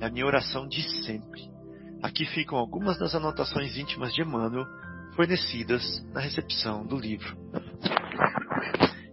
é 0.00 0.06
a 0.06 0.10
minha 0.10 0.26
oração 0.26 0.66
de 0.66 0.82
sempre. 1.04 1.48
Aqui 2.02 2.26
ficam 2.26 2.58
algumas 2.58 2.98
das 2.98 3.14
anotações 3.14 3.76
íntimas 3.78 4.12
de 4.12 4.22
Emmanuel 4.22 4.66
fornecidas 5.14 6.04
na 6.12 6.20
recepção 6.20 6.86
do 6.86 6.96
livro. 6.96 7.36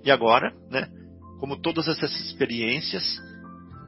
E 0.03 0.11
agora, 0.11 0.53
né, 0.69 0.87
como 1.39 1.59
todas 1.59 1.87
essas 1.87 2.11
experiências, 2.21 3.03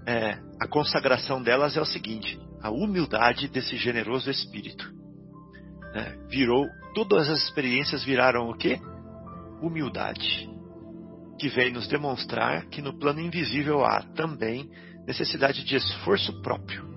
é, 0.07 0.37
a 0.59 0.67
consagração 0.67 1.41
delas 1.41 1.75
é 1.75 1.81
o 1.81 1.85
seguinte: 1.85 2.39
a 2.61 2.69
humildade 2.69 3.47
desse 3.47 3.77
generoso 3.77 4.29
espírito. 4.29 4.91
Né, 5.93 6.17
virou, 6.29 6.65
todas 6.93 7.29
as 7.29 7.43
experiências 7.43 8.03
viraram 8.03 8.49
o 8.49 8.57
quê? 8.57 8.79
Humildade. 9.61 10.49
Que 11.39 11.49
vem 11.49 11.71
nos 11.71 11.87
demonstrar 11.87 12.65
que 12.67 12.81
no 12.81 12.97
plano 12.97 13.19
invisível 13.19 13.83
há 13.85 14.01
também 14.01 14.69
necessidade 15.05 15.63
de 15.63 15.75
esforço 15.75 16.41
próprio, 16.41 16.87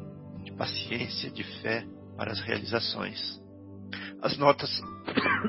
de 0.44 0.52
paciência, 0.52 1.30
de 1.30 1.42
fé 1.60 1.84
para 2.16 2.32
as 2.32 2.40
realizações. 2.40 3.45
As 4.26 4.36
notas 4.38 4.68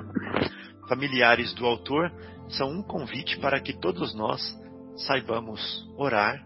familiares 0.87 1.51
do 1.55 1.65
autor 1.65 2.11
são 2.49 2.69
um 2.69 2.83
convite 2.83 3.39
para 3.39 3.59
que 3.59 3.73
todos 3.73 4.13
nós 4.13 4.39
saibamos 5.07 5.59
orar, 5.97 6.45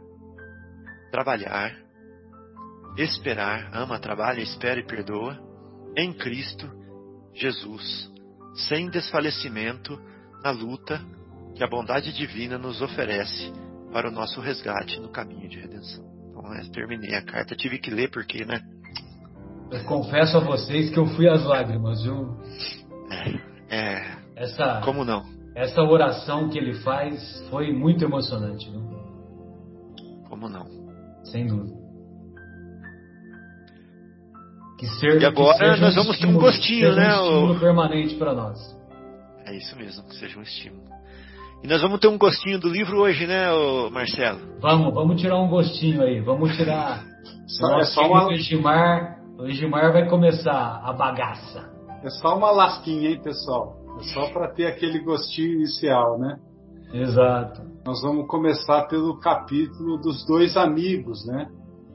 trabalhar, 1.11 1.75
esperar, 2.95 3.69
ama, 3.73 3.99
trabalha, 3.99 4.39
espera 4.39 4.79
e 4.79 4.87
perdoa, 4.87 5.37
em 5.97 6.13
Cristo 6.13 6.71
Jesus, 7.33 8.09
sem 8.69 8.89
desfalecimento 8.89 10.01
na 10.41 10.51
luta 10.51 11.01
que 11.53 11.61
a 11.61 11.67
bondade 11.67 12.13
divina 12.13 12.57
nos 12.57 12.81
oferece 12.81 13.51
para 13.91 14.07
o 14.07 14.11
nosso 14.11 14.39
resgate 14.39 15.01
no 15.01 15.09
caminho 15.09 15.49
de 15.49 15.59
redenção. 15.59 16.05
Então, 16.29 16.55
eu 16.55 16.71
terminei 16.71 17.13
a 17.13 17.25
carta, 17.25 17.57
tive 17.57 17.77
que 17.77 17.91
ler 17.91 18.09
porque, 18.09 18.45
né? 18.45 18.61
Eu 19.71 19.85
confesso 19.85 20.37
a 20.37 20.41
vocês 20.41 20.89
que 20.89 20.99
eu 20.99 21.05
fui 21.05 21.29
às 21.29 21.45
lágrimas, 21.45 22.03
viu? 22.03 22.35
É. 23.69 23.75
é 23.75 24.17
essa, 24.35 24.81
como 24.83 25.05
não? 25.05 25.23
Essa 25.55 25.81
oração 25.81 26.49
que 26.49 26.57
ele 26.57 26.73
faz 26.75 27.41
foi 27.49 27.71
muito 27.71 28.03
emocionante, 28.03 28.69
viu? 28.69 28.81
Como 30.27 30.49
não? 30.49 30.65
Sem 31.23 31.47
dúvida. 31.47 31.79
Que 34.77 34.87
ser, 34.87 35.21
e 35.21 35.25
agora 35.25 35.77
nós 35.77 35.95
vamos 35.95 36.17
ter 36.19 36.25
um 36.25 36.33
gostinho, 36.33 36.95
né? 36.95 37.15
Um 37.19 37.23
estímulo 37.23 37.53
o... 37.53 37.59
permanente 37.59 38.15
para 38.15 38.33
nós. 38.33 38.57
É 39.45 39.55
isso 39.55 39.77
mesmo, 39.77 40.03
que 40.03 40.15
seja 40.15 40.37
um 40.37 40.41
estímulo. 40.41 40.83
E 41.63 41.67
nós 41.67 41.81
vamos 41.81 41.99
ter 41.99 42.07
um 42.07 42.17
gostinho 42.17 42.59
do 42.59 42.67
livro 42.67 42.99
hoje, 42.99 43.27
né, 43.27 43.45
Marcelo? 43.91 44.39
Vamos, 44.59 44.93
vamos 44.93 45.21
tirar 45.21 45.39
um 45.39 45.47
gostinho 45.47 46.01
aí. 46.01 46.19
Vamos 46.19 46.57
tirar. 46.57 47.05
Só, 47.45 47.79
é 47.79 47.83
só 47.85 48.07
uma... 48.07 49.20
o 49.37 49.45
Egimar 49.45 49.91
vai 49.91 50.07
começar 50.09 50.81
a 50.83 50.93
bagaça. 50.93 51.69
É 52.03 52.09
só 52.09 52.37
uma 52.37 52.51
lasquinha, 52.51 53.09
hein, 53.09 53.21
pessoal? 53.21 53.77
É 53.99 54.03
só 54.13 54.31
para 54.31 54.51
ter 54.53 54.67
aquele 54.67 54.99
gostinho 54.99 55.55
inicial, 55.55 56.17
né? 56.19 56.39
Exato. 56.93 57.61
Nós 57.85 58.01
vamos 58.01 58.27
começar 58.27 58.87
pelo 58.87 59.19
capítulo 59.19 59.97
dos 59.97 60.25
dois 60.25 60.57
amigos, 60.57 61.25
né? 61.25 61.49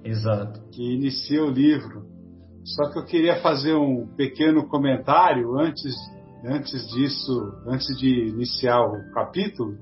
Exato. 0.04 0.60
Que 0.70 0.94
inicia 0.94 1.44
o 1.44 1.50
livro. 1.50 2.04
Só 2.64 2.90
que 2.90 2.98
eu 2.98 3.04
queria 3.04 3.36
fazer 3.40 3.74
um 3.74 4.06
pequeno 4.16 4.66
comentário 4.68 5.56
antes 5.58 5.94
antes 6.44 6.86
disso, 6.88 7.52
antes 7.66 7.86
de 7.98 8.28
iniciar 8.28 8.80
o 8.80 9.10
capítulo, 9.12 9.76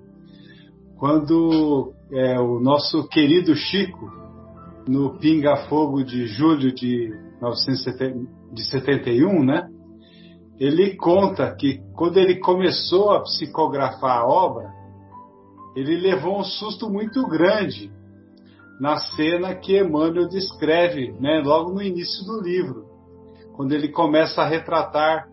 quando 0.97 1.93
é, 2.13 2.41
o 2.41 2.61
nosso 2.61 3.07
querido 3.09 3.55
Chico, 3.55 4.11
no 4.89 5.19
Pinga 5.19 5.69
Fogo 5.69 6.03
de 6.05 6.27
julho 6.27 6.73
de 6.73 7.11
1971, 7.41 9.45
né? 9.45 9.69
Ele 10.59 10.97
conta 10.97 11.55
que 11.55 11.81
quando 11.95 12.19
ele 12.19 12.39
começou 12.39 13.11
a 13.11 13.23
psicografar 13.23 14.19
a 14.19 14.27
obra, 14.27 14.73
ele 15.75 15.97
levou 15.97 16.39
um 16.39 16.45
susto 16.45 16.89
muito 16.89 17.27
grande 17.27 17.91
na 18.81 18.97
cena 18.97 19.55
que 19.55 19.79
Emmanuel 19.79 20.29
descreve, 20.29 21.13
né, 21.21 21.43
logo 21.45 21.73
no 21.73 21.83
início 21.83 22.25
do 22.25 22.41
livro, 22.41 22.87
quando 23.57 23.73
ele 23.73 23.89
começa 23.89 24.43
a 24.43 24.49
retratar 24.49 25.29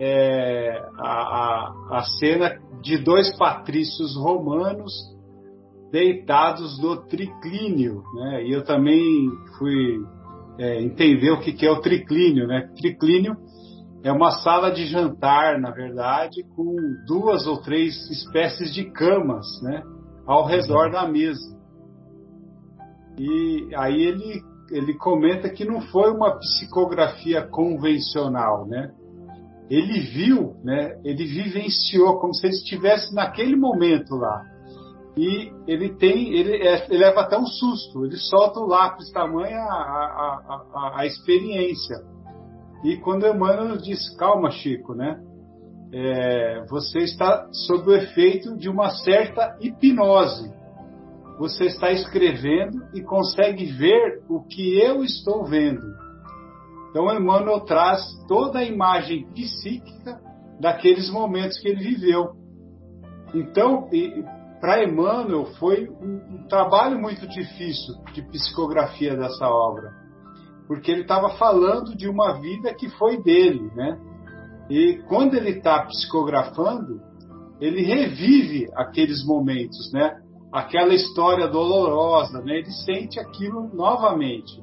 é, 0.00 0.80
a, 0.98 1.10
a, 1.10 1.98
a 1.98 2.02
cena 2.18 2.58
de 2.80 2.98
dois 2.98 3.36
patrícios 3.36 4.16
romanos 4.16 4.92
deitados 5.92 6.80
no 6.80 6.96
triclínio, 6.96 8.02
né? 8.14 8.44
E 8.44 8.52
eu 8.52 8.64
também 8.64 9.28
fui 9.58 10.00
é, 10.60 10.82
entender 10.82 11.30
o 11.30 11.40
que, 11.40 11.52
que 11.52 11.66
é 11.66 11.70
o 11.70 11.80
triclínio, 11.80 12.46
né? 12.46 12.68
Triclínio 12.76 13.36
é 14.02 14.12
uma 14.12 14.30
sala 14.30 14.70
de 14.70 14.86
jantar, 14.86 15.58
na 15.58 15.70
verdade, 15.70 16.44
com 16.54 16.76
duas 17.06 17.46
ou 17.46 17.60
três 17.60 17.94
espécies 18.10 18.72
de 18.72 18.90
camas, 18.90 19.46
né? 19.62 19.82
Ao 20.26 20.46
redor 20.46 20.90
da 20.90 21.08
mesa. 21.08 21.58
E 23.18 23.68
aí 23.74 24.02
ele 24.02 24.42
ele 24.70 24.94
comenta 24.94 25.50
que 25.50 25.64
não 25.64 25.80
foi 25.80 26.12
uma 26.12 26.38
psicografia 26.38 27.42
convencional, 27.42 28.68
né? 28.68 28.92
ele 29.70 30.00
viu, 30.00 30.56
né, 30.64 30.98
ele 31.04 31.24
vivenciou 31.24 32.18
como 32.18 32.34
se 32.34 32.44
ele 32.44 32.56
estivesse 32.56 33.14
naquele 33.14 33.54
momento 33.54 34.16
lá. 34.16 34.44
E 35.16 35.52
ele 35.66 35.94
tem, 35.96 36.34
ele, 36.34 36.56
é, 36.56 36.86
ele 36.88 36.98
leva 36.98 37.20
até 37.20 37.36
um 37.36 37.46
susto, 37.46 38.04
ele 38.04 38.16
solta 38.16 38.60
o 38.60 38.66
lápis, 38.66 39.10
tamanha 39.12 39.58
a, 39.58 39.64
a, 39.64 40.62
a, 40.74 41.00
a 41.00 41.06
experiência. 41.06 41.96
E 42.84 42.96
quando 42.98 43.26
Emmanuel 43.26 43.76
diz, 43.76 44.16
calma 44.16 44.50
Chico, 44.50 44.94
né? 44.94 45.20
É, 45.92 46.64
você 46.70 47.00
está 47.00 47.48
sob 47.52 47.90
o 47.90 47.94
efeito 47.94 48.56
de 48.56 48.68
uma 48.68 48.90
certa 48.90 49.58
hipnose. 49.60 50.50
Você 51.38 51.64
está 51.64 51.90
escrevendo 51.90 52.86
e 52.94 53.02
consegue 53.02 53.64
ver 53.66 54.22
o 54.28 54.42
que 54.42 54.78
eu 54.80 55.02
estou 55.02 55.44
vendo. 55.44 55.82
Então 56.90 57.12
Emmanuel 57.12 57.60
traz 57.60 58.00
toda 58.28 58.60
a 58.60 58.64
imagem 58.64 59.26
psíquica 59.32 60.20
daqueles 60.60 61.10
momentos 61.10 61.58
que 61.58 61.68
ele 61.68 61.82
viveu. 61.82 62.32
Então, 63.34 63.88
para 64.60 64.84
Emmanuel 64.84 65.46
foi 65.58 65.88
um, 65.88 66.34
um, 66.34 66.46
trabalho 66.48 67.00
muito 67.00 67.26
difícil 67.26 67.94
de 68.12 68.22
psicografia 68.28 69.16
dessa 69.16 69.48
obra, 69.48 69.90
porque 70.68 70.90
ele 70.90 71.02
estava 71.02 71.30
falando 71.30 71.96
de 71.96 72.08
uma 72.08 72.38
vida 72.40 72.74
que 72.74 72.88
foi 72.90 73.22
dele, 73.22 73.70
né? 73.74 73.98
E 74.68 75.02
quando 75.08 75.34
ele 75.34 75.50
está 75.50 75.82
psicografando, 75.86 77.00
ele 77.60 77.82
revive 77.82 78.68
aqueles 78.76 79.24
momentos, 79.26 79.90
né? 79.92 80.20
Aquela 80.52 80.94
história 80.94 81.48
dolorosa, 81.48 82.40
né? 82.42 82.58
Ele 82.58 82.70
sente 82.70 83.18
aquilo 83.18 83.70
novamente. 83.74 84.62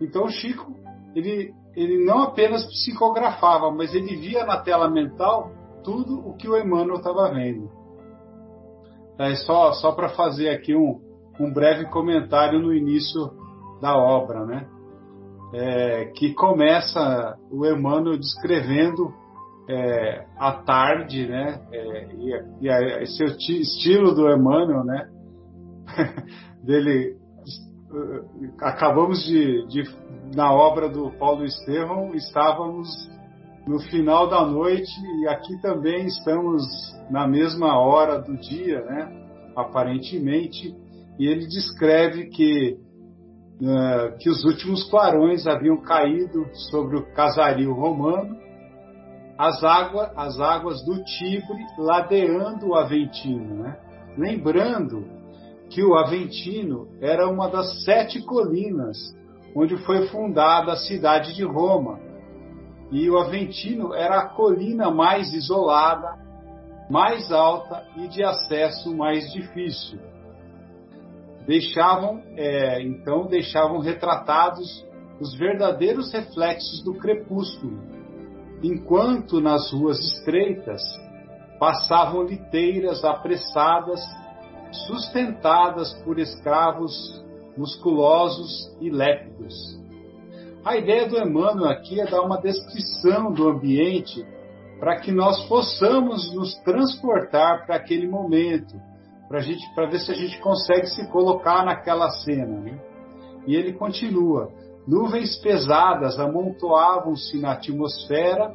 Então 0.00 0.28
Chico, 0.28 0.74
ele 1.14 1.52
ele 1.74 2.04
não 2.04 2.22
apenas 2.22 2.66
psicografava, 2.66 3.70
mas 3.70 3.94
ele 3.94 4.14
via 4.16 4.44
na 4.44 4.60
tela 4.60 4.90
mental 4.90 5.50
tudo 5.82 6.18
o 6.28 6.36
que 6.36 6.48
o 6.48 6.56
Emmanuel 6.56 6.98
estava 6.98 7.32
vendo. 7.32 7.70
É 9.18 9.34
só, 9.36 9.72
só 9.72 9.92
para 9.92 10.10
fazer 10.10 10.48
aqui 10.50 10.74
um, 10.74 11.00
um 11.38 11.52
breve 11.52 11.86
comentário 11.86 12.58
no 12.58 12.74
início 12.74 13.30
da 13.80 13.96
obra, 13.96 14.44
né? 14.44 14.68
É, 15.54 16.04
que 16.16 16.32
começa 16.32 17.36
o 17.50 17.66
Emmanuel 17.66 18.18
descrevendo 18.18 19.12
é, 19.68 20.24
a 20.38 20.52
tarde, 20.52 21.26
né? 21.26 21.60
É, 21.70 22.14
e, 22.14 22.42
e 22.62 23.02
esse 23.02 23.24
estilo 23.60 24.14
do 24.14 24.30
Emmanuel, 24.30 24.84
né? 24.84 25.08
Dele 26.64 27.20
acabamos 28.60 29.24
de, 29.24 29.66
de, 29.66 29.82
na 30.34 30.52
obra 30.52 30.88
do 30.88 31.10
Paulo 31.12 31.44
Estevão 31.44 32.14
estávamos 32.14 32.88
no 33.66 33.78
final 33.78 34.28
da 34.28 34.44
noite 34.44 34.92
e 35.20 35.28
aqui 35.28 35.60
também 35.60 36.06
estamos 36.06 36.62
na 37.10 37.26
mesma 37.26 37.78
hora 37.78 38.20
do 38.20 38.36
dia, 38.36 38.80
né? 38.82 39.08
Aparentemente, 39.56 40.74
e 41.18 41.26
ele 41.26 41.46
descreve 41.46 42.28
que 42.30 42.76
uh, 43.60 44.18
que 44.18 44.28
os 44.28 44.44
últimos 44.44 44.88
clarões 44.90 45.46
haviam 45.46 45.76
caído 45.80 46.46
sobre 46.70 46.96
o 46.96 47.14
casario 47.14 47.72
romano, 47.72 48.36
as 49.38 49.62
águas 49.62 50.10
as 50.16 50.40
águas 50.40 50.84
do 50.84 51.02
Tibre 51.04 51.64
ladeando 51.78 52.68
o 52.68 52.74
Aventino, 52.74 53.62
né? 53.62 53.76
Lembrando 54.16 55.06
que 55.70 55.82
o 55.82 55.94
Aventino 55.94 56.88
era 57.00 57.28
uma 57.28 57.48
das 57.48 57.84
sete 57.84 58.20
colinas 58.22 58.98
onde 59.54 59.76
foi 59.84 60.06
fundada 60.08 60.72
a 60.72 60.76
cidade 60.76 61.34
de 61.34 61.44
Roma 61.44 62.11
e 62.92 63.08
o 63.08 63.18
Aventino 63.18 63.94
era 63.94 64.20
a 64.20 64.28
colina 64.28 64.90
mais 64.90 65.32
isolada, 65.32 66.14
mais 66.90 67.32
alta 67.32 67.86
e 67.96 68.06
de 68.06 68.22
acesso 68.22 68.94
mais 68.94 69.32
difícil. 69.32 69.98
Deixavam, 71.46 72.22
é, 72.36 72.82
então, 72.82 73.26
deixavam 73.26 73.80
retratados 73.80 74.86
os 75.18 75.34
verdadeiros 75.34 76.12
reflexos 76.12 76.82
do 76.84 76.92
crepúsculo, 76.94 77.80
enquanto 78.62 79.40
nas 79.40 79.72
ruas 79.72 79.98
estreitas 79.98 80.82
passavam 81.58 82.24
liteiras 82.24 83.02
apressadas, 83.04 84.00
sustentadas 84.86 85.94
por 86.04 86.18
escravos 86.18 86.92
musculosos 87.56 88.76
e 88.80 88.90
lépidos. 88.90 89.81
A 90.64 90.76
ideia 90.76 91.08
do 91.08 91.18
Emmanuel 91.18 91.68
aqui 91.68 92.00
é 92.00 92.06
dar 92.06 92.22
uma 92.22 92.40
descrição 92.40 93.32
do 93.32 93.48
ambiente 93.48 94.24
para 94.78 95.00
que 95.00 95.10
nós 95.10 95.44
possamos 95.48 96.32
nos 96.34 96.54
transportar 96.62 97.66
para 97.66 97.74
aquele 97.76 98.06
momento, 98.06 98.80
para 99.28 99.86
ver 99.86 99.98
se 99.98 100.12
a 100.12 100.14
gente 100.14 100.40
consegue 100.40 100.86
se 100.86 101.08
colocar 101.10 101.64
naquela 101.64 102.08
cena. 102.10 102.60
Né? 102.60 102.80
E 103.44 103.56
ele 103.56 103.72
continua: 103.72 104.52
nuvens 104.86 105.36
pesadas 105.38 106.18
amontoavam-se 106.20 107.40
na 107.40 107.52
atmosfera, 107.52 108.54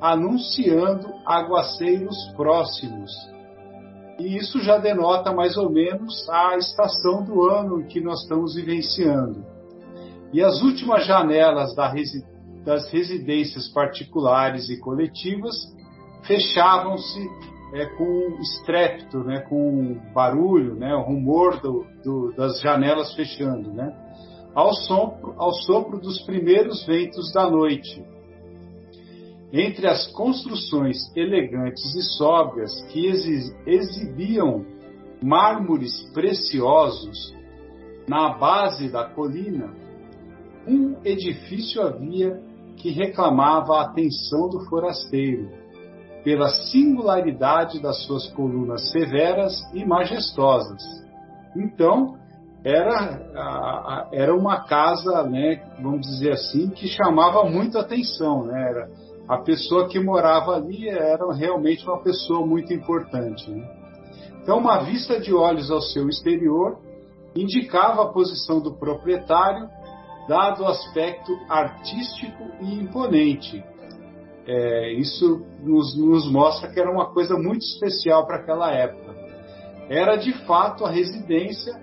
anunciando 0.00 1.06
aguaceiros 1.26 2.16
próximos. 2.34 3.10
E 4.18 4.36
isso 4.36 4.58
já 4.60 4.78
denota 4.78 5.34
mais 5.34 5.58
ou 5.58 5.68
menos 5.68 6.26
a 6.30 6.56
estação 6.56 7.22
do 7.22 7.42
ano 7.42 7.84
que 7.84 8.00
nós 8.00 8.22
estamos 8.22 8.54
vivenciando. 8.54 9.51
E 10.32 10.42
as 10.42 10.62
últimas 10.62 11.06
janelas 11.06 11.74
das 11.74 12.90
residências 12.90 13.68
particulares 13.68 14.70
e 14.70 14.80
coletivas 14.80 15.54
fechavam-se 16.22 17.28
é, 17.74 17.86
com 17.96 18.38
estrépito, 18.40 19.18
né, 19.18 19.40
com 19.40 19.98
barulho, 20.14 20.74
né, 20.74 20.94
o 20.94 21.02
rumor 21.02 21.60
do, 21.60 21.86
do, 22.04 22.32
das 22.32 22.60
janelas 22.60 23.14
fechando, 23.14 23.72
né, 23.72 23.94
ao, 24.54 24.72
sopro, 24.74 25.34
ao 25.36 25.52
sopro 25.52 25.98
dos 25.98 26.22
primeiros 26.22 26.84
ventos 26.86 27.32
da 27.32 27.50
noite. 27.50 28.04
Entre 29.52 29.86
as 29.86 30.06
construções 30.12 30.96
elegantes 31.14 31.94
e 31.94 32.02
sóbrias 32.16 32.82
que 32.84 33.06
exibiam 33.66 34.64
mármores 35.22 36.10
preciosos 36.14 37.34
na 38.08 38.30
base 38.30 38.90
da 38.90 39.04
colina, 39.04 39.81
um 40.66 40.96
edifício 41.04 41.82
havia 41.82 42.40
que 42.76 42.90
reclamava 42.90 43.76
a 43.76 43.82
atenção 43.82 44.48
do 44.48 44.60
forasteiro, 44.68 45.50
pela 46.24 46.48
singularidade 46.48 47.80
das 47.80 48.04
suas 48.04 48.28
colunas 48.32 48.90
severas 48.90 49.54
e 49.74 49.84
majestosas. 49.84 50.82
Então, 51.56 52.16
era, 52.64 54.08
era 54.12 54.34
uma 54.34 54.64
casa, 54.64 55.24
né, 55.24 55.62
vamos 55.80 56.02
dizer 56.02 56.32
assim, 56.32 56.68
que 56.70 56.86
chamava 56.86 57.44
muito 57.44 57.76
atenção. 57.76 58.44
Né? 58.44 58.68
Era, 58.70 58.88
a 59.28 59.38
pessoa 59.38 59.88
que 59.88 59.98
morava 59.98 60.54
ali 60.56 60.88
era 60.88 61.32
realmente 61.32 61.84
uma 61.86 62.00
pessoa 62.02 62.46
muito 62.46 62.72
importante. 62.72 63.50
Né? 63.50 63.68
Então, 64.42 64.58
uma 64.58 64.78
vista 64.84 65.20
de 65.20 65.34
olhos 65.34 65.70
ao 65.70 65.80
seu 65.80 66.08
exterior 66.08 66.78
indicava 67.34 68.02
a 68.02 68.12
posição 68.12 68.60
do 68.60 68.74
proprietário 68.74 69.68
dado 70.28 70.62
o 70.62 70.66
aspecto 70.66 71.32
artístico 71.48 72.44
e 72.60 72.74
imponente. 72.74 73.62
É, 74.46 74.92
isso 74.94 75.44
nos, 75.60 75.96
nos, 75.96 76.30
mostra 76.30 76.70
que 76.70 76.80
era 76.80 76.90
uma 76.90 77.12
coisa 77.12 77.36
muito 77.36 77.62
especial 77.62 78.26
para 78.26 78.36
aquela 78.36 78.72
época. 78.72 79.14
Era 79.88 80.16
de 80.16 80.32
fato 80.46 80.84
a 80.84 80.90
residência 80.90 81.74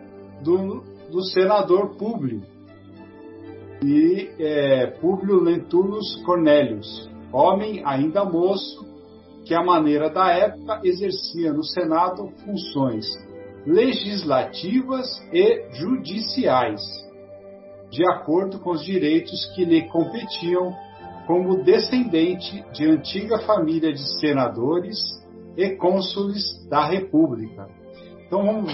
do, 0.41 0.83
do 1.09 1.23
senador 1.23 1.95
Públio 1.95 2.41
e 3.83 4.29
é, 4.39 4.87
Públio 4.87 5.41
Lentulus 5.41 6.21
Cornelius, 6.25 7.09
homem 7.31 7.81
ainda 7.85 8.25
moço 8.25 8.85
que, 9.45 9.53
à 9.53 9.63
maneira 9.63 10.09
da 10.09 10.29
época, 10.31 10.81
exercia 10.83 11.53
no 11.53 11.63
Senado 11.63 12.29
funções 12.43 13.05
legislativas 13.65 15.07
e 15.31 15.65
judiciais 15.73 16.81
de 17.89 18.03
acordo 18.09 18.59
com 18.59 18.71
os 18.71 18.83
direitos 18.83 19.45
que 19.55 19.65
lhe 19.65 19.87
competiam 19.89 20.73
como 21.25 21.63
descendente 21.63 22.63
de 22.73 22.85
antiga 22.85 23.39
família 23.39 23.93
de 23.93 24.19
senadores 24.19 24.97
e 25.55 25.75
cônsules 25.75 26.67
da 26.67 26.85
República. 26.85 27.67
Então 28.25 28.45
vamos 28.45 28.73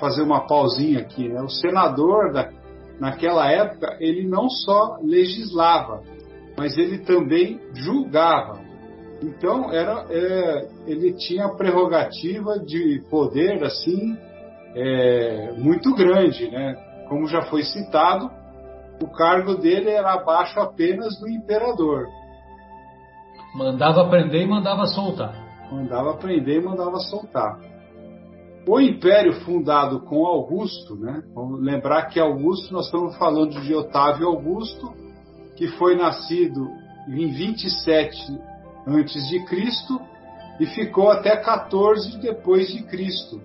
fazer 0.00 0.22
uma 0.22 0.46
pausinha 0.46 1.00
aqui. 1.00 1.28
Né? 1.28 1.40
O 1.40 1.48
senador, 1.48 2.32
da, 2.32 2.50
naquela 2.98 3.50
época, 3.50 3.96
ele 4.00 4.26
não 4.26 4.48
só 4.48 4.98
legislava, 5.02 6.02
mas 6.56 6.76
ele 6.78 6.98
também 6.98 7.60
julgava. 7.74 8.60
Então 9.22 9.72
era, 9.72 10.06
é, 10.10 10.68
ele 10.86 11.12
tinha 11.14 11.46
a 11.46 11.54
prerrogativa 11.54 12.58
de 12.58 13.02
poder 13.10 13.62
assim 13.62 14.16
é, 14.74 15.52
muito 15.56 15.94
grande, 15.94 16.50
né? 16.50 16.74
Como 17.08 17.26
já 17.26 17.42
foi 17.42 17.62
citado, 17.62 18.30
o 19.02 19.08
cargo 19.08 19.54
dele 19.56 19.90
era 19.90 20.14
abaixo 20.14 20.58
apenas 20.60 21.18
do 21.18 21.28
imperador. 21.28 22.06
Mandava 23.54 24.08
prender 24.08 24.42
e 24.42 24.46
mandava 24.46 24.86
soltar. 24.86 25.34
Mandava 25.70 26.14
prender 26.14 26.60
e 26.60 26.64
mandava 26.64 26.98
soltar. 26.98 27.58
O 28.66 28.80
império 28.80 29.34
fundado 29.44 30.00
com 30.00 30.24
Augusto, 30.26 30.96
né? 30.96 31.22
Vamos 31.34 31.62
lembrar 31.62 32.06
que 32.06 32.18
Augusto, 32.18 32.72
nós 32.72 32.86
estamos 32.86 33.16
falando 33.16 33.60
de 33.60 33.74
Otávio 33.74 34.26
Augusto, 34.26 34.92
que 35.54 35.68
foi 35.68 35.96
nascido 35.96 36.68
em 37.08 37.30
27 37.30 38.40
antes 38.86 39.28
de 39.28 39.44
Cristo 39.44 40.00
e 40.58 40.66
ficou 40.66 41.10
até 41.10 41.36
14 41.36 42.18
depois 42.18 42.68
de 42.68 42.82
Cristo. 42.84 43.40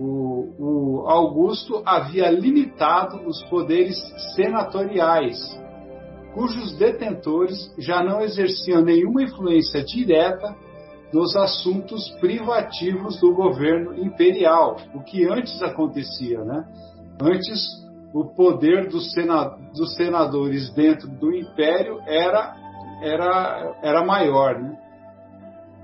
O, 0.00 0.48
o 0.58 1.08
Augusto 1.08 1.82
havia 1.84 2.30
limitado 2.30 3.26
os 3.26 3.42
poderes 3.44 3.96
senatoriais, 4.34 5.38
cujos 6.34 6.76
detentores 6.78 7.72
já 7.78 8.02
não 8.02 8.20
exerciam 8.22 8.82
nenhuma 8.82 9.22
influência 9.22 9.84
direta 9.84 10.56
nos 11.12 11.36
assuntos 11.36 12.08
privativos 12.20 13.20
do 13.20 13.34
governo 13.34 13.98
imperial, 13.98 14.76
o 14.94 15.02
que 15.02 15.26
antes 15.28 15.62
acontecia, 15.62 16.42
né? 16.42 16.64
Antes 17.20 17.82
o 18.14 18.24
poder 18.24 18.88
dos, 18.88 19.12
dos 19.74 19.94
senadores 19.94 20.72
dentro 20.74 21.08
do 21.08 21.34
império 21.34 22.00
era 22.06 22.56
era 23.02 23.76
era 23.82 24.04
maior, 24.04 24.58
né? 24.58 24.71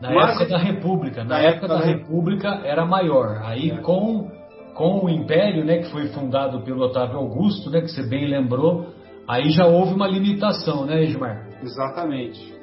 Na 0.01 0.13
Mas, 0.13 0.31
época 0.31 0.47
da 0.47 0.59
República, 0.59 1.25
na, 1.25 1.31
na 1.31 1.39
época, 1.41 1.67
época 1.67 1.69
da 1.69 1.81
República 1.81 2.49
era 2.65 2.87
maior. 2.87 3.43
Aí 3.45 3.71
é. 3.71 3.77
com 3.79 4.39
com 4.75 5.05
o 5.05 5.11
Império, 5.11 5.65
né, 5.65 5.79
que 5.79 5.91
foi 5.91 6.07
fundado 6.07 6.61
pelo 6.61 6.85
Otávio 6.85 7.17
Augusto, 7.17 7.69
né, 7.69 7.81
que 7.81 7.89
você 7.89 8.09
bem 8.09 8.29
lembrou, 8.29 8.87
aí 9.27 9.51
já 9.51 9.67
houve 9.67 9.93
uma 9.93 10.07
limitação, 10.07 10.87
né, 10.87 11.03
Edmar? 11.03 11.49
Exatamente 11.61 12.59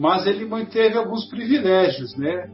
mas 0.00 0.26
ele 0.26 0.46
manteve 0.46 0.96
alguns 0.96 1.28
privilégios, 1.28 2.16
né? 2.16 2.50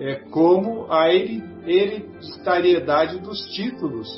É, 0.00 0.14
como 0.30 0.90
a 0.90 1.12
hereditariedade 1.12 3.18
dos 3.18 3.50
títulos 3.50 4.08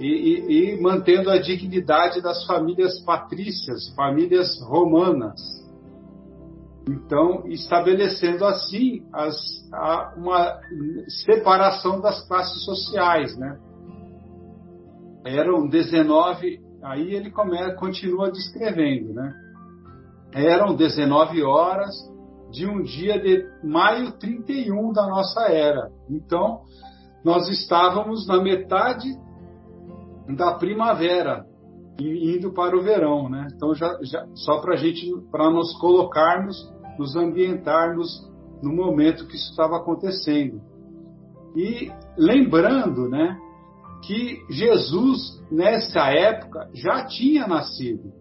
e, 0.00 0.06
e, 0.06 0.74
e, 0.74 0.80
mantendo 0.80 1.30
a 1.30 1.38
dignidade 1.38 2.20
das 2.20 2.44
famílias 2.44 2.98
patrícias, 3.00 3.88
famílias 3.94 4.60
romanas. 4.62 5.40
Então, 6.88 7.46
estabelecendo 7.46 8.46
assim 8.46 9.06
as, 9.12 9.36
a, 9.72 10.14
uma 10.16 10.58
separação 11.26 12.00
das 12.00 12.26
classes 12.26 12.64
sociais, 12.64 13.36
né? 13.36 13.58
Eram 15.26 15.68
19, 15.68 16.60
aí 16.82 17.14
ele 17.14 17.30
começa, 17.30 17.74
continua 17.74 18.30
descrevendo, 18.30 19.12
né? 19.12 19.34
Eram 20.32 20.74
19 20.74 21.42
horas 21.42 21.94
de 22.50 22.66
um 22.66 22.82
dia 22.82 23.20
de 23.20 23.44
maio 23.62 24.12
31 24.12 24.92
da 24.92 25.06
nossa 25.06 25.42
era. 25.52 25.90
Então, 26.08 26.62
nós 27.22 27.48
estávamos 27.50 28.26
na 28.26 28.42
metade 28.42 29.08
da 30.34 30.54
primavera, 30.54 31.44
indo 32.00 32.52
para 32.52 32.76
o 32.76 32.82
verão, 32.82 33.28
né? 33.28 33.48
Então, 33.54 33.74
já, 33.74 33.98
já 34.02 34.26
só 34.34 34.60
para 34.60 34.76
gente, 34.76 35.10
para 35.30 35.50
nos 35.50 35.76
colocarmos, 35.78 36.56
nos 36.98 37.16
ambientarmos 37.16 38.28
no 38.62 38.72
momento 38.72 39.26
que 39.26 39.36
isso 39.36 39.50
estava 39.50 39.76
acontecendo. 39.76 40.60
E 41.56 41.90
lembrando, 42.16 43.08
né, 43.08 43.38
que 44.02 44.42
Jesus, 44.50 45.42
nessa 45.50 46.10
época, 46.10 46.68
já 46.74 47.04
tinha 47.06 47.46
nascido 47.46 48.12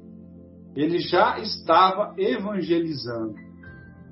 ele 0.77 0.99
já 0.99 1.39
estava 1.39 2.13
evangelizando. 2.19 3.33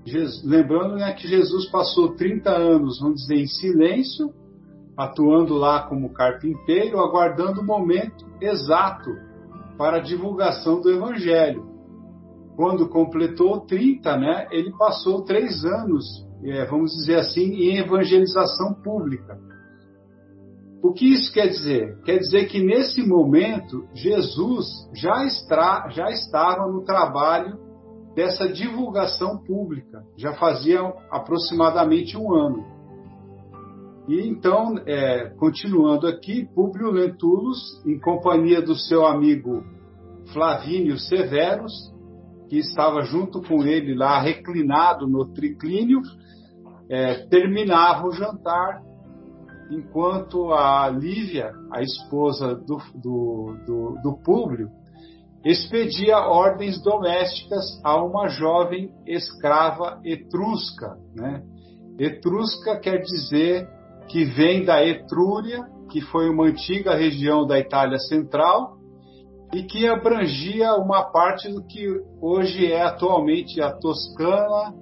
Jesus, 0.04 0.44
lembrando 0.44 0.96
né, 0.96 1.14
que 1.14 1.28
Jesus 1.28 1.70
passou 1.70 2.16
30 2.16 2.50
anos, 2.50 3.00
vamos 3.00 3.22
dizer, 3.22 3.36
em 3.36 3.46
silêncio, 3.46 4.34
atuando 4.98 5.54
lá 5.54 5.84
como 5.84 6.12
carpinteiro, 6.12 7.00
aguardando 7.00 7.62
o 7.62 7.64
momento 7.64 8.26
exato 8.42 9.12
para 9.78 9.98
a 9.98 10.02
divulgação 10.02 10.82
do 10.82 10.90
evangelho. 10.90 11.68
Quando 12.56 12.88
completou 12.88 13.62
30, 13.62 14.18
né, 14.18 14.48
ele 14.52 14.72
passou 14.78 15.24
três 15.24 15.66
anos, 15.66 16.06
é, 16.44 16.66
vamos 16.66 16.92
dizer 16.92 17.20
assim, 17.20 17.54
em 17.54 17.78
evangelização 17.78 18.74
pública. 18.82 19.38
O 20.82 20.94
que 20.94 21.06
isso 21.06 21.34
quer 21.34 21.48
dizer? 21.48 22.00
Quer 22.04 22.20
dizer 22.20 22.46
que 22.46 22.64
nesse 22.64 23.02
momento 23.02 23.88
Jesus 23.94 24.66
já, 24.94 25.26
está, 25.26 25.90
já 25.90 26.10
estava 26.12 26.68
no 26.72 26.84
trabalho 26.84 27.58
dessa 28.16 28.48
divulgação 28.48 29.38
pública, 29.44 30.04
já 30.16 30.34
fazia 30.34 30.80
aproximadamente 31.12 32.16
um 32.18 32.34
ano. 32.34 32.64
E 34.08 34.28
então, 34.28 34.76
é, 34.86 35.30
continuando 35.38 36.08
aqui, 36.08 36.48
Públio 36.54 36.92
Lentulus, 36.92 37.84
em 37.86 38.00
companhia 38.00 38.62
do 38.62 38.76
seu 38.76 39.06
amigo 39.06 39.64
Flavínio 40.32 40.98
Severus, 41.00 41.95
que 42.50 42.58
estava 42.58 43.02
junto 43.02 43.42
com 43.42 43.64
ele 43.64 43.96
lá 43.96 44.20
reclinado 44.20 45.08
no 45.08 45.34
triclínio, 45.34 46.02
é, 46.90 47.26
terminava 47.28 48.08
o 48.08 48.12
jantar 48.12 48.82
enquanto 49.72 50.52
a 50.54 50.88
Lívia, 50.90 51.52
a 51.72 51.82
esposa 51.82 52.56
do, 52.56 52.78
do, 52.94 53.58
do, 53.66 54.02
do 54.02 54.18
Públio, 54.24 54.70
expedia 55.44 56.18
ordens 56.18 56.82
domésticas 56.82 57.80
a 57.84 58.04
uma 58.04 58.28
jovem 58.28 58.92
escrava 59.06 60.00
etrusca. 60.04 60.98
Né? 61.16 61.44
Etrusca 62.00 62.80
quer 62.80 63.02
dizer 63.02 63.68
que 64.08 64.26
vem 64.26 64.66
da 64.66 64.86
Etrúria, 64.86 65.64
que 65.90 66.02
foi 66.02 66.30
uma 66.30 66.48
antiga 66.48 66.96
região 66.96 67.46
da 67.46 67.60
Itália 67.60 67.98
Central 68.00 68.75
e 69.54 69.64
que 69.64 69.88
abrangia 69.88 70.74
uma 70.76 71.04
parte 71.12 71.50
do 71.50 71.64
que 71.66 71.88
hoje 72.22 72.72
é 72.72 72.82
atualmente 72.82 73.62
a 73.62 73.72
Toscana, 73.72 74.74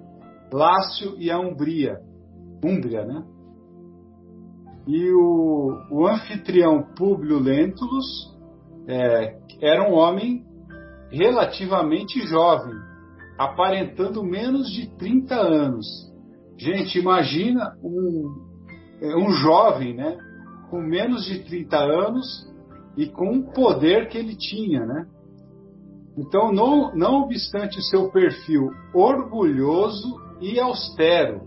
Lácio 0.51 1.15
e 1.17 1.29
a 1.29 1.39
Umbria. 1.39 1.99
Úmbria, 2.63 3.05
né? 3.05 3.23
E 4.87 5.11
o, 5.13 5.77
o 5.91 6.07
anfitrião 6.07 6.83
Públio 6.95 7.39
Lentulus 7.39 8.33
é, 8.87 9.37
era 9.61 9.89
um 9.89 9.93
homem 9.93 10.45
relativamente 11.09 12.19
jovem, 12.27 12.73
aparentando 13.37 14.23
menos 14.23 14.69
de 14.71 14.89
30 14.97 15.35
anos. 15.35 15.85
Gente, 16.57 16.99
imagina 16.99 17.75
um, 17.83 18.43
é, 19.01 19.15
um 19.15 19.31
jovem, 19.31 19.95
né, 19.95 20.17
com 20.69 20.81
menos 20.81 21.25
de 21.25 21.43
30 21.43 21.77
anos 21.77 22.52
e 22.95 23.07
com 23.07 23.37
o 23.37 23.51
poder 23.51 24.07
que 24.07 24.17
ele 24.17 24.35
tinha, 24.35 24.85
né? 24.85 25.07
Então, 26.17 26.51
não, 26.51 26.95
não 26.95 27.23
obstante 27.23 27.81
seu 27.81 28.11
perfil 28.11 28.69
orgulhoso 28.93 30.21
e 30.39 30.59
austero, 30.59 31.41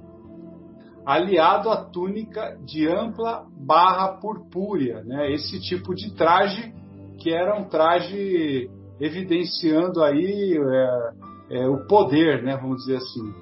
aliado 1.04 1.70
à 1.70 1.84
túnica 1.84 2.58
de 2.64 2.88
ampla 2.88 3.46
barra 3.56 4.18
purpúrea, 4.20 5.04
né? 5.04 5.32
Esse 5.32 5.60
tipo 5.60 5.94
de 5.94 6.12
traje 6.14 6.74
que 7.18 7.32
era 7.32 7.58
um 7.58 7.64
traje 7.64 8.68
evidenciando 9.00 10.02
aí 10.02 10.58
é, 10.58 11.58
é, 11.58 11.68
o 11.68 11.86
poder, 11.86 12.42
né? 12.42 12.56
Vamos 12.56 12.78
dizer 12.78 12.96
assim, 12.96 13.32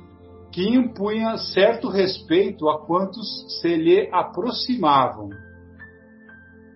que 0.52 0.68
impunha 0.68 1.36
certo 1.38 1.88
respeito 1.88 2.68
a 2.68 2.84
quantos 2.84 3.60
se 3.60 3.74
lhe 3.76 4.08
aproximavam, 4.12 5.30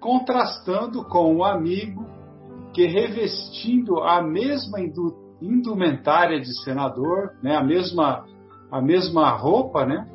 contrastando 0.00 1.04
com 1.04 1.36
o 1.36 1.44
amigo 1.44 2.06
que 2.72 2.86
revestindo 2.86 4.00
a 4.00 4.22
mesma 4.22 4.78
indumentária 5.40 6.40
de 6.40 6.62
senador, 6.62 7.34
né? 7.42 7.56
A 7.56 7.62
mesma 7.62 8.24
a 8.70 8.82
mesma 8.82 9.30
roupa, 9.30 9.86
né? 9.86 10.06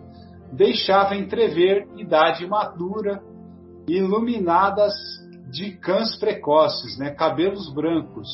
deixava 0.54 1.16
entrever 1.16 1.88
idade 1.98 2.46
madura, 2.46 3.22
iluminadas 3.88 4.94
de 5.52 5.72
cães 5.78 6.16
precoces, 6.18 6.98
né, 6.98 7.10
cabelos 7.12 7.74
brancos, 7.74 8.28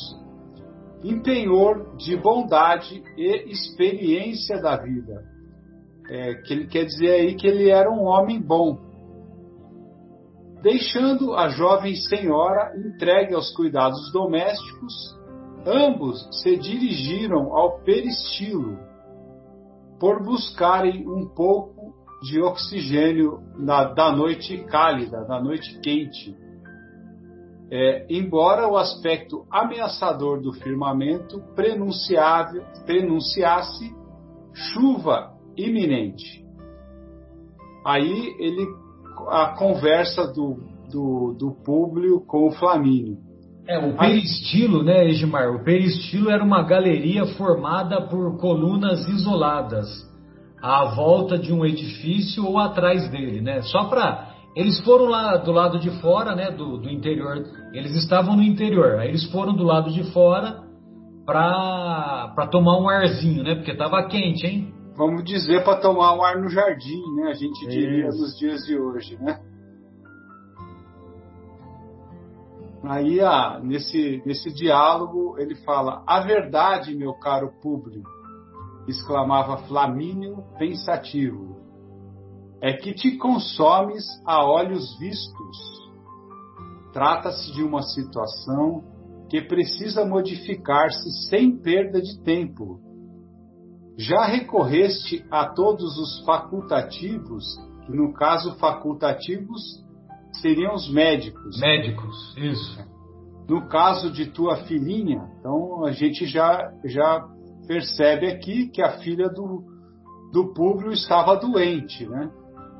empenhor 1.02 1.96
de 1.96 2.16
bondade 2.16 3.02
e 3.16 3.50
experiência 3.50 4.60
da 4.60 4.76
vida. 4.76 5.24
É, 6.08 6.34
que 6.42 6.52
ele 6.52 6.66
quer 6.66 6.84
dizer 6.84 7.12
aí 7.12 7.34
que 7.36 7.46
ele 7.46 7.70
era 7.70 7.90
um 7.90 8.04
homem 8.04 8.40
bom. 8.40 8.78
Deixando 10.62 11.34
a 11.34 11.48
jovem 11.48 11.94
senhora 11.94 12.74
entregue 12.76 13.34
aos 13.34 13.50
cuidados 13.54 14.12
domésticos, 14.12 15.18
ambos 15.66 16.28
se 16.42 16.54
dirigiram 16.56 17.56
ao 17.56 17.80
peristilo, 17.80 18.78
por 19.98 20.22
buscarem 20.22 21.08
um 21.08 21.26
pouco 21.26 21.94
de 22.22 22.42
oxigênio 22.42 23.40
na, 23.56 23.84
da 23.84 24.12
noite 24.12 24.58
cálida, 24.64 25.24
da 25.24 25.40
noite 25.40 25.80
quente. 25.80 26.36
É, 27.72 28.04
embora 28.10 28.68
o 28.68 28.76
aspecto 28.76 29.46
ameaçador 29.50 30.42
do 30.42 30.52
firmamento 30.52 31.40
prenunciasse 31.54 32.60
chuva 34.52 35.32
iminente. 35.56 36.44
Aí 37.86 38.36
ele 38.38 38.66
a 39.30 39.54
conversa 39.56 40.26
do, 40.26 40.58
do, 40.90 41.36
do 41.38 41.52
Públio 41.64 42.20
com 42.26 42.48
o 42.48 42.52
Flamínio. 42.52 43.16
É, 43.68 43.78
o 43.78 43.96
peristilo, 43.96 44.82
né, 44.82 45.08
Edmar? 45.08 45.54
O 45.54 45.62
peristilo 45.62 46.30
era 46.30 46.42
uma 46.42 46.62
galeria 46.62 47.24
formada 47.36 48.02
por 48.02 48.36
colunas 48.38 49.06
isoladas 49.08 49.86
à 50.60 50.86
volta 50.96 51.38
de 51.38 51.52
um 51.52 51.64
edifício 51.64 52.44
ou 52.44 52.58
atrás 52.58 53.08
dele, 53.10 53.40
né? 53.40 53.62
Só 53.62 53.84
para 53.84 54.30
eles 54.56 54.80
foram 54.80 55.04
lá 55.04 55.36
do 55.36 55.52
lado 55.52 55.78
de 55.78 55.90
fora, 56.00 56.34
né, 56.34 56.50
do, 56.50 56.78
do 56.78 56.90
interior. 56.90 57.44
Eles 57.72 57.94
estavam 57.94 58.36
no 58.36 58.42
interior. 58.42 58.98
Aí 58.98 59.08
eles 59.08 59.30
foram 59.30 59.54
do 59.54 59.62
lado 59.62 59.92
de 59.92 60.02
fora 60.12 60.62
para 61.24 62.48
tomar 62.50 62.76
um 62.80 62.88
arzinho, 62.88 63.44
né? 63.44 63.54
Porque 63.54 63.76
tava 63.76 64.02
quente, 64.08 64.44
hein? 64.44 64.74
Vamos 65.00 65.24
dizer 65.24 65.64
para 65.64 65.80
tomar 65.80 66.14
um 66.14 66.22
ar 66.22 66.38
no 66.38 66.50
jardim, 66.50 67.02
né? 67.14 67.30
A 67.30 67.32
gente 67.32 67.66
diria 67.66 68.08
Isso. 68.08 68.18
nos 68.20 68.36
dias 68.36 68.60
de 68.66 68.78
hoje, 68.78 69.16
né? 69.16 69.40
Aí, 72.82 73.18
ah, 73.18 73.58
nesse, 73.62 74.22
nesse 74.26 74.52
diálogo, 74.52 75.38
ele 75.38 75.54
fala: 75.64 76.04
A 76.06 76.20
verdade, 76.20 76.94
meu 76.94 77.14
caro 77.14 77.50
público, 77.62 78.10
exclamava 78.86 79.66
Flamínio 79.66 80.44
pensativo, 80.58 81.56
é 82.60 82.74
que 82.74 82.92
te 82.92 83.16
consomes 83.16 84.04
a 84.26 84.44
olhos 84.44 84.98
vistos. 84.98 85.56
Trata-se 86.92 87.54
de 87.54 87.62
uma 87.62 87.80
situação 87.80 88.84
que 89.30 89.40
precisa 89.40 90.04
modificar-se 90.04 91.26
sem 91.30 91.56
perda 91.56 92.02
de 92.02 92.22
tempo. 92.22 92.89
Já 93.96 94.24
recorreste 94.24 95.24
a 95.30 95.46
todos 95.46 95.98
os 95.98 96.24
facultativos, 96.24 97.44
que 97.84 97.92
no 97.92 98.12
caso 98.12 98.56
facultativos 98.56 99.60
seriam 100.40 100.74
os 100.74 100.90
médicos. 100.90 101.60
Médicos, 101.60 102.36
isso. 102.36 102.78
No 103.48 103.66
caso 103.68 104.10
de 104.10 104.26
tua 104.26 104.58
filhinha, 104.58 105.28
então 105.38 105.84
a 105.84 105.92
gente 105.92 106.24
já, 106.24 106.72
já 106.84 107.26
percebe 107.66 108.28
aqui 108.28 108.68
que 108.68 108.80
a 108.80 108.98
filha 108.98 109.28
do, 109.28 109.64
do 110.32 110.52
Públio 110.54 110.92
estava 110.92 111.36
doente, 111.36 112.06
né? 112.06 112.30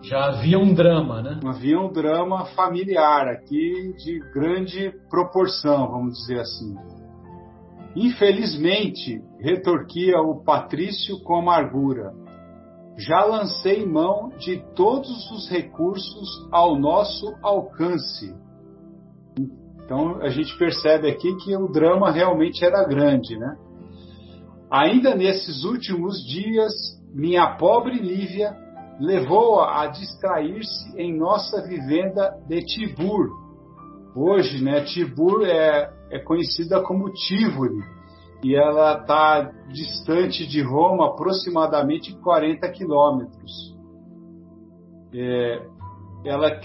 Já 0.03 0.27
havia 0.27 0.59
um 0.59 0.73
drama, 0.73 1.21
né? 1.23 1.41
Havia 1.45 1.79
um 1.79 1.93
drama 1.93 2.47
familiar 2.57 3.29
aqui 3.29 3.93
de 3.99 4.19
grande 4.33 4.93
proporção, 5.11 5.91
vamos 5.91 6.15
dizer 6.19 6.41
assim. 6.41 6.75
Infelizmente, 7.95 9.21
retorquia 9.41 10.21
o 10.21 10.45
Patrício 10.45 11.21
com 11.25 11.37
amargura, 11.37 12.13
já 12.97 13.25
lancei 13.25 13.85
mão 13.85 14.29
de 14.39 14.63
todos 14.75 15.31
os 15.31 15.49
recursos 15.49 16.49
ao 16.53 16.79
nosso 16.79 17.35
alcance. 17.43 18.35
Então 19.85 20.21
a 20.21 20.29
gente 20.29 20.57
percebe 20.57 21.09
aqui 21.11 21.35
que 21.37 21.57
o 21.57 21.67
drama 21.67 22.11
realmente 22.11 22.65
era 22.65 22.85
grande, 22.85 23.37
né? 23.37 23.57
Ainda 24.71 25.17
nesses 25.17 25.65
últimos 25.65 26.25
dias, 26.25 26.73
minha 27.13 27.57
pobre 27.57 27.99
Lívia 27.99 28.57
levou-a 29.01 29.83
a, 29.83 29.87
distrair-se 29.89 30.97
em 30.97 31.17
nossa 31.17 31.67
vivenda 31.67 32.37
de 32.47 32.61
Tibur. 32.61 33.31
Hoje, 34.15 34.63
né, 34.63 34.85
Tibur 34.85 35.43
é, 35.45 35.91
é 36.11 36.19
conhecida 36.19 36.83
como 36.83 37.13
Tivoli 37.13 37.83
e 38.43 38.57
ela 38.57 38.99
está 39.01 39.53
distante 39.69 40.47
de 40.47 40.63
Roma 40.63 41.09
aproximadamente 41.09 42.17
40 42.21 42.69
quilômetros. 42.71 43.77
É, 45.13 45.63
ela, 46.25 46.61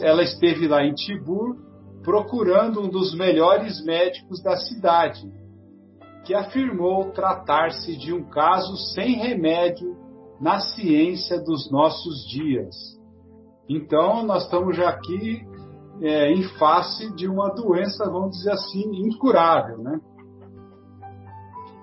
ela 0.00 0.22
esteve 0.22 0.68
lá 0.68 0.84
em 0.84 0.94
Tibur 0.94 1.56
procurando 2.02 2.80
um 2.80 2.88
dos 2.88 3.14
melhores 3.14 3.84
médicos 3.84 4.42
da 4.42 4.56
cidade, 4.56 5.30
que 6.24 6.34
afirmou 6.34 7.10
tratar-se 7.10 7.96
de 7.96 8.12
um 8.12 8.24
caso 8.24 8.76
sem 8.94 9.16
remédio 9.16 9.96
na 10.40 10.60
ciência 10.60 11.40
dos 11.40 11.70
nossos 11.70 12.26
dias. 12.28 12.74
Então, 13.68 14.24
nós 14.24 14.44
estamos 14.44 14.76
já 14.76 14.88
aqui 14.88 15.42
é, 16.00 16.32
em 16.32 16.42
face 16.58 17.14
de 17.14 17.28
uma 17.28 17.48
doença, 17.50 18.08
vamos 18.10 18.36
dizer 18.36 18.52
assim, 18.52 18.84
incurável, 18.96 19.78
né? 19.78 20.00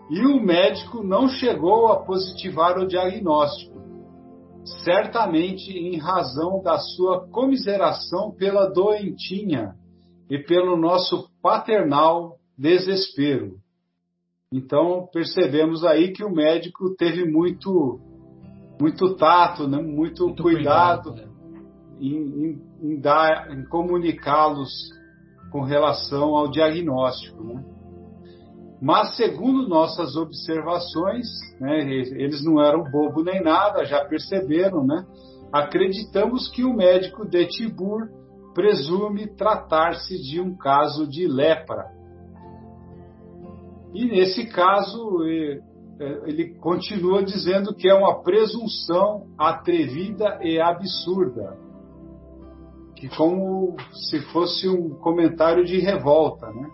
E 0.10 0.22
o 0.26 0.40
médico 0.40 1.04
não 1.04 1.28
chegou 1.28 1.88
a 1.88 2.04
positivar 2.04 2.78
o 2.78 2.88
diagnóstico, 2.88 3.76
certamente 4.84 5.72
em 5.72 5.98
razão 5.98 6.62
da 6.62 6.78
sua 6.78 7.28
comiseração 7.28 8.32
pela 8.32 8.70
doentinha 8.70 9.76
e 10.30 10.38
pelo 10.38 10.78
nosso 10.78 11.30
paternal 11.42 12.38
desespero. 12.58 13.58
Então 14.52 15.08
percebemos 15.12 15.84
aí 15.84 16.14
que 16.14 16.24
o 16.24 16.32
médico 16.32 16.96
teve 16.96 17.26
muito 17.26 18.00
muito 18.80 19.16
tato, 19.16 19.68
né? 19.68 19.82
muito, 19.82 20.26
muito 20.26 20.44
cuidado, 20.44 21.12
cuidado 21.12 21.16
né? 21.16 21.35
Em, 22.00 22.16
em, 22.16 22.62
em, 22.82 23.00
dar, 23.00 23.52
em 23.52 23.64
comunicá-los 23.66 24.72
com 25.52 25.62
relação 25.62 26.36
ao 26.36 26.50
diagnóstico. 26.50 27.44
Né? 27.44 27.64
Mas, 28.82 29.16
segundo 29.16 29.68
nossas 29.68 30.16
observações, 30.16 31.26
né, 31.60 31.80
eles 31.90 32.44
não 32.44 32.62
eram 32.62 32.90
bobo 32.90 33.24
nem 33.24 33.42
nada, 33.42 33.86
já 33.86 34.04
perceberam, 34.06 34.86
né? 34.86 35.06
Acreditamos 35.52 36.50
que 36.50 36.64
o 36.66 36.76
médico 36.76 37.26
de 37.26 37.46
Tibur 37.48 38.10
presume 38.54 39.28
tratar-se 39.28 40.22
de 40.22 40.42
um 40.42 40.56
caso 40.56 41.08
de 41.08 41.28
lepra. 41.28 41.86
E 43.94 44.06
nesse 44.06 44.46
caso, 44.48 45.24
é, 45.24 45.62
ele 46.26 46.56
continua 46.56 47.24
dizendo 47.24 47.74
que 47.74 47.90
é 47.90 47.94
uma 47.94 48.22
presunção 48.22 49.28
atrevida 49.38 50.40
e 50.42 50.60
absurda, 50.60 51.58
que 52.96 53.10
como 53.10 53.76
se 54.10 54.22
fosse 54.32 54.68
um 54.70 54.96
comentário 54.96 55.66
de 55.66 55.80
revolta, 55.80 56.48
né? 56.48 56.70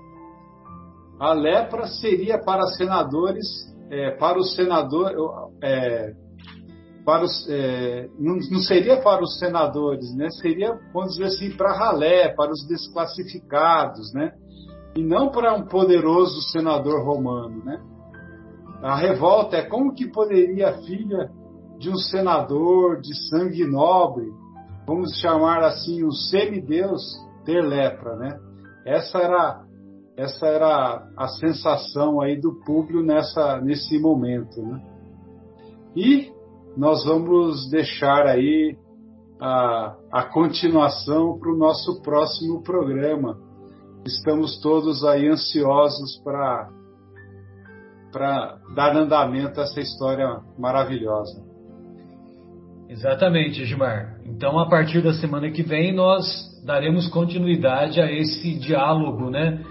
A 1.19 1.33
lepra 1.33 1.85
seria 1.87 2.39
para 2.39 2.65
senadores, 2.67 3.47
é, 3.89 4.11
para 4.11 4.39
os 4.39 4.55
senadores, 4.55 5.15
é, 5.61 6.13
para 7.05 7.23
os, 7.23 7.47
é, 7.49 8.07
não, 8.19 8.37
não, 8.51 8.59
seria 8.59 9.01
para 9.01 9.21
os 9.21 9.37
senadores, 9.39 10.15
né? 10.15 10.29
Seria, 10.41 10.73
vamos 10.93 11.13
dizer 11.13 11.25
assim, 11.25 11.51
para 11.55 11.73
ralé, 11.73 12.29
para 12.29 12.51
os 12.51 12.65
desclassificados, 12.67 14.13
né? 14.13 14.31
E 14.95 15.03
não 15.03 15.29
para 15.29 15.53
um 15.53 15.65
poderoso 15.67 16.41
senador 16.51 17.03
romano, 17.05 17.63
né? 17.63 17.81
A 18.81 18.95
revolta 18.95 19.57
é 19.57 19.61
como 19.61 19.93
que 19.93 20.07
poderia 20.11 20.69
a 20.69 20.77
filha 20.79 21.29
de 21.77 21.89
um 21.89 21.95
senador 21.95 22.99
de 22.99 23.15
sangue 23.29 23.65
nobre, 23.65 24.25
vamos 24.85 25.19
chamar 25.19 25.63
assim, 25.63 26.03
um 26.03 26.11
semideus, 26.11 27.01
ter 27.45 27.61
lepra, 27.61 28.15
né? 28.15 28.39
Essa 28.85 29.19
era 29.19 29.65
essa 30.17 30.45
era 30.45 31.07
a 31.17 31.27
sensação 31.27 32.21
aí 32.21 32.39
do 32.39 32.55
público 32.63 33.01
nessa 33.01 33.59
nesse 33.61 33.97
momento, 33.99 34.61
né? 34.61 34.81
E 35.95 36.31
nós 36.77 37.03
vamos 37.05 37.69
deixar 37.69 38.25
aí 38.27 38.77
a, 39.39 39.95
a 40.11 40.23
continuação 40.23 41.37
para 41.39 41.51
o 41.51 41.57
nosso 41.57 42.01
próximo 42.01 42.61
programa. 42.61 43.37
Estamos 44.05 44.59
todos 44.61 45.03
aí 45.03 45.27
ansiosos 45.27 46.21
para 46.23 46.69
dar 48.75 48.95
andamento 48.95 49.59
a 49.59 49.63
essa 49.63 49.79
história 49.79 50.41
maravilhosa. 50.57 51.50
Exatamente, 52.91 53.63
Gilmar. 53.63 54.17
Então, 54.25 54.59
a 54.59 54.67
partir 54.67 55.01
da 55.01 55.13
semana 55.13 55.49
que 55.49 55.63
vem, 55.63 55.93
nós 55.93 56.25
daremos 56.65 57.07
continuidade 57.07 58.01
a 58.01 58.11
esse 58.11 58.59
diálogo, 58.59 59.29
né? 59.29 59.63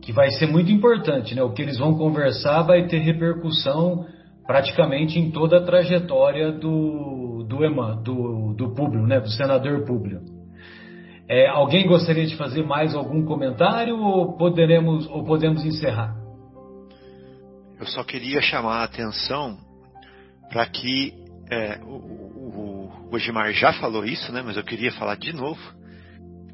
Que 0.00 0.12
vai 0.12 0.30
ser 0.30 0.46
muito 0.46 0.70
importante, 0.70 1.34
né? 1.34 1.42
O 1.42 1.52
que 1.52 1.60
eles 1.60 1.76
vão 1.76 1.98
conversar 1.98 2.62
vai 2.62 2.86
ter 2.86 2.98
repercussão 2.98 4.06
praticamente 4.46 5.18
em 5.18 5.32
toda 5.32 5.58
a 5.58 5.64
trajetória 5.64 6.52
do, 6.52 7.44
do 7.48 7.64
EMAN, 7.64 8.00
do, 8.00 8.54
do 8.54 8.72
Públio, 8.76 9.08
né? 9.08 9.18
Do 9.18 9.28
senador 9.28 9.84
Públio. 9.84 10.20
É, 11.28 11.48
alguém 11.48 11.84
gostaria 11.84 12.26
de 12.26 12.36
fazer 12.36 12.62
mais 12.62 12.94
algum 12.94 13.24
comentário 13.24 13.98
ou 13.98 14.36
poderemos 14.36 15.04
ou 15.08 15.24
podemos 15.24 15.64
encerrar? 15.64 16.14
Eu 17.80 17.86
só 17.86 18.04
queria 18.04 18.40
chamar 18.40 18.82
a 18.82 18.84
atenção 18.84 19.58
para 20.48 20.64
que 20.66 21.12
é, 21.50 21.80
o, 21.82 22.27
o, 23.10 23.18
Gimar 23.18 23.52
já 23.52 23.72
falou 23.72 24.04
isso, 24.04 24.32
né? 24.32 24.42
Mas 24.44 24.56
eu 24.56 24.64
queria 24.64 24.92
falar 24.92 25.16
de 25.16 25.32
novo 25.32 25.60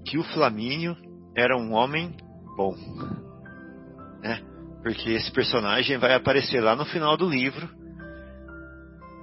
que 0.06 0.18
o 0.18 0.24
Flamínio 0.24 0.96
era 1.36 1.56
um 1.56 1.72
homem 1.72 2.14
bom, 2.56 2.74
né? 4.22 4.40
Porque 4.82 5.10
esse 5.10 5.30
personagem 5.32 5.98
vai 5.98 6.14
aparecer 6.14 6.60
lá 6.60 6.76
no 6.76 6.84
final 6.84 7.16
do 7.16 7.28
livro, 7.28 7.68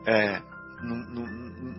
é, 0.07 0.41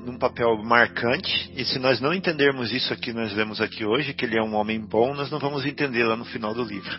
num 0.07 0.17
papel 0.19 0.63
marcante, 0.63 1.53
e 1.57 1.65
se 1.65 1.79
nós 1.79 2.01
não 2.01 2.15
entendermos 2.15 2.73
isso 2.73 2.93
aqui, 2.93 3.13
nós 3.13 3.35
lemos 3.35 3.61
aqui 3.61 3.85
hoje, 3.85 4.15
que 4.15 4.25
ele 4.25 4.39
é 4.39 4.43
um 4.43 4.55
homem 4.55 4.81
bom, 4.81 5.15
nós 5.15 5.31
não 5.31 5.41
vamos 5.41 5.67
entender 5.67 6.05
lá 6.05 6.17
no 6.17 6.25
final 6.25 6.55
do 6.55 6.63
livro. 6.63 6.97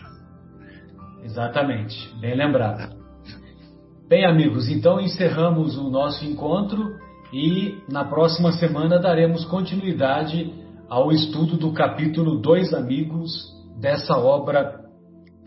Exatamente, 1.23 2.13
bem 2.19 2.35
lembrado. 2.35 3.01
Bem, 4.09 4.25
amigos, 4.25 4.69
então 4.69 4.99
encerramos 4.99 5.77
o 5.77 5.89
nosso 5.89 6.25
encontro 6.25 6.83
e 7.33 7.83
na 7.89 8.05
próxima 8.05 8.51
semana 8.51 8.99
daremos 8.99 9.43
continuidade 9.45 10.53
ao 10.87 11.11
estudo 11.11 11.57
do 11.57 11.73
capítulo 11.73 12.39
Dois 12.39 12.71
Amigos 12.71 13.51
dessa 13.81 14.15
obra 14.15 14.85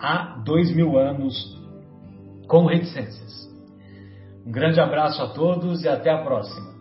há 0.01 0.43
dois 0.45 0.74
mil 0.74 0.99
anos 0.99 1.34
com 2.49 2.66
reticências. 2.66 3.47
Um 4.45 4.51
grande 4.51 4.80
abraço 4.80 5.22
a 5.22 5.28
todos 5.28 5.84
e 5.84 5.89
até 5.89 6.11
a 6.11 6.24
próxima. 6.24 6.76